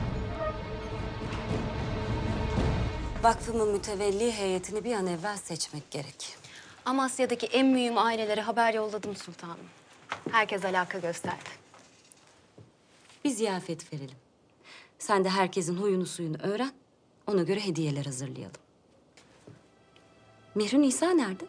[3.24, 6.36] Vakfımın mütevelli heyetini bir an evvel seçmek gerek.
[6.86, 9.58] Amasya'daki en mühim ailelere haber yolladım sultanım.
[10.32, 11.50] Herkes alaka gösterdi.
[13.26, 14.16] Bir ziyafet verelim.
[15.00, 16.72] Sen de herkesin huyunu suyunu öğren.
[17.28, 18.62] Ona göre hediyeler hazırlayalım.
[20.56, 21.46] Mihri Nisa nerede?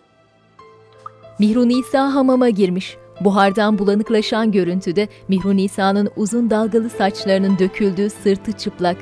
[1.38, 2.97] Mihru Nisa hamama girmiş.
[3.20, 8.97] Buhardan bulanıklaşan görüntüde Mihru Nisa'nın uzun dalgalı saçlarının döküldüğü sırtı çıplak.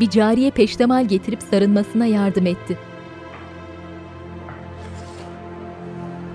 [0.00, 2.78] Bir cariye peştemal getirip sarılmasına yardım etti.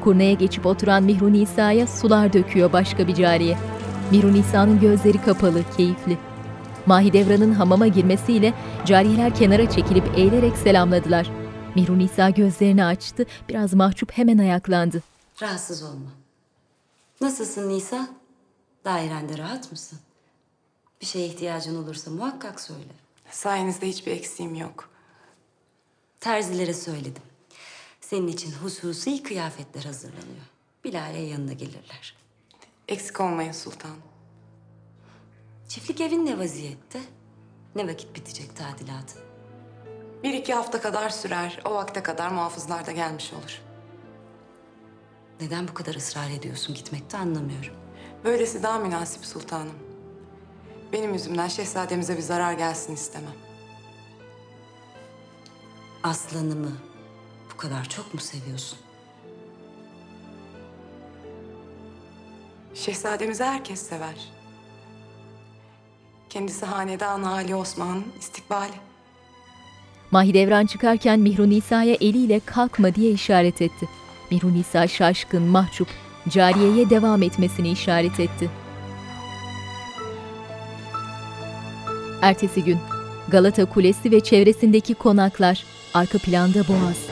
[0.04, 3.58] Kurnaya geçip oturan Mihru Nisa'ya sular döküyor başka bir cariye.
[4.12, 6.18] Mihru Nisa'nın gözleri kapalı, keyifli.
[6.86, 8.54] Mahidevran'ın hamama girmesiyle
[8.86, 11.32] cariyeler kenara çekilip eğilerek selamladılar.
[11.76, 15.04] Mihru Nisa gözlerini açtı, biraz mahcup hemen ayaklandı.
[15.42, 16.10] Rahatsız olma.
[17.22, 18.08] Nasılsın Nisa?
[18.86, 20.00] Dairende rahat mısın?
[21.02, 23.09] Bir şeye ihtiyacın olursa muhakkak söyle.
[23.32, 24.90] Sayenizde hiçbir eksiğim yok.
[26.20, 27.24] Terzilere söyledim.
[28.02, 30.46] Senin için hususi kıyafetler hazırlanıyor.
[30.84, 32.16] Bilal yanına gelirler.
[32.88, 33.96] Eksik olmayın sultan.
[35.68, 37.00] Çiftlik evin ne vaziyette?
[37.76, 39.22] Ne vakit bitecek tadilatın?
[40.24, 41.60] Bir iki hafta kadar sürer.
[41.66, 43.62] O vakte kadar muhafızlar da gelmiş olur.
[45.42, 47.74] Neden bu kadar ısrar ediyorsun gitmekte anlamıyorum.
[48.24, 49.89] Böylesi daha münasip sultanım.
[50.94, 53.34] Benim yüzümden şehzademize bir zarar gelsin istemem.
[56.04, 56.72] Aslanımı
[57.54, 58.80] bu kadar çok mu seviyorsun?
[62.74, 64.16] Şehzademizi herkes sever.
[66.30, 68.74] Kendisi hanedan Ali Osman'ın istikbali.
[70.12, 73.90] Mahidevran çıkarken Mihru Nisa'ya eliyle kalkma diye işaret etti.
[74.32, 75.88] Mihru Nisa şaşkın, mahcup,
[76.30, 78.50] cariyeye devam etmesini işaret etti.
[82.22, 82.78] Ertesi gün
[83.28, 85.64] Galata Kulesi ve çevresindeki konaklar,
[85.94, 87.08] arka planda Boğaz.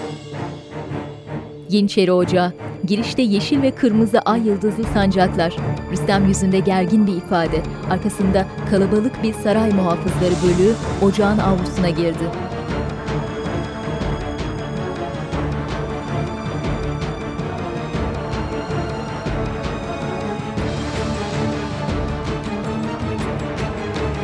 [1.69, 2.53] Yeniçeri Ocağı,
[2.87, 5.55] girişte yeşil ve kırmızı ay yıldızlı sancaklar.
[5.91, 12.46] Rüstem yüzünde gergin bir ifade, arkasında kalabalık bir saray muhafızları bölüğü ocağın avlusuna girdi.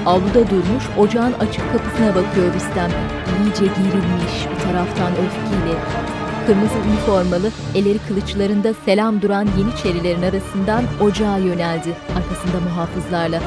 [0.06, 2.92] Avluda durmuş, ocağın açık kapısına bakıyor Rüstem.
[3.44, 5.78] İyice gerilmiş, bir taraftan öfkeli.
[6.48, 13.40] Kırmızı üniformalı, elleri kılıçlarında selam duran Yeniçerilerin arasından ocağa yöneldi, arkasında muhafızlarla.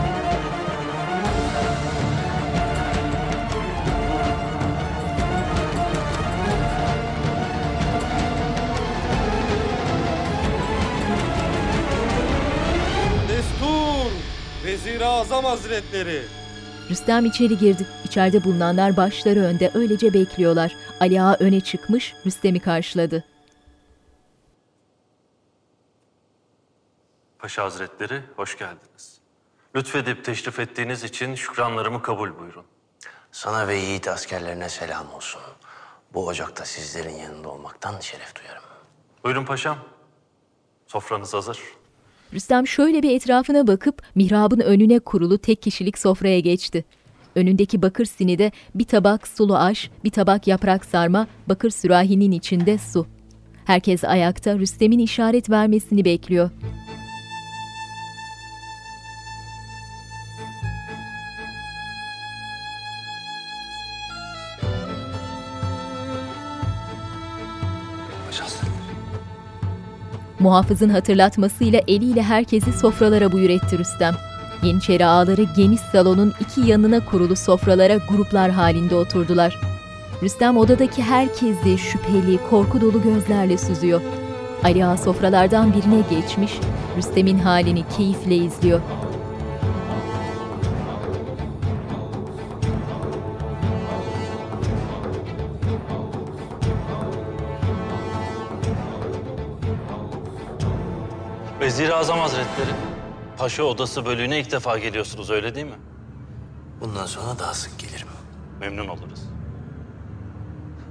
[14.64, 16.22] Vezir-i Azam Hazretleri!
[16.90, 17.86] Rüstem içeri girdi.
[18.04, 20.76] İçeride bulunanlar başları önde öylece bekliyorlar.
[21.00, 23.24] Ali Ağa öne çıkmış, Rüstem'i karşıladı.
[27.38, 29.20] Paşa Hazretleri, hoş geldiniz.
[29.76, 32.64] Lütfedip teşrif ettiğiniz için şükranlarımı kabul buyurun.
[33.32, 35.40] Sana ve yiğit askerlerine selam olsun.
[36.14, 38.62] Bu ocakta sizlerin yanında olmaktan şeref duyarım.
[39.24, 39.78] Buyurun paşam.
[40.86, 41.58] Sofranız hazır.
[42.34, 46.84] Rüstem şöyle bir etrafına bakıp mihrabın önüne kurulu tek kişilik sofraya geçti.
[47.34, 53.06] Önündeki bakır sinide bir tabak sulu aş, bir tabak yaprak sarma, bakır sürahinin içinde su.
[53.64, 56.50] Herkes ayakta Rüstem'in işaret vermesini bekliyor.
[70.40, 74.14] Muhafızın hatırlatmasıyla eliyle herkesi sofralara buyur etti Rüstem.
[74.62, 79.60] Yeniçeri ağaları geniş salonun iki yanına kurulu sofralara gruplar halinde oturdular.
[80.22, 84.00] Rüstem odadaki herkesi şüpheli, korku dolu gözlerle süzüyor.
[84.64, 86.52] Ali Ağa sofralardan birine geçmiş,
[86.96, 88.80] Rüstem'in halini keyifle izliyor.
[101.76, 102.70] Vezir-i Azam Hazretleri,
[103.38, 105.78] Paşa Odası bölüğüne ilk defa geliyorsunuz öyle değil mi?
[106.80, 108.08] Bundan sonra daha sık gelirim.
[108.60, 109.20] Memnun oluruz.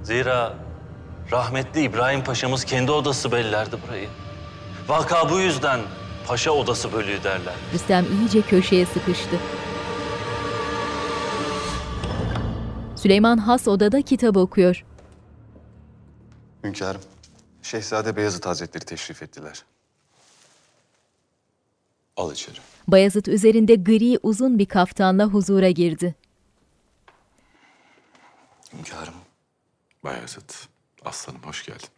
[0.02, 0.54] Zira
[1.32, 4.08] rahmetli İbrahim Paşa'mız kendi odası bellerdi burayı.
[4.88, 5.80] Vaka bu yüzden
[6.26, 7.54] Paşa Odası bölüğü derler.
[7.74, 9.36] Rüstem iyice köşeye sıkıştı.
[12.96, 14.84] Süleyman has odada kitap okuyor.
[16.64, 17.00] Hünkârım,
[17.62, 19.64] Şehzade Beyazıt Hazretleri teşrif ettiler.
[22.16, 22.56] Al içeri.
[22.88, 26.14] Bayezid üzerinde gri uzun bir kaftanla huzura girdi.
[28.72, 29.14] Hünkârım,
[30.04, 30.50] Bayezid,
[31.04, 31.88] aslanım hoş geldin.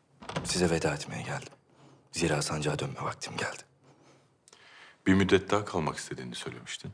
[0.44, 1.52] size veda etmeye geldim.
[2.12, 3.62] Zira sancağa dönme vaktim geldi.
[5.06, 6.90] Bir müddet daha kalmak istediğini söylemiştin.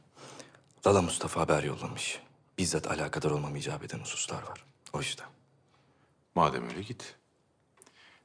[0.86, 2.20] Lala Mustafa haber yollamış.
[2.58, 4.64] Bizzat alakadar olmam icap eden hususlar var.
[4.92, 5.26] O yüzden.
[6.34, 7.14] Madem öyle git.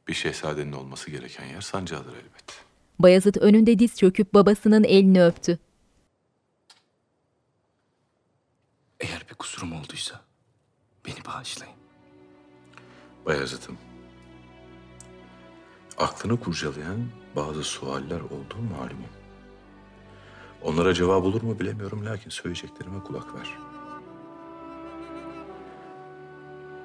[0.07, 2.65] Bir şehzadenin olması gereken yer sancağıdır elbet.
[2.99, 5.59] Bayezid önünde diz çöküp babasının elini öptü.
[8.99, 10.21] Eğer bir kusurum olduysa
[11.05, 11.75] beni bağışlayın.
[13.25, 13.77] Bayezid'im,
[15.97, 19.09] aklını kurcalayan bazı sualler olduğu malumum.
[20.61, 23.49] Onlara cevap olur mu bilemiyorum lakin söyleyeceklerime kulak ver.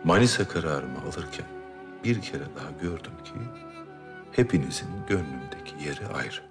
[0.05, 1.47] Manisa kararımı alırken
[2.05, 3.33] bir kere daha gördüm ki
[4.37, 6.43] hepinizin gönlümdeki yeri ayrı.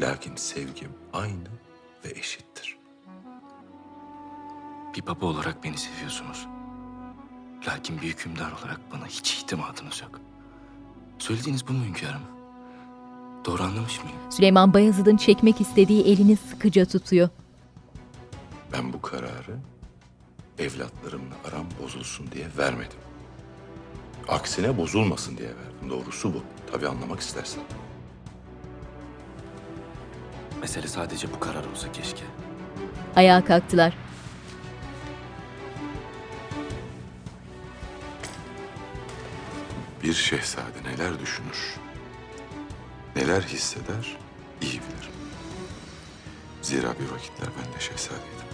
[0.00, 1.48] Lakin sevgim aynı
[2.04, 2.78] ve eşittir.
[4.96, 6.46] Bir baba olarak beni seviyorsunuz.
[7.68, 10.20] Lakin bir hükümdar olarak bana hiç itimadınız yok.
[11.18, 12.22] Söylediğiniz bu mu hünkârım?
[13.44, 14.18] Doğru anlamış mıyım?
[14.30, 17.28] Süleyman Bayezid'in çekmek istediği elini sıkıca tutuyor.
[18.72, 19.58] Ben bu kararı
[20.58, 22.98] evlatlarımla aram bozulsun diye vermedim.
[24.28, 25.90] Aksine bozulmasın diye verdim.
[25.90, 26.42] Doğrusu bu.
[26.72, 27.62] Tabii anlamak istersen.
[30.60, 32.24] Mesele sadece bu karar olsa keşke.
[33.16, 33.94] Ayağa kalktılar.
[40.02, 41.76] Bir şehzade neler düşünür,
[43.16, 44.16] neler hisseder
[44.62, 45.12] iyi bilirim.
[46.62, 48.48] Zira bir vakitler ben de şehzadeydim.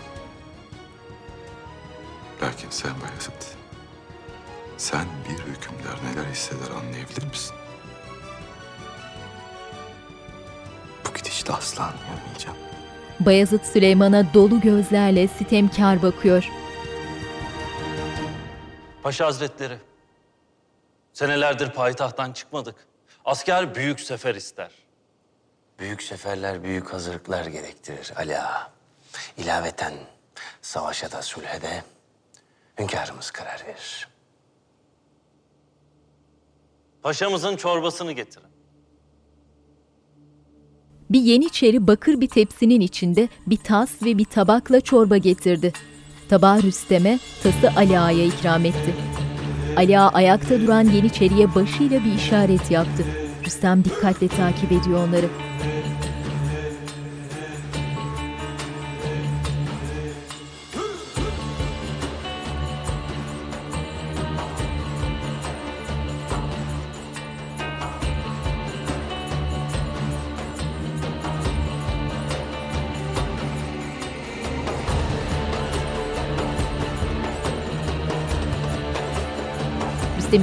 [2.42, 3.58] Lakin sen Bayezid,
[4.76, 7.56] sen bir hükümdar neler hisseder anlayabilir misin?
[11.44, 12.56] Bu gidişle asla anlayamayacağım.
[13.20, 16.48] Bayezid Süleyman'a dolu gözlerle sitemkar bakıyor.
[19.02, 19.78] Paşa Hazretleri,
[21.12, 22.74] senelerdir payitahttan çıkmadık.
[23.24, 24.70] Asker büyük sefer ister.
[25.78, 28.70] Büyük seferler büyük hazırlıklar gerektirir Ali Ağa.
[29.36, 29.94] İlaveten
[30.62, 31.82] savaşa da sulhe de
[32.78, 34.08] hünkârımız karar verir.
[37.02, 38.53] Paşamızın çorbasını getirin.
[41.10, 45.72] Bir yeniçeri bakır bir tepsinin içinde bir tas ve bir tabakla çorba getirdi.
[46.28, 48.94] Tabağı Rüstem'e, tası Ali Ağa'ya ikram etti.
[49.76, 53.04] Ali Ağa ayakta duran yeniçeriye başıyla bir işaret yaptı.
[53.46, 55.26] Rüstem dikkatle takip ediyor onları.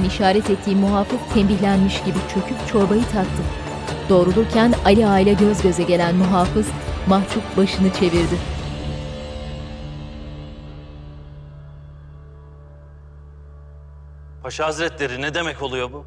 [0.01, 3.43] Rüstem'in işaret ettiği muhafız tembihlenmiş gibi çöküp çorbayı tattı.
[4.09, 6.67] Doğrulurken Ali Ağa ile göz göze gelen muhafız
[7.07, 8.37] mahcup başını çevirdi.
[14.43, 16.05] Paşa Hazretleri ne demek oluyor bu?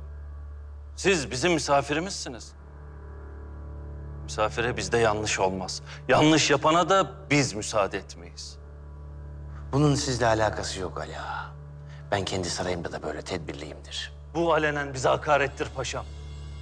[0.96, 2.52] Siz bizim misafirimizsiniz.
[4.24, 5.82] Misafire bizde yanlış olmaz.
[6.08, 8.58] Yanlış yapana da biz müsaade etmeyiz.
[9.72, 11.53] Bunun sizle alakası yok Ali Ağa.
[12.14, 14.12] Ben kendi sarayımda da böyle tedbirliyimdir.
[14.34, 16.04] Bu alenen bize hakarettir paşam.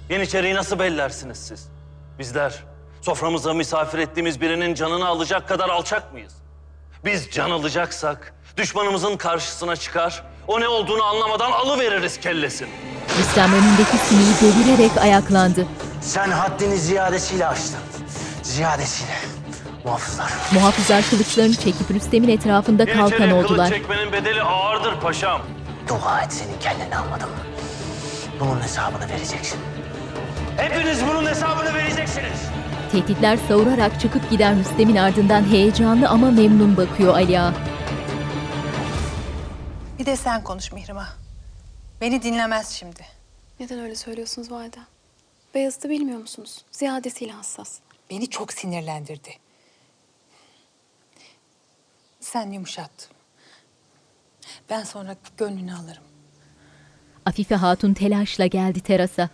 [0.09, 1.67] Yeniçeriyi nasıl bellersiniz siz?
[2.19, 2.63] Bizler
[3.01, 6.33] soframıza misafir ettiğimiz birinin canını alacak kadar alçak mıyız?
[7.05, 12.69] Biz can alacaksak düşmanımızın karşısına çıkar, o ne olduğunu anlamadan alıveririz kellesini.
[13.19, 15.67] Rüstem önündeki sineği devirerek ayaklandı.
[16.01, 17.79] Sen haddini ziyadesiyle aştın.
[18.43, 19.42] Ziyadesiyle.
[19.85, 20.31] Muhafızlar.
[20.53, 23.69] Muhafızlar kılıçlarını çekip Rüstem'in etrafında kalkan Yeniçeriye kılıç oldular.
[23.69, 25.41] çekmenin bedeli ağırdır paşam.
[25.87, 27.29] Dua et senin kendini almadım.
[28.39, 29.59] Bunun hesabını vereceksin.
[30.57, 32.41] Hepiniz bunun hesabını vereceksiniz.
[32.91, 37.53] Tehditler savurarak çıkıp giden Rüstem'in ardından heyecanlı ama memnun bakıyor Ali Ağa.
[39.99, 41.07] Bir de sen konuş Mihrimah.
[42.01, 43.01] Beni dinlemez şimdi.
[43.59, 44.77] Neden öyle söylüyorsunuz valide?
[45.55, 46.61] Beyazıt'ı bilmiyor musunuz?
[46.71, 47.79] Ziyadesiyle hassas.
[48.09, 49.29] Beni çok sinirlendirdi.
[52.33, 53.09] Sen yumuşat.
[54.69, 56.03] Ben sonra gönlünü alırım.
[57.25, 59.29] Afife Hatun telaşla geldi terasa.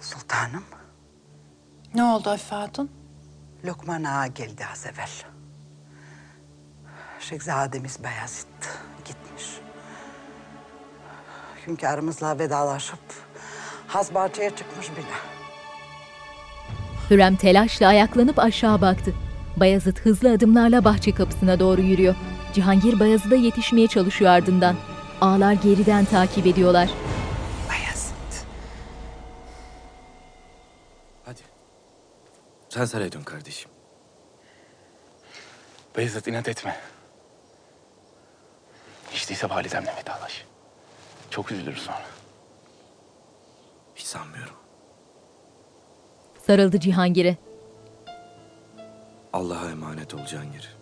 [0.00, 0.64] Sultanım,
[1.94, 2.90] Ne oldu Afife Hatun?
[3.64, 5.10] Lokman Ağa geldi az evvel.
[7.20, 9.44] Şehzademiz Beyazıt gitmiş.
[11.66, 13.14] Hünkârımızla vedalaşıp
[13.86, 15.16] Hazbahçe'ye çıkmış bile.
[17.10, 19.14] Hürrem telaşla ayaklanıp aşağı baktı.
[19.56, 22.14] Bayezid hızlı adımlarla bahçe kapısına doğru yürüyor.
[22.52, 24.76] Cihangir Bayezid'e yetişmeye çalışıyor ardından.
[25.20, 26.88] Ağlar geriden takip ediyorlar.
[32.74, 33.70] Sen saraya dön kardeşim.
[35.96, 36.76] Beyazıt inat etme.
[39.10, 40.44] Hiç değilse validemle vedalaş.
[41.30, 42.06] Çok üzülür sonra.
[43.96, 44.54] Hiç sanmıyorum.
[46.46, 47.36] Sarıldı Cihangir'e.
[49.34, 50.76] Allah'a emanet ol Cihangir.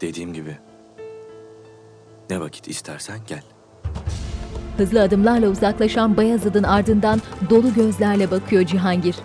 [0.00, 0.58] Dediğim gibi
[2.30, 3.42] ne vakit istersen gel.
[4.76, 7.20] Hızlı adımlarla uzaklaşan Bayezid'in ardından
[7.50, 9.16] dolu gözlerle bakıyor Cihangir.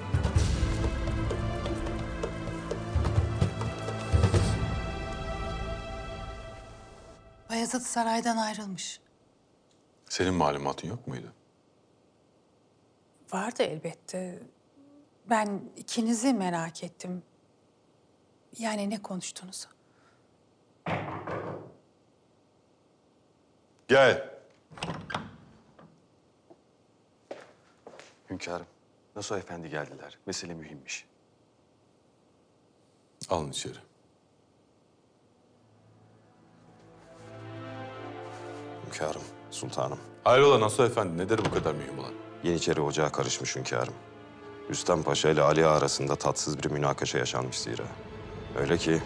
[7.50, 9.00] Bayezid saraydan ayrılmış.
[10.10, 11.34] Senin malumatın yok muydu?
[13.34, 14.40] Vardı elbette.
[15.30, 17.24] Ben ikinizi merak ettim.
[18.60, 19.68] Yani ne konuştunuz?
[23.88, 24.30] Gel.
[28.30, 28.66] Hünkârım,
[29.16, 30.18] Nasuh Efendi geldiler.
[30.26, 31.06] Mesele mühimmiş.
[33.30, 33.78] Alın içeri.
[38.86, 39.22] Hünkârım,
[39.52, 40.00] sultanım.
[40.24, 42.14] Hayrola Nasuh Efendi nedir bu kadar mühim olan?
[42.44, 43.94] Yeniçeri ocağa karışmış hünkârım.
[44.70, 47.84] Rüstem Paşa ile Ali Ağa arasında tatsız bir münakaşa yaşanmış zira.
[48.60, 49.02] Öyle ki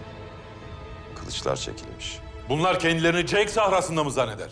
[1.16, 2.20] kılıçlar çekilmiş.
[2.50, 4.50] Bunlar kendilerini Cenk sahrasında mı zanneder?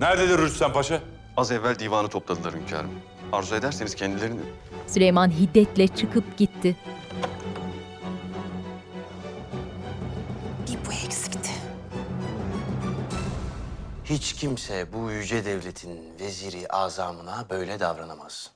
[0.00, 1.00] Nerededir Rüstem Paşa?
[1.36, 2.90] Az evvel divanı topladılar hünkârım.
[3.32, 4.40] Arzu ederseniz kendilerini...
[4.86, 6.76] Süleyman hiddetle çıkıp gitti.
[10.68, 11.50] Bir bu eksikti.
[14.04, 18.50] Hiç kimse bu yüce devletin veziri azamına böyle davranamaz.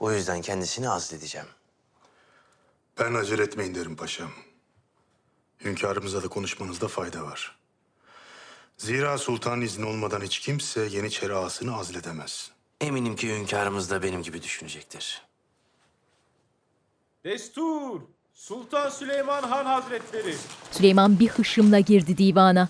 [0.00, 1.46] O yüzden kendisini azledeceğim.
[3.00, 4.30] Ben acele etmeyin derim paşam.
[5.64, 7.56] Hünkârımızla da konuşmanızda fayda var.
[8.78, 12.50] Zira sultan izni olmadan hiç kimse Yeniçeri ağasını azledemez.
[12.80, 15.22] Eminim ki hünkârımız da benim gibi düşünecektir.
[17.24, 18.00] Destur!
[18.34, 20.34] Sultan Süleyman Han Hazretleri.
[20.72, 22.68] Süleyman bir hışımla girdi divana.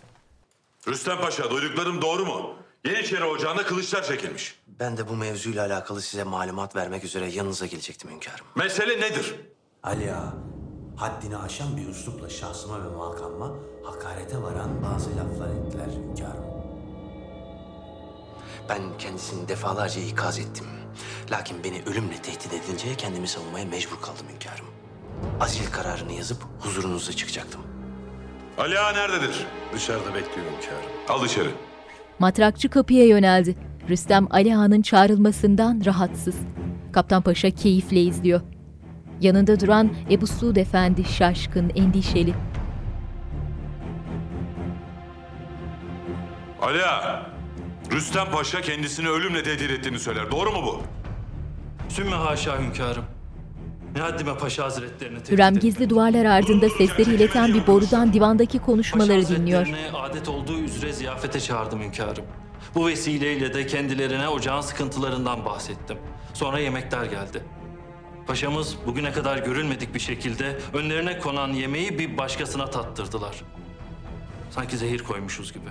[0.89, 2.57] Rüstem Paşa duyduklarım doğru mu?
[2.85, 4.59] Yeniçeri ocağında kılıçlar çekilmiş.
[4.67, 8.47] Ben de bu mevzuyla alakalı size malumat vermek üzere yanınıza gelecektim hünkârım.
[8.55, 9.35] Mesele nedir?
[9.87, 10.35] Ali Ağa,
[10.97, 13.53] haddini aşan bir üslupla şahsıma ve makamma
[13.85, 16.45] hakarete varan bazı laflar ettiler hünkârım.
[18.69, 20.67] Ben kendisini defalarca ikaz ettim.
[21.31, 24.67] Lakin beni ölümle tehdit edince kendimi savunmaya mecbur kaldım hünkârım.
[25.41, 27.61] Azil kararını yazıp huzurunuzda çıkacaktım.
[28.59, 29.47] Ali Ağa nerededir?
[29.75, 30.91] Dışarıda bekliyor hünkârım.
[31.09, 31.51] Al içeri.
[32.19, 33.57] Matrakçı kapıya yöneldi.
[33.89, 36.37] Rüstem Ali Ağa'nın çağrılmasından rahatsız.
[36.93, 38.41] Kaptan Paşa keyifle izliyor.
[39.21, 42.35] Yanında duran Ebu Suud Efendi şaşkın, endişeli.
[46.63, 47.27] Ali Ağa,
[47.93, 50.31] Rüstem Paşa kendisini ölümle tehdit ettiğini söyler.
[50.31, 50.83] Doğru mu bu?
[51.89, 53.05] Sümme haşa hünkârım.
[53.95, 55.63] Ne haddime paşa hazretlerini tehdit Hürrem etmek.
[55.63, 59.59] gizli duvarlar ardında sesleri ileten bir borudan divandaki konuşmaları Paşa dinliyor.
[59.59, 62.25] Hazretlerine adet olduğu üzere ziyafete çağırdım hünkârım.
[62.75, 65.99] Bu vesileyle de kendilerine ocağın sıkıntılarından bahsettim.
[66.35, 67.43] Sonra yemekler geldi.
[68.27, 73.37] Paşamız bugüne kadar görülmedik bir şekilde önlerine konan yemeği bir başkasına tattırdılar.
[74.51, 75.69] Sanki zehir koymuşuz gibi.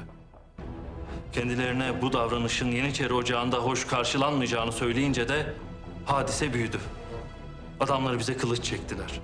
[1.33, 5.53] Kendilerine bu davranışın Yeniçeri Ocağı'nda hoş karşılanmayacağını söyleyince de
[6.05, 6.77] hadise büyüdü.
[7.79, 9.19] Adamları bize kılıç çektiler.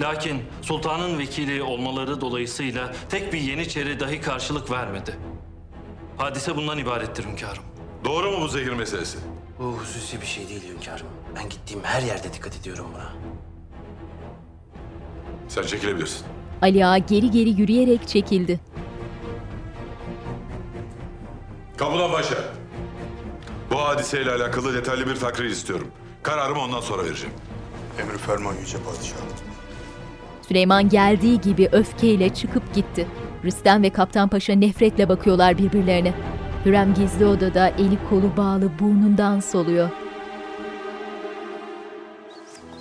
[0.00, 5.16] Lakin sultanın vekili olmaları dolayısıyla tek bir Yeniçeri dahi karşılık vermedi.
[6.18, 7.62] Hadise bundan ibarettir hünkârım.
[8.04, 9.18] Doğru mu bu zehir meselesi?
[9.62, 11.06] Bu hususi bir şey değil hünkârım.
[11.36, 13.12] Ben gittiğim her yerde dikkat ediyorum buna.
[15.48, 16.26] Sen çekilebilirsin.
[16.62, 18.60] Ali Ağa geri geri yürüyerek çekildi.
[21.76, 22.34] Kapıdan Paşa.
[23.70, 25.88] Bu hadiseyle alakalı detaylı bir takrir istiyorum.
[26.22, 27.34] Kararımı ondan sonra vereceğim.
[28.00, 29.26] Emri ferman yüce padişahım.
[30.48, 33.06] Süleyman geldiği gibi öfkeyle çıkıp gitti.
[33.44, 36.14] Rüstem ve Kaptan Paşa nefretle bakıyorlar birbirlerine.
[36.64, 39.90] Hürrem gizli odada eli kolu bağlı burnundan soluyor.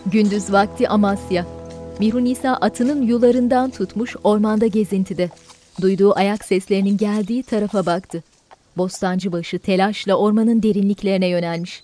[0.05, 1.45] Gündüz vakti Amasya.
[1.99, 5.29] Mihru Nisa atının yularından tutmuş ormanda gezintide.
[5.81, 8.23] Duyduğu ayak seslerinin geldiği tarafa baktı.
[8.77, 11.83] Bostancıbaşı telaşla ormanın derinliklerine yönelmiş.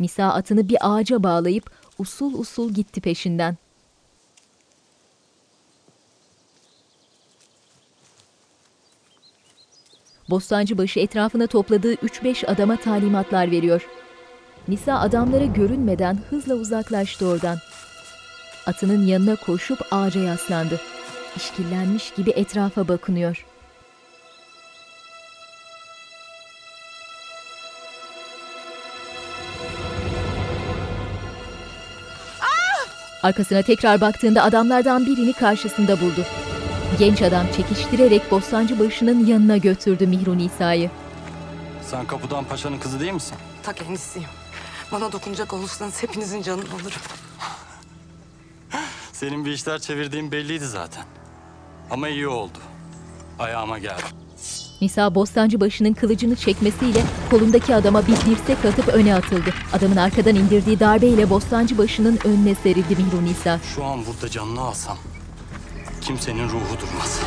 [0.00, 3.56] Nisa atını bir ağaca bağlayıp usul usul gitti peşinden.
[10.30, 13.88] Bostancıbaşı etrafına topladığı 3-5 adama talimatlar veriyor.
[14.68, 17.58] Nisa adamlara görünmeden hızla uzaklaştı oradan.
[18.66, 20.80] Atının yanına koşup ağaca yaslandı.
[21.36, 23.46] İşkillenmiş gibi etrafa bakınıyor.
[33.22, 36.24] Arkasına tekrar baktığında adamlardan birini karşısında buldu.
[36.98, 40.90] Genç adam çekiştirerek bostancı başının yanına götürdü Mihru Nisa'yı.
[41.82, 43.36] Sen Kapudan Paşa'nın kızı değil misin?
[43.62, 44.28] Ta kendisiyim.
[44.92, 47.00] Bana dokunacak olursanız hepinizin canını alırım.
[49.12, 51.04] Senin bir işler çevirdiğin belliydi zaten.
[51.90, 52.58] Ama iyi oldu.
[53.38, 54.02] Ayağıma geldi.
[54.80, 59.50] Nisa bostancı başının kılıcını çekmesiyle kolundaki adama bir dirsek atıp öne atıldı.
[59.72, 63.60] Adamın arkadan indirdiği darbeyle bostancı başının önüne serildi Mihru Nisa.
[63.74, 64.98] Şu an burada canını alsam
[66.06, 67.20] kimsenin ruhu durmaz.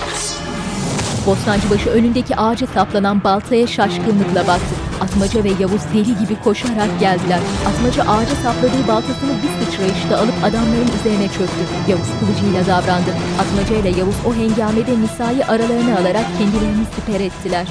[1.25, 4.75] Bostancıbaşı önündeki ağaca saplanan baltaya şaşkınlıkla baktı.
[5.01, 7.39] Atmaca ve Yavuz deli gibi koşarak geldiler.
[7.67, 11.63] Atmaca ağaca sapladığı baltasını bir sıçrayışta alıp adamların üzerine çöktü.
[11.87, 13.11] Yavuz kılıcıyla davrandı.
[13.41, 17.67] Atmaca ile Yavuz o hengamede Nisa'yı aralarına alarak kendilerini siper ettiler.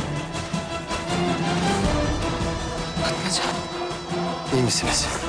[3.05, 3.43] Atmaca.
[4.55, 5.28] İyi misiniz?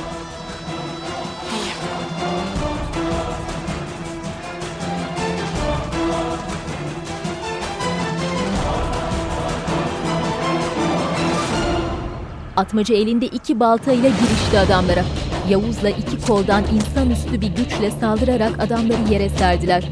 [12.60, 15.04] Atmaca elinde iki baltayla girişti adamlara.
[15.50, 19.84] Yavuz'la iki koldan insanüstü bir güçle saldırarak adamları yere serdiler.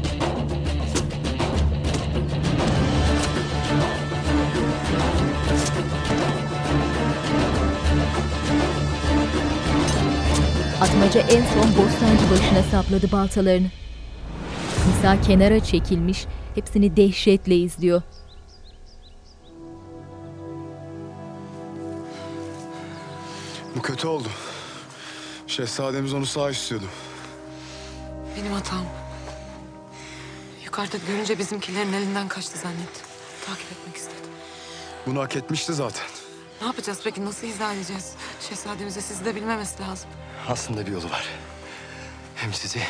[10.80, 13.68] Atmaca en son bostancı başına sapladı baltalarını.
[14.88, 18.02] Nisa kenara çekilmiş, hepsini dehşetle izliyor.
[23.76, 24.28] Bu kötü oldu.
[25.46, 26.84] Şehzademiz onu sağ istiyordu.
[28.36, 28.84] Benim hatam.
[30.64, 33.06] Yukarıda görünce bizimkilerin elinden kaçtı zannettim.
[33.46, 34.30] Takip etmek istedim.
[35.06, 36.06] Bunu hak etmişti zaten.
[36.60, 37.24] Ne yapacağız peki?
[37.24, 38.12] Nasıl izah edeceğiz?
[38.48, 40.10] Şehzademize sizi de bilmemesi lazım.
[40.48, 41.28] Aslında bir yolu var.
[42.34, 42.80] Hem sizi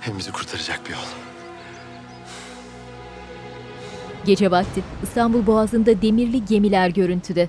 [0.00, 0.98] hem bizi kurtaracak bir yol.
[4.26, 7.48] Gece vakti İstanbul Boğazı'nda demirli gemiler görüntüde.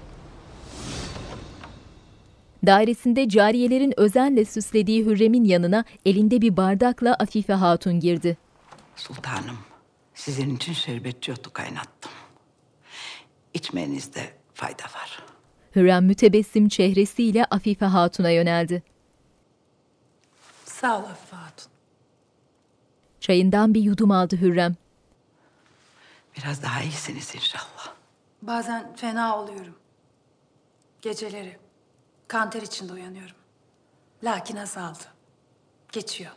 [2.65, 8.37] Dairesinde cariyelerin özenle süslediği Hürrem'in yanına elinde bir bardakla Afife Hatun girdi.
[8.95, 9.57] Sultanım,
[10.13, 12.11] sizin için şerbetçi otu kaynattım.
[13.53, 15.23] İçmenizde fayda var.
[15.75, 18.83] Hürrem mütebessim çehresiyle Afife Hatun'a yöneldi.
[20.65, 21.71] Sağ ol Afife Hatun.
[23.19, 24.75] Çayından bir yudum aldı Hürrem.
[26.37, 27.93] Biraz daha iyisiniz inşallah.
[28.41, 29.75] Bazen fena oluyorum.
[31.01, 31.62] Geceleri
[32.27, 33.35] kanter içinde uyanıyorum.
[34.23, 35.03] Lakin azaldı.
[35.91, 36.31] Geçiyor.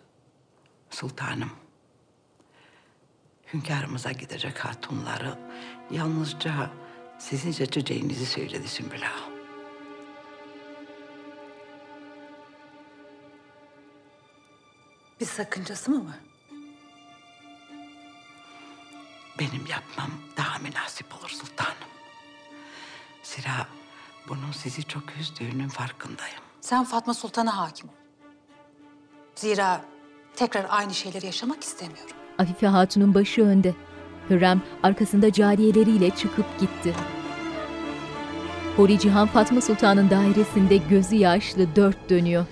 [0.90, 1.50] Sultanım,
[3.52, 5.38] hünkârımıza gidecek hatunları
[5.90, 6.70] yalnızca
[7.18, 9.30] sizin seçeceğinizi söyledi Sümbül Ağa.
[15.20, 16.18] Bir sakıncası mı var?
[19.38, 21.88] Benim yapmam daha münasip olur sultanım.
[23.22, 23.66] Zira
[24.28, 26.38] bunun sizi çok üzdüğünün farkındayım.
[26.60, 27.92] Sen Fatma Sultan'a hakim ol.
[29.34, 29.84] Zira
[30.36, 32.16] tekrar aynı şeyleri yaşamak istemiyorum.
[32.38, 33.74] Afife Hatun'un başı önde.
[34.30, 36.94] Hürrem arkasında cariyeleriyle çıkıp gitti.
[38.76, 42.46] Huri Cihan Fatma Sultan'ın dairesinde gözü yaşlı dört dönüyor.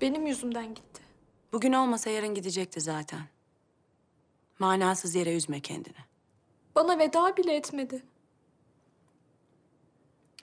[0.00, 1.02] Benim yüzümden gitti.
[1.52, 3.20] Bugün olmasa yarın gidecekti zaten.
[4.58, 5.96] Manasız yere üzme kendini.
[6.74, 8.02] Bana veda bile etmedi.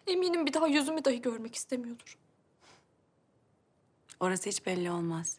[0.08, 2.18] Eminim bir daha yüzümü dahi görmek istemiyordur.
[4.20, 5.38] Orası hiç belli olmaz.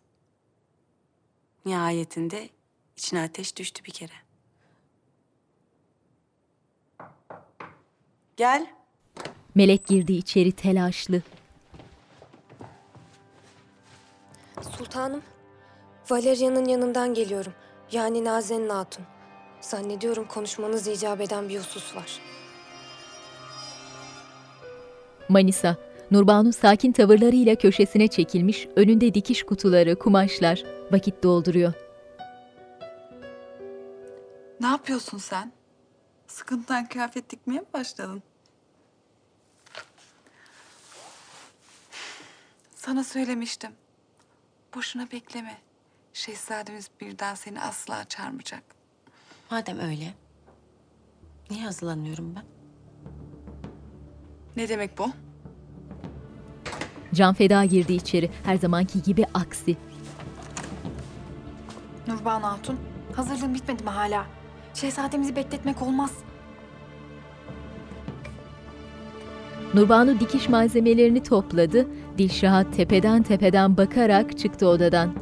[1.66, 2.48] Nihayetinde
[2.96, 4.12] içine ateş düştü bir kere.
[8.36, 8.66] Gel.
[9.54, 11.22] Melek girdi içeri telaşlı.
[14.76, 15.22] Sultanım,
[16.10, 17.52] Valeria'nın yanından geliyorum.
[17.92, 19.04] Yani Nazen'in hatun.
[19.60, 22.20] Zannediyorum konuşmanız icap eden bir husus var.
[25.30, 25.76] Manisa,
[26.10, 31.72] Nurbanu sakin tavırlarıyla köşesine çekilmiş, önünde dikiş kutuları, kumaşlar, vakit dolduruyor.
[34.60, 35.52] Ne yapıyorsun sen?
[36.26, 38.22] Sıkıntıdan kıyafet dikmeye mi başladın?
[42.74, 43.70] Sana söylemiştim.
[44.74, 45.58] Boşuna bekleme.
[46.12, 48.62] Şehzademiz birden seni asla çağırmayacak.
[49.50, 50.14] Madem öyle,
[51.50, 52.59] niye hazırlanıyorum ben?
[54.60, 55.10] Ne demek bu?
[57.14, 59.76] Can Feda girdi içeri, her zamanki gibi aksi.
[62.08, 62.76] Nurbanu Hatun,
[63.16, 64.26] hazırlığın bitmedi mi hala?
[64.74, 66.12] Şehzademizi bekletmek olmaz.
[69.74, 71.86] Nurbanu dikiş malzemelerini topladı,
[72.18, 75.14] Dilşah'a tepeden tepeden bakarak çıktı odadan.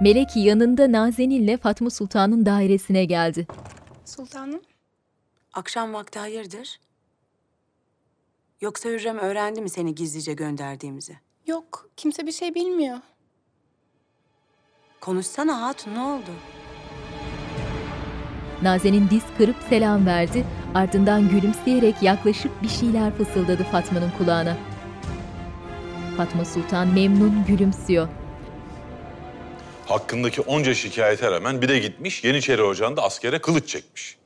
[0.00, 3.46] Melek yanında Nazenil'le Fatma Sultan'ın dairesine geldi.
[4.04, 4.60] Sultanım.
[5.52, 6.80] Akşam vakti hayırdır?
[8.60, 11.16] Yoksa Hürrem öğrendi mi seni gizlice gönderdiğimizi?
[11.46, 12.98] Yok, kimse bir şey bilmiyor.
[15.00, 16.30] Konuşsana hatun ne oldu?
[18.62, 20.44] Nazen'in diz kırıp selam verdi,
[20.74, 24.56] ardından gülümseyerek yaklaşıp bir şeyler fısıldadı Fatma'nın kulağına.
[26.16, 28.08] Fatma Sultan memnun gülümsüyor.
[29.90, 34.18] Hakkındaki onca şikayete rağmen bir de gitmiş Yeniçeri Ocağı'nda askere kılıç çekmiş.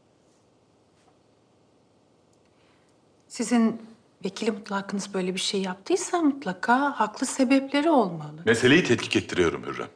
[3.29, 3.83] Sizin
[4.25, 8.43] vekili mutlakınız böyle bir şey yaptıysa mutlaka haklı sebepleri olmalı.
[8.47, 9.89] Meseleyi tetkik ettiriyorum Hürrem.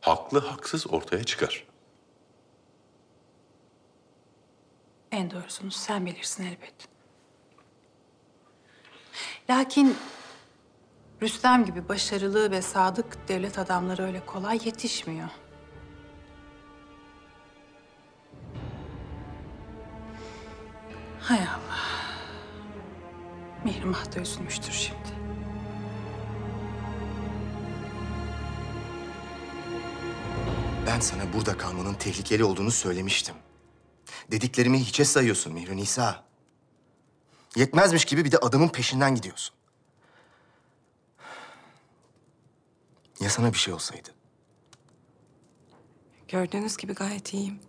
[0.00, 1.64] Haklı haksız ortaya çıkar.
[5.12, 6.74] En doğrusunu sen bilirsin elbet.
[9.50, 9.96] Lakin
[11.22, 15.28] Rüstem gibi başarılı ve sadık devlet adamları öyle kolay yetişmiyor.
[21.20, 21.80] Hay Allah.
[23.64, 25.20] Mihrimah da üzülmüştür şimdi.
[30.86, 33.34] Ben sana burada kalmanın tehlikeli olduğunu söylemiştim.
[34.30, 36.24] Dediklerimi hiçe sayıyorsun Mihri Nisa.
[37.56, 39.59] Yetmezmiş gibi bir de adamın peşinden gidiyorsun.
[43.20, 44.08] Ya sana bir şey olsaydı?
[46.28, 47.60] Gördüğünüz gibi gayet iyiyim.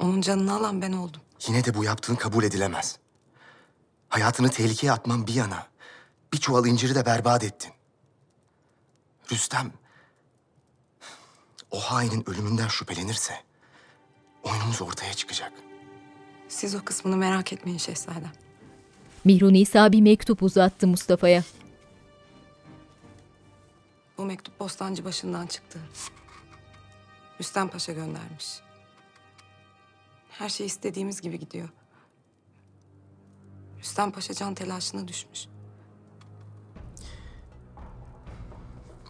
[0.00, 1.20] Onun canını alan ben oldum.
[1.48, 2.98] Yine de bu yaptığın kabul edilemez.
[4.08, 5.66] Hayatını tehlikeye atman bir yana.
[6.32, 7.72] Bir çuval inciri de berbat ettin.
[9.32, 9.72] Rüstem,
[11.70, 13.34] o hainin ölümünden şüphelenirse
[14.42, 15.52] oyunumuz ortaya çıkacak.
[16.48, 18.32] Siz o kısmını merak etmeyin şehzadem.
[19.24, 21.42] Mihru Nisa bir mektup uzattı Mustafa'ya.
[24.18, 25.78] Bu mektup Bostancı başından çıktı.
[27.40, 28.60] Rüstem Paşa göndermiş.
[30.30, 31.68] Her şey istediğimiz gibi gidiyor.
[33.78, 35.46] Rüstem Paşa can telaşına düşmüş.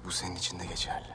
[0.04, 1.14] Bu senin için de geçerli.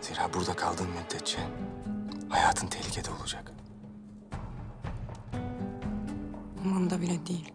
[0.00, 1.38] Zira burada kaldığın müddetçe
[2.28, 3.52] hayatın tehlikede olacak.
[6.64, 7.52] Umurumda bile değil.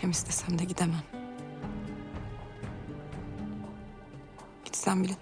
[0.00, 1.02] Hem istesem de gidemem.
[4.64, 5.12] Gitsem bile...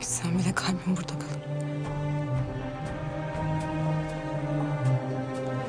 [0.00, 1.40] Gitsem bile kalbim burada kalır.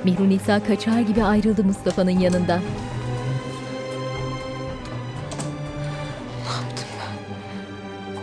[0.03, 2.61] Mihru Nisa kaçar gibi ayrıldı Mustafa'nın yanından.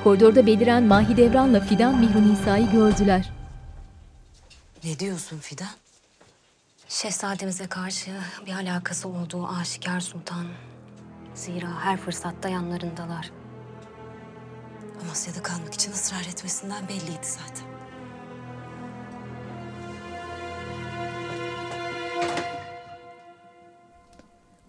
[0.04, 3.30] Koridorda beliren Mahidevran'la Fidan Mihru Nisa'yı gördüler.
[4.84, 5.68] Ne diyorsun Fidan?
[7.02, 8.10] Şehzademize karşı
[8.46, 10.50] bir alakası olduğu aşikar sultanım.
[11.34, 13.30] Zira her fırsatta yanlarındalar.
[15.02, 17.66] Amasya'da kalmak için ısrar etmesinden belliydi zaten.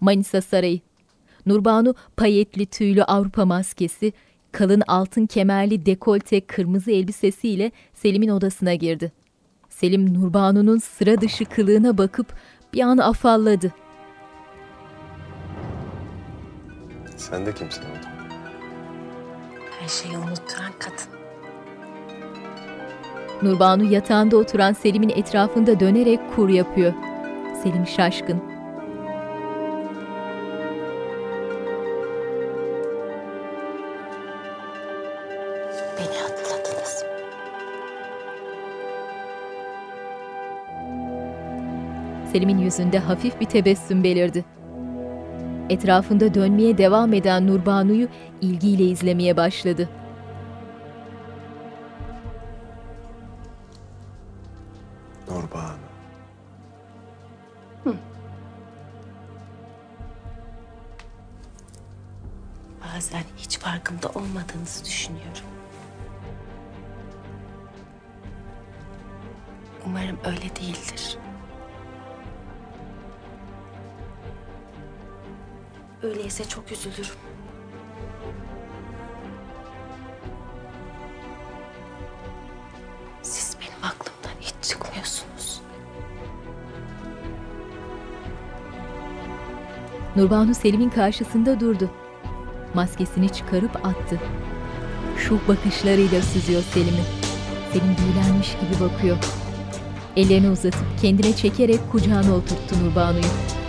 [0.00, 0.80] Manisa Sarayı.
[1.46, 4.12] Nurbanu payetli tüylü Avrupa maskesi,
[4.52, 9.19] kalın altın kemerli dekolte kırmızı elbisesiyle Selim'in odasına girdi.
[9.80, 12.26] Selim Nurbanu'nun sıra dışı kılığına bakıp
[12.72, 13.72] bir an afalladı.
[17.16, 18.08] Sen de kimsin orada?
[19.80, 21.20] Her şeyi unutturan kadın.
[23.42, 26.92] Nurbanu yatağında oturan Selim'in etrafında dönerek kur yapıyor.
[27.62, 28.42] Selim şaşkın.
[42.32, 44.44] Selim'in yüzünde hafif bir tebessüm belirdi.
[45.70, 48.08] Etrafında dönmeye devam eden Nurbanu'yu
[48.40, 49.88] ilgiyle izlemeye başladı.
[55.28, 55.76] Nurbanu.
[62.84, 65.44] Bazen hiç farkında olmadığınızı düşünüyorum.
[69.86, 71.18] Umarım öyle değildir.
[76.02, 77.14] Öyleyse çok üzülürüm.
[83.22, 85.60] Siz benim aklımdan hiç çıkmıyorsunuz.
[90.16, 91.90] Nurbanu Selim'in karşısında durdu.
[92.74, 94.20] Maskesini çıkarıp attı.
[95.18, 97.04] Şu bakışlarıyla süzüyor Selim'i.
[97.72, 99.16] Selim büyülenmiş gibi bakıyor.
[100.16, 103.59] Ellerini uzatıp kendine çekerek kucağına oturttu Nurbanu'yu.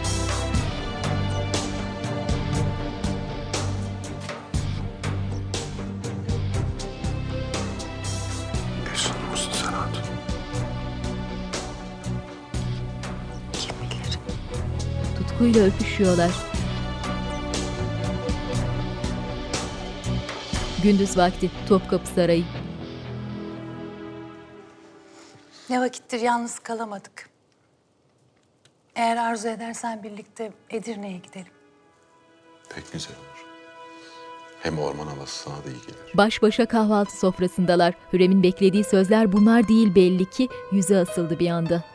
[15.42, 16.32] Tutkuyla öpüşüyorlar.
[20.84, 22.44] Gündüz vakti Topkapı Sarayı.
[25.70, 27.30] Ne vakittir yalnız kalamadık.
[28.96, 31.54] Eğer arzu edersen birlikte Edirne'ye gidelim.
[32.76, 33.46] Pek güzel olur.
[34.64, 36.18] Hem orman havası sana da iyi gelir.
[36.18, 37.94] Baş başa kahvaltı sofrasındalar.
[38.14, 41.91] Hürrem'in beklediği sözler bunlar değil belli ki yüzü asıldı bir anda.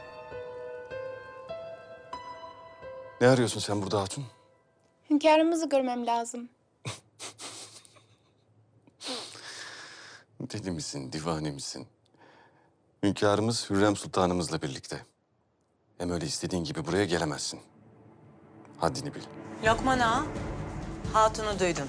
[3.27, 4.25] Ne arıyorsun sen burada hatun?
[5.11, 6.49] Hünkârımızı görmem lazım.
[10.41, 11.87] Deli misin, divane misin?
[13.03, 15.07] Hünkârımız Hürrem Sultanımızla birlikte.
[15.99, 17.61] Hem öyle istediğin gibi buraya gelemezsin.
[18.79, 19.23] Haddini bil.
[19.65, 20.27] Lokman ağa,
[21.13, 21.89] hatunu duydun.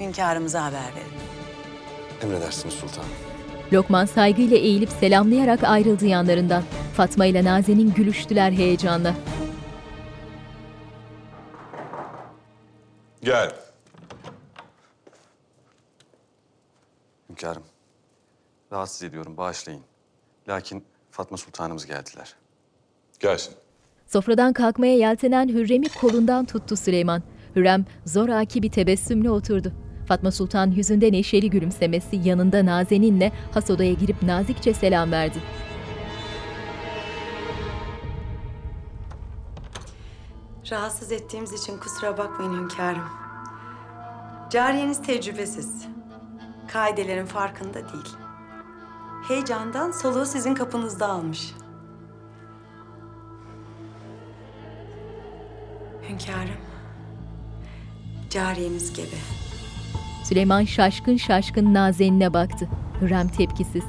[0.00, 1.12] Hünkârımıza haber verin.
[2.22, 3.33] Emredersiniz sultanım.
[3.74, 6.62] Lokman saygıyla eğilip selamlayarak ayrıldı yanlarından.
[6.96, 9.14] Fatma ile Nazenin gülüştüler heyecanla.
[13.22, 13.52] Gel.
[17.30, 17.62] Hünkârım,
[18.72, 19.82] rahatsız ediyorum, bağışlayın.
[20.48, 22.34] Lakin Fatma Sultanımız geldiler.
[23.20, 23.54] Gelsin.
[24.06, 27.22] Sofradan kalkmaya yeltenen Hürrem'i kolundan tuttu Süleyman.
[27.56, 29.72] Hürrem zoraki bir tebessümle oturdu.
[30.06, 35.38] Fatma Sultan yüzünde neşeli gülümsemesi yanında Nazenin'le has odaya girip nazikçe selam verdi.
[40.70, 43.04] Rahatsız ettiğimiz için kusura bakmayın hünkârım.
[44.50, 45.86] Cariyeniz tecrübesiz.
[46.68, 48.16] Kaidelerin farkında değil.
[49.28, 51.54] Heyecandan soluğu sizin kapınızda almış.
[56.08, 56.60] Hünkârım,
[58.30, 59.43] cariyeniz gebe.
[60.24, 62.68] Süleyman şaşkın şaşkın Nazenin'e baktı.
[63.00, 63.82] Hürrem tepkisiz.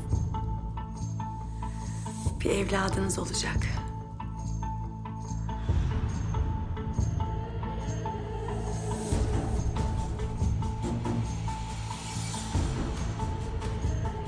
[2.40, 3.57] Bir evladınız olacak.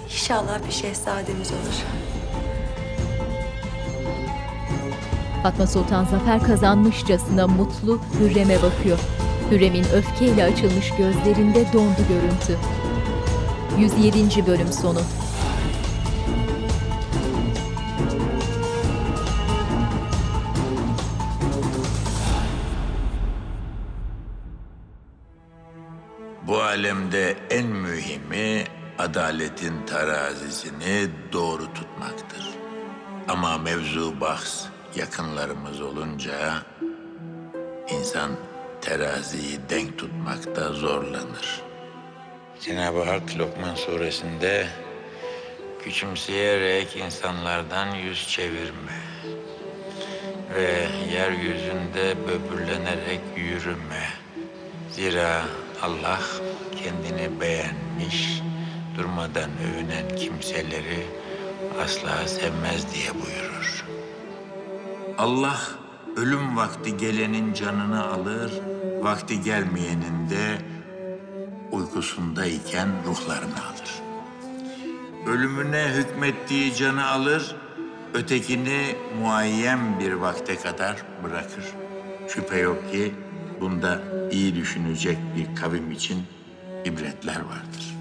[0.05, 1.83] İnşallah bir şehzademiz olur.
[5.43, 8.99] Fatma Sultan zafer kazanmışçasına mutlu Hürrem'e bakıyor.
[9.51, 12.57] Hürrem'in öfkeyle açılmış gözlerinde dondu görüntü.
[13.79, 14.47] 107.
[14.47, 14.99] bölüm sonu.
[26.47, 28.63] Bu alemde en mühimi
[28.99, 32.49] adaletin terazisini doğru tutmaktır.
[33.27, 34.65] Ama mevzu bahs
[34.95, 36.63] yakınlarımız olunca
[37.89, 38.31] insan
[38.87, 41.61] teraziyi denk tutmakta zorlanır.
[42.61, 44.67] Cenab-ı Hak Lokman suresinde
[45.83, 48.99] küçümseyerek insanlardan yüz çevirme
[50.55, 54.09] ve yeryüzünde böbürlenerek yürüme.
[54.91, 55.41] Zira
[55.81, 56.21] Allah
[56.83, 58.41] kendini beğenmiş,
[58.97, 61.05] durmadan övünen kimseleri
[61.83, 63.85] asla sevmez diye buyurur.
[65.17, 65.59] Allah
[66.17, 68.51] ölüm vakti gelenin canını alır,
[69.01, 70.57] vakti gelmeyenin de
[71.71, 74.01] uykusundayken ruhlarını alır.
[75.27, 77.55] Ölümüne hükmettiği canı alır,
[78.13, 81.65] ötekini muayyen bir vakte kadar bırakır.
[82.27, 83.15] Şüphe yok ki
[83.61, 84.01] bunda
[84.31, 86.23] iyi düşünecek bir kavim için
[86.85, 87.96] ibretler vardır.